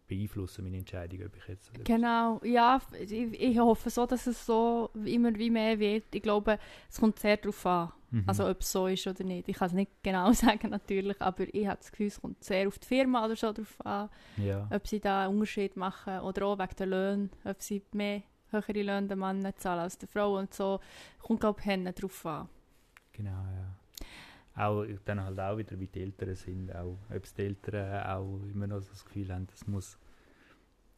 beeinflussen, 0.09 0.64
meine 0.64 0.79
Entscheidung, 0.79 1.25
ob 1.27 1.37
ich 1.37 1.48
jetzt... 1.48 1.72
Genau, 1.85 2.40
ja, 2.44 2.81
ich, 3.01 3.12
ich 3.12 3.59
hoffe 3.59 3.88
so, 3.88 4.05
dass 4.07 4.27
es 4.27 4.44
so 4.44 4.90
immer 5.05 5.35
wie 5.37 5.51
mehr 5.51 5.79
wird. 5.79 6.14
Ich 6.14 6.22
glaube, 6.22 6.59
es 6.90 7.01
kommt 7.01 7.18
sehr 7.18 7.37
darauf 7.37 7.64
an, 7.66 7.92
Mhm. 8.12 8.25
also 8.27 8.46
ob 8.46 8.61
es 8.61 8.70
so 8.70 8.87
ist 8.87 9.07
oder 9.07 9.25
nicht. 9.25 9.48
Ich 9.48 9.57
kann 9.57 9.68
es 9.68 9.72
nicht 9.72 9.90
genau 10.03 10.33
sagen 10.33 10.70
natürlich, 10.70 11.20
aber 11.20 11.44
ich 11.53 11.66
habe 11.66 11.79
das 11.79 11.90
Gefühl, 11.90 12.07
es 12.09 12.20
kommt 12.20 12.44
sehr 12.44 12.68
auf 12.68 12.79
die 12.79 12.87
Firma 12.87 13.25
oder 13.25 13.35
so 13.37 13.53
drauf 13.53 13.75
an, 13.87 14.11
ja. 14.37 14.68
ob 14.70 14.87
sie 14.87 15.01
da 15.01 15.25
einen 15.25 15.35
Unterschied 15.35 15.77
machen 15.77 16.20
oder 16.20 16.46
auch 16.46 16.59
wegen 16.59 16.77
der 16.79 16.87
Löhne, 16.87 17.31
ob 17.44 17.62
sie 17.62 17.83
mehr 17.92 18.22
höhere 18.53 18.83
Löhne 18.83 19.09
den 19.09 19.19
Männern 19.19 19.53
zahlen 19.57 19.81
als 19.81 19.99
der 19.99 20.09
Frau 20.09 20.38
und 20.38 20.53
so. 20.55 20.81
Kommt, 21.21 21.41
glaube 21.41 21.61
ich, 21.65 21.95
drauf 21.95 22.27
an. 22.27 22.49
Genau, 23.12 23.31
ja. 23.31 24.65
Auch, 24.67 24.85
dann 25.07 25.23
halt 25.25 25.41
auch 25.41 25.57
wieder, 25.57 25.79
wie 25.81 25.87
die 25.87 26.03
Eltern 26.03 26.35
sind, 26.35 26.75
auch, 26.75 26.99
ob 27.15 27.35
die 27.37 27.43
Eltern 27.43 28.05
auch 28.07 28.41
immer 28.53 28.67
noch 28.67 28.81
so 28.81 28.91
das 28.91 29.05
Gefühl 29.05 29.33
haben, 29.33 29.47
es 29.55 29.67
muss, 29.67 29.97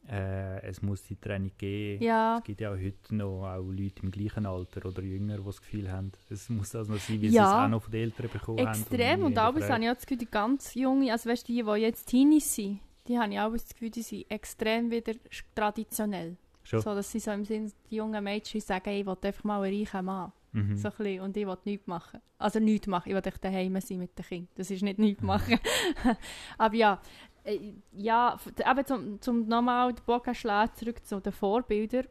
äh, 0.09 0.61
es 0.63 0.81
muss 0.81 1.03
die 1.03 1.15
Trennung 1.15 1.51
geben. 1.57 2.03
Ja, 2.03 2.37
Es 2.39 2.43
gibt 2.43 2.59
ja 2.59 2.71
auch 2.73 2.77
heute 2.77 3.15
noch 3.15 3.45
auch 3.47 3.63
Leute 3.71 4.03
im 4.03 4.11
gleichen 4.11 4.45
Alter 4.45 4.85
oder 4.85 5.01
jünger, 5.01 5.37
die 5.37 5.43
das 5.45 5.61
Gefühl 5.61 5.89
haben, 5.89 6.11
es 6.29 6.49
muss 6.49 6.71
das 6.71 6.89
noch 6.89 6.97
sein, 6.97 7.21
wie 7.21 7.29
sie 7.29 7.37
es 7.37 7.43
Ja. 7.43 7.63
auch 7.65 7.69
noch 7.69 7.81
von 7.83 7.91
den 7.91 8.03
Eltern 8.03 8.29
bekommen 8.29 8.59
haben. 8.59 8.79
extrem. 8.81 9.19
Und 9.21 9.25
hinterfragt. 9.27 9.69
habe 9.71 9.83
ich 9.83 9.89
auch 9.89 9.93
das 9.95 10.05
Gefühl, 10.05 10.17
die 10.17 10.25
ganz 10.31 10.73
Junge, 10.75 11.11
also 11.13 11.29
weißt 11.29 11.47
du, 11.47 11.53
die, 11.53 11.63
die 11.63 11.81
jetzt 11.81 12.05
Teenies 12.07 12.53
sind, 12.55 12.81
die 13.07 13.17
habe 13.17 13.31
ich 13.33 13.39
auch 13.39 13.51
das 13.53 13.69
Gefühl, 13.69 13.89
die 13.89 14.01
sind 14.01 14.29
extrem 14.29 14.91
wieder 14.91 15.13
traditionell. 15.55 16.35
Schon. 16.65 16.81
So, 16.81 16.95
dass 16.95 17.11
sie 17.11 17.19
so 17.19 17.31
im 17.31 17.45
Sinn, 17.45 17.71
die 17.89 17.95
jungen 17.95 18.23
Mädchen 18.23 18.59
sagen, 18.59 18.89
ich 18.89 19.05
will 19.05 19.15
einfach 19.21 19.43
mal 19.43 19.61
einen 19.63 19.79
reichen 19.79 20.05
Mann. 20.05 20.31
Mhm. 20.51 20.75
So 20.75 20.87
ein 20.89 20.93
bisschen, 20.97 21.21
und 21.21 21.37
ich 21.37 21.45
will 21.45 21.57
nichts 21.63 21.85
machen. 21.87 22.21
Also 22.39 22.59
nichts 22.59 22.87
machen, 22.87 23.09
ich 23.09 23.15
will 23.15 23.21
echt 23.25 23.43
daheim 23.43 23.79
sein 23.79 23.99
mit 23.99 24.17
den 24.17 24.25
Kindern. 24.25 24.47
Das 24.55 24.71
ist 24.71 24.81
nicht 24.81 24.97
nichts 24.99 25.21
Mhm. 25.21 25.27
machen. 25.27 25.59
Aber 26.57 26.75
ja, 26.75 26.99
äh, 27.43 27.73
ja, 27.93 28.37
eben 28.59 28.85
zum, 28.85 29.21
zum 29.21 29.47
nochmal 29.47 29.93
den 29.93 30.03
Bogen 30.05 30.33
schlagen, 30.33 30.73
zurück 30.73 31.05
zu 31.05 31.19
den 31.19 31.33
Vorbildern, 31.33 32.07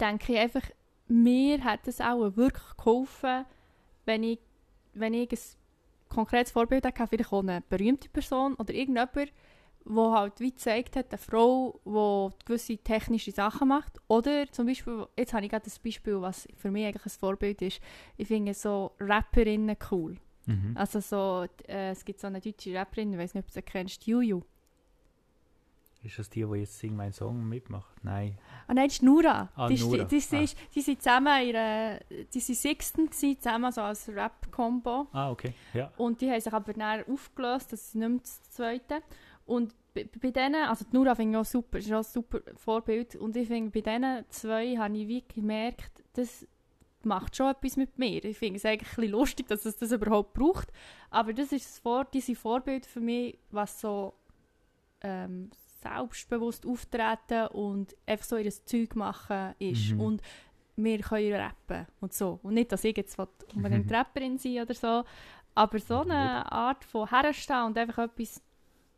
denke 0.00 0.34
ich 0.34 0.38
einfach, 0.38 0.62
mir 1.08 1.62
hat 1.64 1.88
es 1.88 2.00
auch 2.00 2.36
wirklich 2.36 2.76
geholfen, 2.76 3.44
wenn 4.04 4.22
ich, 4.22 4.38
wenn 4.94 5.14
ich 5.14 5.32
ein 5.32 5.38
konkretes 6.08 6.52
Vorbild 6.52 6.86
hatte, 6.86 7.06
vielleicht 7.08 7.32
auch 7.32 7.40
eine 7.40 7.60
berühmte 7.68 8.08
Person 8.08 8.54
oder 8.54 8.72
irgendjemand, 8.72 9.32
wo 9.84 10.12
halt 10.12 10.38
wie 10.40 10.50
gezeigt 10.50 10.96
hat, 10.96 11.06
eine 11.10 11.18
Frau, 11.18 11.80
die 11.84 12.44
gewisse 12.44 12.78
technische 12.78 13.32
Sachen 13.32 13.68
macht. 13.68 13.98
Oder 14.08 14.50
zum 14.52 14.66
Beispiel, 14.66 15.06
jetzt 15.16 15.32
habe 15.34 15.44
ich 15.44 15.50
gerade 15.50 15.64
das 15.64 15.78
Beispiel, 15.78 16.20
was 16.20 16.46
für 16.56 16.70
mich 16.70 16.86
eigentlich 16.86 17.04
ein 17.06 17.18
Vorbild 17.18 17.62
ist. 17.62 17.80
Ich 18.16 18.28
finde 18.28 18.54
so 18.54 18.92
Rapperinnen 19.00 19.76
cool. 19.90 20.16
Mhm. 20.46 20.72
Also 20.76 21.00
so, 21.00 21.46
äh, 21.68 21.90
es 21.90 22.04
gibt 22.04 22.20
so 22.20 22.26
eine 22.26 22.40
deutsche 22.40 22.74
Rapperin, 22.74 23.12
ich 23.12 23.18
weiß 23.18 23.34
nicht, 23.34 23.44
ob 23.44 23.48
du 23.48 23.54
sie 23.54 23.62
kennst, 23.62 24.06
Juju. 24.06 24.42
Ist 26.04 26.18
das 26.18 26.28
die, 26.28 26.44
die 26.44 26.58
jetzt 26.58 26.80
Sing 26.80 26.96
meinen 26.96 27.12
Song 27.12 27.48
mitmacht? 27.48 27.94
Nein. 28.02 28.36
Ah 28.66 28.74
nein, 28.74 28.86
das 28.88 28.94
ist 28.94 29.02
Nura. 29.04 29.50
Ah, 29.54 29.68
die, 29.68 29.78
Nura. 29.78 30.02
Die, 30.02 30.18
die, 30.18 30.36
Ah. 30.36 30.40
ist, 30.40 30.56
die 30.74 30.80
sind 30.80 31.00
zusammen 31.00 31.46
ihre, 31.46 32.00
die 32.34 32.40
sind 32.40 32.56
Sixten 32.56 33.06
gewesen, 33.06 33.36
zusammen 33.40 33.70
so 33.70 33.82
als 33.82 34.08
Rap-Combo. 34.08 35.06
Ah, 35.12 35.30
okay. 35.30 35.54
Ja. 35.72 35.92
Und 35.98 36.20
die 36.20 36.28
haben 36.28 36.40
sich 36.40 36.52
aber 36.52 36.72
dann 36.72 37.04
aufgelöst, 37.08 37.72
das 37.72 37.82
ist 37.82 37.94
nicht 37.94 38.08
mehr 38.08 38.18
das 38.18 38.42
Zweite. 38.50 39.02
Und 39.52 39.74
bei, 39.92 40.08
bei 40.18 40.30
denen, 40.30 40.66
also 40.66 40.86
die 40.90 40.96
Nura 40.96 41.14
finde 41.14 41.32
ich 41.32 41.40
auch 41.42 41.44
super, 41.44 41.76
ist 41.76 41.92
auch 41.92 41.98
ein 41.98 42.04
super 42.04 42.40
Vorbild. 42.56 43.16
Und 43.16 43.36
ich 43.36 43.48
finde, 43.48 43.70
bei 43.70 43.82
diesen 43.82 44.24
zwei 44.30 44.76
habe 44.78 44.96
ich 44.96 45.08
wie 45.08 45.22
gemerkt, 45.28 46.02
das 46.14 46.46
macht 47.02 47.36
schon 47.36 47.50
etwas 47.50 47.76
mit 47.76 47.98
mir. 47.98 48.24
Ich 48.24 48.38
finde 48.38 48.56
es 48.56 48.64
eigentlich 48.64 48.88
ein 48.92 48.96
bisschen 48.96 49.12
lustig, 49.12 49.48
dass 49.48 49.66
es 49.66 49.76
das 49.76 49.92
überhaupt 49.92 50.32
braucht. 50.32 50.72
Aber 51.10 51.34
das 51.34 51.52
ist 51.52 51.66
das 51.66 51.78
Vor 51.80 52.06
diese 52.06 52.34
Vorbild 52.34 52.86
für 52.86 53.00
mich, 53.00 53.38
was 53.50 53.78
so 53.78 54.14
ähm, 55.02 55.50
selbstbewusst 55.82 56.64
auftreten 56.64 57.48
und 57.48 57.94
einfach 58.06 58.24
so 58.24 58.38
ihr 58.38 58.50
Zeug 58.50 58.96
machen 58.96 59.54
ist. 59.58 59.90
Mhm. 59.90 60.00
Und 60.00 60.22
wir 60.76 60.98
können 61.00 61.34
rappen 61.34 61.86
und 62.00 62.14
so. 62.14 62.40
Und 62.42 62.54
nicht, 62.54 62.72
dass 62.72 62.84
ich 62.84 62.96
jetzt 62.96 63.18
unbedingt. 63.54 63.92
Rapperin 63.92 64.38
sein 64.38 64.62
oder 64.62 64.72
so, 64.72 65.04
aber 65.54 65.78
so 65.78 66.00
eine 66.00 66.50
Art 66.50 66.86
von 66.86 67.10
herstehen 67.10 67.64
und 67.66 67.76
einfach 67.76 68.04
etwas 68.04 68.40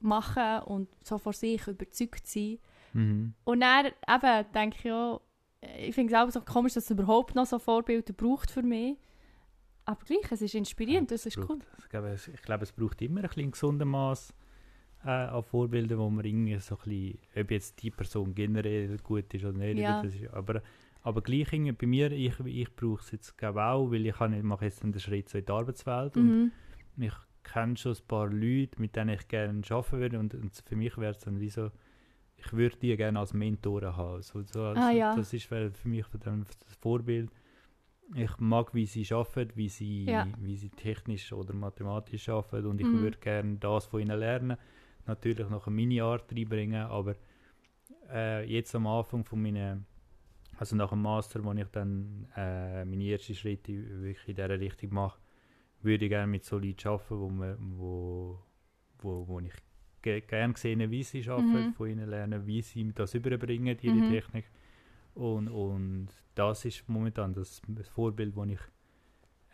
machen 0.05 0.63
und 0.67 0.89
so 1.03 1.19
vor 1.19 1.33
sich 1.33 1.67
überzeugt 1.67 2.27
sein. 2.27 2.59
Mhm. 2.93 3.35
Und 3.45 3.61
dann 3.61 3.87
eben 3.87 4.53
denke 4.53 4.77
ich 4.85 4.93
auch, 4.93 5.21
äh, 5.61 5.89
ich 5.89 5.95
finde 5.95 6.15
es 6.15 6.19
auch 6.21 6.31
so 6.31 6.41
komisch, 6.41 6.75
dass 6.75 6.85
es 6.85 6.91
überhaupt 6.91 7.35
noch 7.35 7.47
so 7.47 7.59
Vorbilder 7.59 8.13
braucht 8.13 8.51
für 8.51 8.63
mich. 8.63 8.97
Aber 9.87 10.03
gleich, 10.05 10.31
es 10.31 10.41
ist 10.41 10.55
inspirierend, 10.55 11.11
das 11.11 11.27
ist 11.27 11.37
braucht- 11.37 11.51
cool. 11.51 11.59
Ich 11.79 11.89
glaube, 11.89 12.09
es, 12.11 12.29
ich 12.29 12.41
glaube, 12.43 12.63
es 12.63 12.73
braucht 12.73 13.03
immer 13.03 13.21
ein 13.23 13.29
bisschen 13.29 13.51
gesunden 13.51 13.89
Maß 13.89 14.33
äh, 15.05 15.09
an 15.11 15.43
Vorbildern, 15.43 15.99
wo 15.99 16.09
man 16.09 16.25
irgendwie 16.25 16.59
so 16.59 16.77
ein 16.77 16.81
bisschen, 16.85 17.19
ob 17.37 17.51
jetzt 17.51 17.83
die 17.83 17.91
Person 17.91 18.35
generell 18.35 18.97
gut 18.99 19.33
ist 19.35 19.45
oder 19.45 19.59
nicht, 19.59 19.79
Ja. 19.79 20.03
das 20.03 20.15
ist, 20.15 20.33
aber, 20.33 20.63
aber 21.03 21.21
gleich 21.21 21.51
bei 21.51 21.87
mir, 21.87 22.11
ich, 22.13 22.41
ich 22.41 22.75
brauche 22.75 23.03
es 23.03 23.11
jetzt 23.11 23.37
glaube 23.37 23.63
auch, 23.63 23.91
weil 23.91 24.07
ich, 24.07 24.15
ich 24.19 24.43
mache 24.43 24.65
jetzt 24.65 24.83
den 24.83 24.99
Schritt 24.99 25.29
so 25.29 25.37
in 25.37 25.45
die 25.45 25.53
Arbeitswelt 25.53 26.17
und 26.17 26.27
Mhm. 26.27 26.53
ich 26.97 27.13
kenne 27.45 27.77
schon 27.77 27.93
ein 27.93 28.07
paar 28.09 28.27
Leute, 28.29 28.81
mit 28.81 28.97
denen 28.97 29.11
ich 29.11 29.29
gerne 29.29 29.63
arbeiten 29.71 29.99
würde 29.99 30.19
und, 30.19 30.35
und 30.35 30.57
für 30.67 30.77
mich 30.77 30.97
wäre 30.99 31.13
es 31.13 31.19
dann 31.19 31.39
wie 31.41 31.51
so, 31.51 31.71
ich 32.37 32.53
würde 32.53 32.77
die 32.77 32.97
gerne 32.97 33.19
als 33.21 33.33
Mentoren 33.33 33.97
haben. 33.97 34.23
So, 34.23 34.43
so 34.43 34.65
als, 34.65 34.79
Ah, 34.81 34.91
ja. 34.91 35.15
Das 35.15 35.33
ist 35.33 35.47
für 35.47 35.71
mich 35.85 36.07
dann 36.21 36.45
das 36.45 36.75
Vorbild. 36.81 37.31
Ich 38.15 38.37
mag, 38.39 38.75
wie 38.75 38.85
sie 38.87 39.07
arbeiten, 39.15 39.53
wie 39.57 39.69
sie, 39.69 40.05
Ja. 40.05 40.27
wie 40.39 40.57
sie 40.57 40.69
technisch 40.71 41.33
oder 41.33 41.55
mathematisch 41.55 42.29
arbeiten 42.29 42.67
und 42.67 42.81
ich 42.81 42.93
Mhm. 42.93 43.01
würde 43.01 43.19
gerne 43.19 43.57
das 43.57 43.87
von 43.87 44.01
ihnen 44.01 44.19
lernen. 44.19 44.57
Natürlich 45.07 45.49
noch 45.49 45.67
eine 45.67 45.77
Mini-Art 45.77 46.31
reinbringen, 46.33 46.83
aber 46.87 47.15
äh, 48.11 48.45
jetzt 48.51 48.75
am 48.75 48.87
Anfang 48.87 49.25
von 49.25 49.41
meinen, 49.41 49.87
also 50.59 50.77
nach 50.77 50.91
dem 50.91 51.03
Master, 51.03 51.43
wo 51.45 51.53
ich 51.53 51.69
dann 51.69 52.27
äh, 52.37 52.85
meine 52.85 53.05
ersten 53.11 53.35
Schritte 53.35 53.73
wirklich 54.03 54.29
in 54.29 54.35
dieser 54.37 54.61
Richtung 54.61 54.93
mache, 54.95 55.19
würde 55.85 56.05
ich 56.07 56.11
gerne 56.11 56.27
mit 56.27 56.45
so 56.45 56.59
Leuten 56.59 56.89
arbeiten, 56.89 57.19
wo, 57.21 57.29
man, 57.29 57.57
wo, 57.79 58.39
wo, 59.01 59.29
wo 59.29 59.41
ich 59.41 59.53
ge 60.03 60.21
gerne 60.21 60.55
sehe, 60.57 60.91
wie 60.91 61.03
sie 61.03 61.29
arbeiten, 61.29 61.69
Mhm. 61.69 61.73
von 61.75 61.89
ihnen 61.89 62.09
lernen, 62.09 62.47
wie 62.47 62.63
sie 62.63 62.93
das 62.93 63.15
überbringen, 63.15 63.77
ihre 63.81 63.97
Mhm. 63.97 64.09
Technik. 64.09 64.51
Und, 65.15 65.49
und 65.49 66.09
das 66.35 66.65
ist 66.65 66.89
momentan 66.89 67.33
das, 67.35 67.63
Vorbild, 67.89 68.37
das 68.37 68.49
ich 68.49 68.61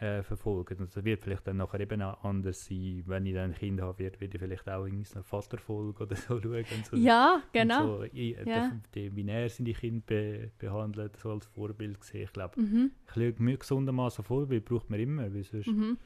äh, 0.00 0.22
verfolge. 0.22 0.74
Und 0.76 0.96
das 0.96 1.04
wird 1.04 1.20
vielleicht 1.22 1.46
dann 1.46 1.58
nachher 1.58 1.80
eben 1.80 2.00
auch 2.02 2.24
anders 2.24 2.64
sein, 2.64 3.02
wenn 3.06 3.26
ich 3.26 3.34
dann 3.34 3.50
ein 3.50 3.54
Kind 3.56 3.80
habe, 3.82 3.98
wird, 3.98 4.20
werde 4.20 4.34
ich 4.36 4.40
vielleicht 4.42 4.68
auch 4.68 4.86
irgendwie 4.86 5.06
eine 5.14 5.22
Vaterfolge 5.22 6.02
oder 6.04 6.16
so 6.16 6.40
schauen. 6.42 6.64
So, 6.90 6.96
Ja, 6.96 7.42
genau. 7.52 7.98
So, 7.98 8.02
ich, 8.04 8.36
äh, 8.38 8.44
Ja. 8.46 8.72
die, 8.94 9.10
binär 9.10 9.48
sind 9.50 9.66
die 9.66 9.74
Kinder 9.74 10.02
be, 10.06 10.50
behandelt, 10.58 11.16
so 11.18 11.32
als 11.32 11.46
Vorbild 11.46 12.00
gesehen. 12.00 12.22
Ich 12.24 12.32
glaube, 12.32 12.58
Mhm. 12.60 12.90
ein 13.14 13.58
gesunder 13.58 13.92
Maß 13.92 14.20
an 14.20 14.24
Vorbild 14.24 14.64
braucht 14.64 14.88
man 14.88 14.98
immer, 15.00 15.32
weil 15.34 15.42
sonst 15.44 15.66
Mhm. 15.66 15.98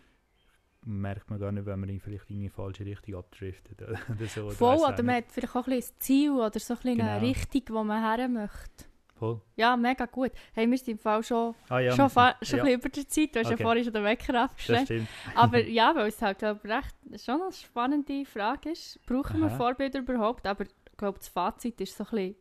Merkt 0.87 1.31
man 1.31 1.39
gar 1.39 1.51
nicht, 1.53 1.67
wenn 1.67 1.81
man 1.81 1.89
ihn 1.89 2.01
vielleicht 2.01 2.31
in 2.31 2.41
die 2.41 2.49
falsche 2.49 2.85
Richtung 2.85 3.15
abdriftet 3.17 3.81
oder 3.83 4.27
so. 4.27 4.43
oder 4.45 4.51
Voll, 4.55 4.77
auch 4.77 4.89
oder 4.89 5.03
man 5.03 5.17
nicht. 5.17 5.27
hat 5.27 5.33
vielleicht 5.33 5.57
auch 5.57 5.67
ein 5.67 5.75
bisschen 5.77 5.95
ein 5.97 6.01
Ziel 6.01 6.31
oder 6.33 6.59
so 6.61 6.75
ein 6.75 6.77
bisschen 6.81 7.01
eine 7.01 7.21
Genau. 7.21 7.27
Richtung, 7.33 7.63
wo 7.77 7.85
man 7.85 8.03
her 8.17 8.29
möchte. 8.29 8.85
Voll. 9.17 9.41
Ja, 9.57 9.77
mega 9.77 10.07
gut. 10.07 10.33
Hey, 10.53 10.69
wir 10.69 10.77
sind 10.77 10.89
im 10.89 10.99
Fall 10.99 11.23
schon, 11.23 11.55
Ah 11.69 11.79
ja, 11.79 11.93
schon, 11.93 12.07
wir 12.07 12.11
fa- 12.11 12.35
schon 12.43 12.59
ja, 12.59 12.65
ein 12.65 12.81
bisschen 12.81 12.81
über 12.81 12.89
der 12.89 13.09
Zeit. 13.09 13.35
Du 13.35 13.39
hast 13.39 13.47
Okay. 13.47 13.57
ja 13.61 13.65
vorhin 13.65 13.85
schon 13.85 13.93
den 13.93 14.05
Wecker 14.05 14.43
abgestellt. 14.43 15.07
Aber 15.37 15.59
ja, 15.67 15.95
weil 15.95 16.09
es 16.09 16.21
halt 16.21 16.39
glaub, 16.41 16.65
recht, 16.65 16.95
schon 17.25 17.41
eine 17.41 17.53
spannende 17.53 18.25
Frage 18.27 18.71
ist. 18.71 18.99
Brauchen 19.07 19.41
wir 19.41 19.47
Aha. 19.47 19.57
Vorbilder 19.57 20.01
überhaupt? 20.01 20.47
Aber 20.49 20.65
ich 20.65 20.97
glaube, 20.97 21.19
das 21.19 21.29
Fazit 21.29 21.81
ist 21.81 21.97
so 21.97 22.03
ein 22.05 22.11
bisschen 22.11 22.35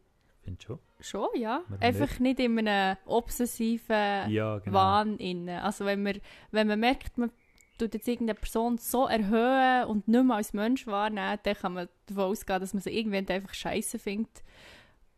Finde 0.44 0.62
schon. 0.62 0.80
schon, 1.00 1.28
ja. 1.36 1.62
Warum 1.68 1.82
Einfach 1.84 2.20
nicht 2.20 2.40
in 2.40 2.68
einem 2.68 2.98
obsessiven 3.06 4.30
Ja, 4.32 4.58
genau. 4.60 4.74
Wahn. 4.76 5.50
Also 5.50 5.86
wenn, 5.86 6.04
wir, 6.04 6.20
wenn 6.52 6.68
man 6.68 6.80
merkt, 6.80 7.18
man 7.18 7.32
tut 7.78 7.94
jetzt 7.94 8.08
irgendeine 8.08 8.40
Person 8.40 8.78
so 8.78 9.08
erhöhen 9.08 9.86
und 9.88 10.08
nicht 10.08 10.24
mehr 10.24 10.36
als 10.38 10.54
Mensch 10.54 10.86
wahrnehmen, 10.88 11.40
dann 11.44 11.56
kann 11.56 11.74
man 11.74 11.90
davon 12.06 12.24
ausgehen, 12.24 12.60
dass 12.60 12.74
man 12.74 12.82
sie 12.82 12.92
irgendwann 12.98 13.28
einfach 13.28 13.54
scheiße 13.54 14.00
findet. 14.00 14.44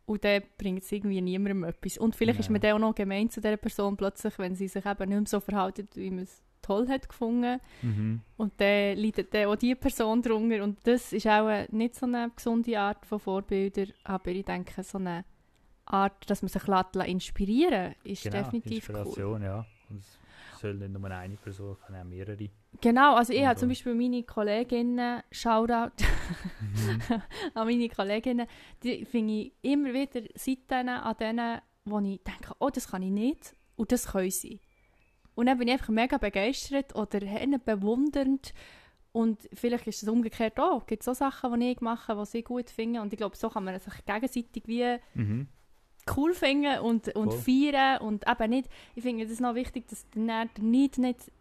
Und 0.06 0.24
dann 0.24 0.42
bringt 0.56 0.84
es 0.84 0.92
irgendwie 0.92 1.20
niemandem 1.20 1.64
etwas. 1.64 1.98
Und 1.98 2.14
vielleicht 2.14 2.38
ist 2.38 2.46
Ja. 2.46 2.52
man 2.52 2.60
dann 2.60 2.72
auch 2.74 2.78
noch 2.78 2.94
gemein 2.94 3.28
zu 3.28 3.40
dieser 3.40 3.56
Person 3.56 3.96
plötzlich, 3.96 4.38
wenn 4.38 4.54
sie 4.54 4.68
sich 4.68 4.86
eben 4.86 5.08
nicht 5.08 5.18
mehr 5.18 5.26
so 5.26 5.40
verhält, 5.40 5.84
wie 5.96 6.10
man 6.10 6.24
es 6.24 6.42
toll 6.62 6.88
hat 6.88 7.08
gefunden. 7.08 7.60
Mhm. 7.82 8.20
Und 8.36 8.52
dann 8.60 8.96
leidet 8.96 9.34
dann 9.34 9.46
auch 9.46 9.56
diese 9.56 9.76
Person 9.76 10.22
drunter. 10.22 10.62
Und 10.62 10.78
das 10.84 11.12
ist 11.12 11.26
auch 11.26 11.68
nicht 11.70 11.96
so 11.96 12.06
eine 12.06 12.30
gesunde 12.34 12.78
Art 12.78 13.04
von 13.04 13.18
Vorbilder, 13.18 13.86
aber 14.04 14.30
ich 14.30 14.44
denke, 14.44 14.82
so 14.82 14.98
eine 14.98 15.24
Art, 15.86 16.28
dass 16.30 16.42
man 16.42 16.48
sich 16.48 16.66
lässt, 16.66 16.94
lässt 16.94 17.08
inspirieren 17.08 17.94
ist 18.04 18.22
Genau, 18.24 18.36
definitiv 18.38 18.88
cool. 18.88 18.96
Inspiration, 18.96 19.42
ja. 19.42 19.66
Und 19.90 19.98
es 19.98 20.18
soll 20.56 20.74
nicht 20.74 20.92
nur 20.92 21.10
eine 21.10 21.36
Person, 21.36 21.76
können 21.86 22.00
auch 22.00 22.04
mehrere. 22.04 22.48
Genau, 22.80 23.14
also 23.14 23.32
ich 23.32 23.44
habe 23.46 23.56
zum 23.58 23.68
so. 23.68 23.70
Beispiel 23.70 23.94
meine 23.94 24.22
Kolleginnen, 24.22 25.22
Shoutout 25.30 25.92
Mhm. 26.60 27.00
an 27.54 27.66
meine 27.66 27.88
Kolleginnen, 27.88 28.46
die 28.82 29.04
finde 29.04 29.32
ich 29.34 29.52
immer 29.62 29.92
wieder 29.92 30.22
Seiten 30.34 30.88
an 30.88 31.16
denen, 31.18 31.60
wo 31.84 31.98
ich 32.00 32.20
denke, 32.22 32.54
oh, 32.58 32.70
das 32.70 32.88
kann 32.90 33.02
ich 33.02 33.10
nicht 33.12 33.54
und 33.76 33.92
das 33.92 34.08
können 34.08 34.30
sie. 34.30 34.60
Und 35.34 35.46
dann 35.46 35.58
bin 35.58 35.68
ich 35.68 35.74
einfach 35.74 35.90
mega 35.90 36.18
begeistert 36.18 36.94
oder 36.96 37.20
bewundernd 37.64 38.52
und 39.12 39.48
vielleicht 39.54 39.86
ist 39.86 40.02
es 40.02 40.08
umgekehrt 40.08 40.58
auch, 40.58 40.86
gibt 40.86 41.02
es 41.02 41.08
auch 41.08 41.14
Sachen, 41.14 41.60
die 41.60 41.72
ich 41.72 41.80
mache, 41.80 42.16
die 42.16 42.24
sie 42.26 42.42
gut 42.42 42.70
finden 42.70 42.98
und 43.00 43.12
ich 43.12 43.18
glaube, 43.18 43.36
so 43.36 43.48
kann 43.48 43.64
man 43.64 43.78
sich 43.78 44.04
gegenseitig 44.04 44.62
wie 44.66 44.96
Mhm. 45.14 45.48
Cool 46.16 46.34
finden 46.34 46.78
und, 46.80 47.14
und 47.16 47.32
Voll. 47.32 47.72
feiern 47.72 48.00
und 48.02 48.24
eben 48.28 48.50
nicht, 48.50 48.68
ich 48.94 49.02
finde 49.02 49.26
das 49.26 49.40
noch 49.40 49.54
wichtig, 49.54 49.86
dass 49.88 50.08
der 50.10 50.22
Neid 50.22 50.58
nicht 50.58 50.96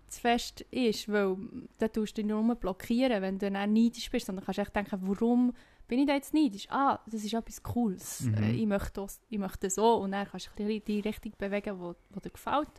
zu 0.07 0.21
fest 0.21 0.61
ist, 0.71 1.11
weil 1.11 1.35
dann 1.77 1.91
tust 1.91 2.17
du 2.17 2.21
dich 2.21 2.29
nur 2.29 2.55
blockieren, 2.55 3.21
wenn 3.21 3.37
du 3.39 3.51
dann 3.51 3.73
neidisch 3.73 4.09
bist, 4.09 4.27
sondern 4.27 4.45
kannst 4.45 4.59
echt 4.59 4.75
denken, 4.75 4.97
warum 5.01 5.53
bin 5.87 5.99
ich 5.99 6.07
da 6.07 6.13
jetzt 6.13 6.33
neidisch? 6.33 6.67
Ah, 6.69 6.99
das 7.05 7.23
ist 7.23 7.33
etwas 7.33 7.61
Cooles, 7.61 8.21
Mhm. 8.21 8.33
äh, 8.35 8.51
ich, 8.53 8.65
möchte 8.65 9.01
das, 9.01 9.19
ich 9.29 9.37
möchte 9.39 9.69
so 9.69 9.95
und 9.97 10.11
dann 10.11 10.27
kannst 10.27 10.49
du 10.55 10.63
dich 10.63 10.77
in 10.77 10.83
die 10.85 10.99
Richtung 11.01 11.33
bewegen, 11.37 11.79
wo, 11.79 11.95
wo 12.11 12.19
dir 12.19 12.29
gefällt 12.31 12.69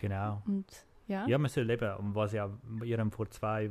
Genau. 0.00 0.42
und 0.46 0.66
ja, 1.08 1.26
Ja, 1.26 1.38
man 1.38 1.48
soll 1.48 1.68
eben, 1.70 1.96
und 1.96 2.14
was 2.14 2.32
ja 2.32 2.50
ihrem 2.84 3.10
vor 3.10 3.30
zwei, 3.30 3.70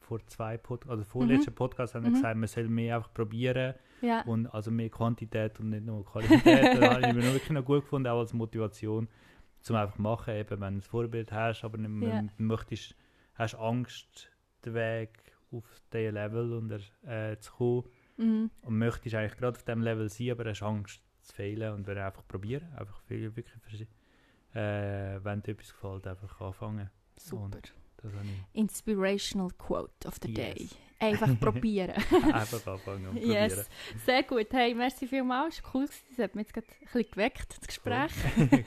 vor 0.00 0.26
zwei 0.26 0.56
Pod 0.58 0.86
also 0.88 1.04
vorletzten 1.04 1.54
Podcast 1.54 1.94
haben 1.94 2.04
wir 2.04 2.10
Mhm. 2.10 2.14
gesagt, 2.14 2.36
man 2.36 2.48
soll 2.48 2.68
mehr 2.68 2.96
einfach 2.96 3.12
probieren 3.14 3.74
ja, 4.02 4.22
und 4.22 4.46
also 4.48 4.70
mehr 4.70 4.90
Quantität 4.90 5.58
und 5.60 5.70
nicht 5.70 5.84
nur 5.84 6.04
Qualität. 6.04 6.42
das 6.80 6.90
habe 6.90 7.08
ich 7.08 7.14
mir 7.14 7.22
wirklich 7.22 7.50
noch 7.50 7.64
gut 7.64 7.82
gefunden, 7.82 8.08
auch 8.08 8.18
als 8.18 8.32
Motivation, 8.32 9.08
zum 9.60 9.76
einfach 9.76 9.98
machen, 9.98 10.34
eben 10.34 10.60
wenn 10.60 10.74
du 10.74 10.78
ein 10.78 10.82
Vorbild 10.82 11.32
hast, 11.32 11.64
aber 11.64 11.78
nicht, 11.78 12.08
Ja. 12.12 12.22
du 12.22 12.42
möchtest, 12.42 12.94
hast 13.34 13.54
Angst, 13.54 14.30
den 14.64 14.74
Weg 14.74 15.32
auf 15.50 15.64
diesen 15.92 16.14
Level 16.14 16.52
und 16.52 16.70
er, 16.70 17.30
äh, 17.32 17.38
zu 17.38 17.52
kommen 17.52 17.84
mhm. 18.16 18.50
und 18.62 18.78
möchtest 18.78 19.14
eigentlich 19.14 19.38
gerade 19.38 19.56
auf 19.56 19.64
diesem 19.64 19.82
Level 19.82 20.08
sein, 20.08 20.30
aber 20.30 20.48
hast 20.50 20.62
Angst 20.62 21.00
zu 21.22 21.34
fehlen 21.34 21.72
und 21.74 21.86
wir 21.86 22.04
einfach 22.04 22.26
probieren, 22.26 22.72
einfach 22.76 23.00
viel, 23.02 23.34
wirklich, 23.36 23.86
äh, 24.54 25.18
wenn 25.22 25.42
dir 25.42 25.52
etwas 25.52 25.72
gefällt, 25.72 26.06
einfach 26.06 26.40
anfangen. 26.40 26.90
super. 27.16 27.44
Und 27.44 27.72
Inspirational 28.52 29.50
Quote 29.58 30.06
of 30.06 30.16
the 30.22 30.30
Yes. 30.30 30.54
day. 30.54 30.68
Einfach 30.98 31.28
probieren. 31.40 31.90
einfach 32.32 32.66
anfangen 32.66 33.08
und 33.08 33.14
probieren. 33.16 33.32
Yes, 33.50 33.68
sehr 34.06 34.22
gut. 34.22 34.46
Hey, 34.52 34.74
merci 34.74 35.06
vielmals. 35.06 35.58
Es 35.58 35.64
war 35.64 35.74
cool. 35.74 35.88
Das 36.10 36.24
hat 36.24 36.34
mich 36.36 36.44
jetzt 36.46 36.54
gerade 36.54 36.66
ein 36.68 36.84
bisschen 36.84 37.10
geweckt, 37.10 37.56
das 37.58 37.66
Gespräch. 37.66 38.12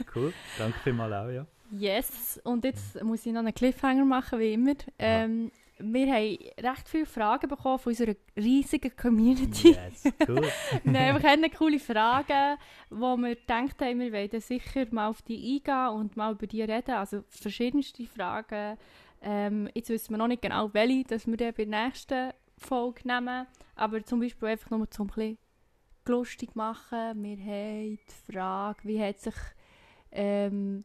cool, 0.15 0.33
danke 0.57 0.79
vielmals 0.79 1.13
auch, 1.13 1.29
ja. 1.31 1.45
Yes. 1.71 2.39
Und 2.43 2.63
jetzt 2.65 3.01
muss 3.03 3.25
ich 3.25 3.31
noch 3.31 3.39
einen 3.39 3.53
Cliffhanger 3.53 4.05
machen, 4.05 4.39
wie 4.39 4.53
immer. 4.53 4.73
Ähm, 4.99 5.51
wir 5.77 6.07
haben 6.13 6.37
recht 6.59 6.87
viele 6.87 7.05
Fragen 7.05 7.49
bekommen 7.49 7.79
von 7.79 7.91
unserer 7.91 8.15
riesigen 8.37 8.95
Community. 8.95 9.71
Yes, 9.71 10.13
cool. 10.27 10.47
Nein, 10.83 11.21
wir 11.21 11.29
haben 11.29 11.43
coole 11.57 11.79
Fragen, 11.79 12.57
wo 12.89 13.17
wir 13.17 13.35
gedacht 13.35 13.81
haben, 13.81 13.99
wir 13.99 14.13
wollen 14.13 14.41
sicher 14.41 14.85
mal 14.91 15.07
auf 15.09 15.21
die 15.21 15.35
eingehen 15.65 15.99
und 15.99 16.15
mal 16.15 16.31
über 16.31 16.47
die 16.47 16.61
reden. 16.61 16.91
Also 16.95 17.23
verschiedenste 17.27 18.05
Fragen. 18.05 18.77
Ähm, 19.27 19.67
jetzt 19.73 19.89
wissen 19.89 20.13
wir 20.13 20.19
noch 20.19 20.27
nicht 20.27 20.43
genau, 20.43 20.71
welche 20.73 21.03
dass 21.03 21.25
wir 21.25 21.35
dann 21.35 21.53
bei 21.53 21.65
der 21.65 21.85
nächsten 21.85 22.31
Folge 22.59 23.07
nehmen. 23.07 23.47
Aber 23.75 24.03
zum 24.03 24.19
Beispiel 24.19 24.49
einfach 24.49 24.69
nur 24.69 24.89
zum 24.89 25.09
ein 25.17 25.37
lustig 26.05 26.55
machen. 26.55 27.23
Wir 27.23 27.37
haben 27.37 27.97
die 27.97 28.31
Frage, 28.31 28.79
wie 28.83 29.01
hat 29.01 29.19
sich 29.19 29.33
ähm, 30.11 30.83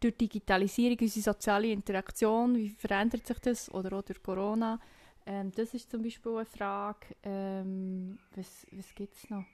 durch 0.00 0.16
Digitalisierung 0.16 0.96
unsere 0.98 1.22
soziale 1.22 1.68
Interaktion, 1.68 2.56
wie 2.56 2.70
verändert 2.70 3.26
sich 3.26 3.38
das? 3.40 3.72
Oder 3.72 3.98
auch 3.98 4.02
durch 4.02 4.22
Corona. 4.22 4.80
Ähm, 5.26 5.52
das 5.54 5.74
ist 5.74 5.90
zum 5.90 6.02
Beispiel 6.02 6.36
eine 6.36 6.46
Frage. 6.46 7.06
Ähm, 7.22 8.18
was 8.34 8.66
was 8.72 8.94
gibt 8.94 9.14
es 9.14 9.28
noch? 9.28 9.44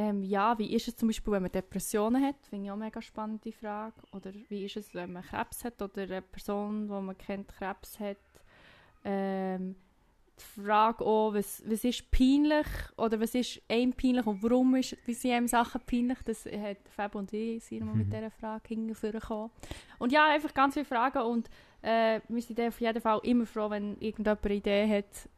Ähm, 0.00 0.22
ja, 0.22 0.58
wie 0.58 0.72
ist 0.74 0.88
es 0.88 0.96
zum 0.96 1.08
Beispiel, 1.08 1.30
wenn 1.34 1.42
man 1.42 1.52
Depressionen 1.52 2.24
hat? 2.24 2.36
Finde 2.48 2.64
ich 2.64 2.70
auch 2.70 2.74
eine 2.76 2.84
mega 2.84 3.02
spannende 3.02 3.52
Frage. 3.52 3.92
Oder 4.12 4.32
wie 4.48 4.64
ist 4.64 4.76
es, 4.76 4.94
wenn 4.94 5.12
man 5.12 5.22
Krebs 5.22 5.62
hat 5.62 5.82
oder 5.82 6.02
eine 6.02 6.22
Person, 6.22 6.86
die 6.86 6.92
man 6.92 7.18
kennt, 7.18 7.48
Krebs 7.48 8.00
hat? 8.00 8.16
Ähm, 9.04 9.76
die 10.38 10.62
Frage 10.62 11.04
auch, 11.04 11.34
was, 11.34 11.62
was 11.66 11.84
ist 11.84 12.10
peinlich 12.10 12.66
oder 12.96 13.20
was 13.20 13.34
ist 13.34 13.60
einem 13.68 13.92
peinlich 13.92 14.26
und 14.26 14.42
warum 14.42 14.74
ist, 14.76 14.96
wie 15.04 15.12
sind 15.12 15.32
einem 15.32 15.48
Sachen 15.48 15.82
peinlich? 15.82 16.18
Das 16.24 16.46
hat 16.46 16.78
Fab 16.88 17.14
und 17.14 17.30
ich 17.34 17.62
sind 17.62 17.84
mal 17.84 17.94
mit 17.94 18.06
Mhm. 18.06 18.10
dieser 18.10 18.30
Frage 18.30 18.68
hingekommen. 18.68 19.50
Und 19.98 20.12
ja, 20.12 20.28
einfach 20.30 20.54
ganz 20.54 20.72
viele 20.74 20.86
Fragen 20.86 21.20
und 21.24 21.50
äh, 21.82 22.20
wir 22.26 22.40
sind 22.40 22.58
auf 22.58 22.80
jeden 22.80 23.02
Fall 23.02 23.20
immer 23.24 23.44
froh, 23.44 23.68
wenn 23.68 23.98
irgendjemand 24.00 24.46
eine 24.46 24.54
Idee 24.54 24.88
hat 24.88 25.28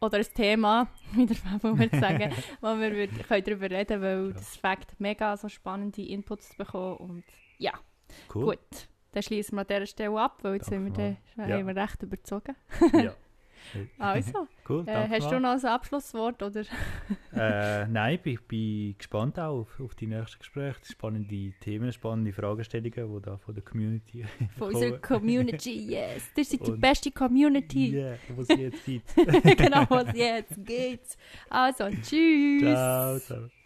oder 0.00 0.18
ein 0.18 0.26
Thema, 0.34 0.88
wie 1.12 1.26
der 1.26 1.36
Fab 1.36 1.62
würde 1.62 1.98
sagen, 2.00 2.32
wo 2.60 2.68
wir 2.78 2.92
würd- 2.92 3.22
können 3.28 3.44
darüber 3.44 3.70
reden 3.70 4.00
weil 4.02 4.32
das 4.32 4.56
Fakt 4.56 4.98
mega 4.98 5.36
so 5.36 5.48
spannende 5.48 6.02
Inputs 6.02 6.50
zu 6.50 6.56
bekommen 6.56 6.96
und 6.96 7.24
ja, 7.58 7.72
Cool. 8.34 8.44
gut. 8.56 8.88
Dann 9.12 9.22
schließen 9.22 9.56
wir 9.56 9.62
an 9.62 9.66
dieser 9.68 9.86
Stelle 9.86 10.20
ab, 10.20 10.38
weil 10.42 10.54
jetzt 10.54 10.70
Danke 10.70 10.84
sind 10.86 10.96
wir, 10.96 11.16
dann, 11.36 11.48
Ja. 11.50 11.56
haben 11.58 11.66
wir 11.66 11.76
recht 11.76 12.02
überzogen. 12.02 12.54
Ja. 12.92 13.14
Also, 13.98 14.46
Cool, 14.68 14.84
äh, 14.88 15.08
hast 15.08 15.30
du 15.30 15.38
noch 15.40 15.50
ein 15.52 15.64
Abschlusswort? 15.64 16.42
Oder? 16.42 16.62
Äh, 17.32 17.86
nein, 17.86 18.14
ich 18.14 18.20
bin, 18.22 18.38
bin 18.48 18.94
gespannt 18.98 19.38
auch 19.38 19.60
auf, 19.60 19.80
auf 19.80 19.94
die 19.94 20.08
nächsten 20.08 20.38
Gespräche, 20.40 20.80
spannende 20.82 21.52
Themen, 21.60 21.92
spannende 21.92 22.32
Fragestellungen, 22.32 23.16
die 23.16 23.22
da 23.22 23.36
von 23.38 23.54
der 23.54 23.62
Community 23.62 24.24
Von 24.58 24.74
unserer. 24.74 24.98
Community, 24.98 25.92
yes. 25.92 26.28
Das 26.34 26.52
ist 26.52 26.66
die 26.66 26.70
Und- 26.72 26.80
beste 26.80 27.10
Community. 27.12 27.90
Yeah, 27.94 28.16
was 28.36 28.48
es 28.50 28.58
jetzt 28.58 28.84
gibt. 28.84 29.14
genau, 29.16 29.84
was 29.88 30.14
jetzt 30.14 30.64
geht. 30.66 31.00
Also, 31.48 31.88
tschüss. 32.02 32.62
Ciao, 32.62 33.18
ciao. 33.20 33.59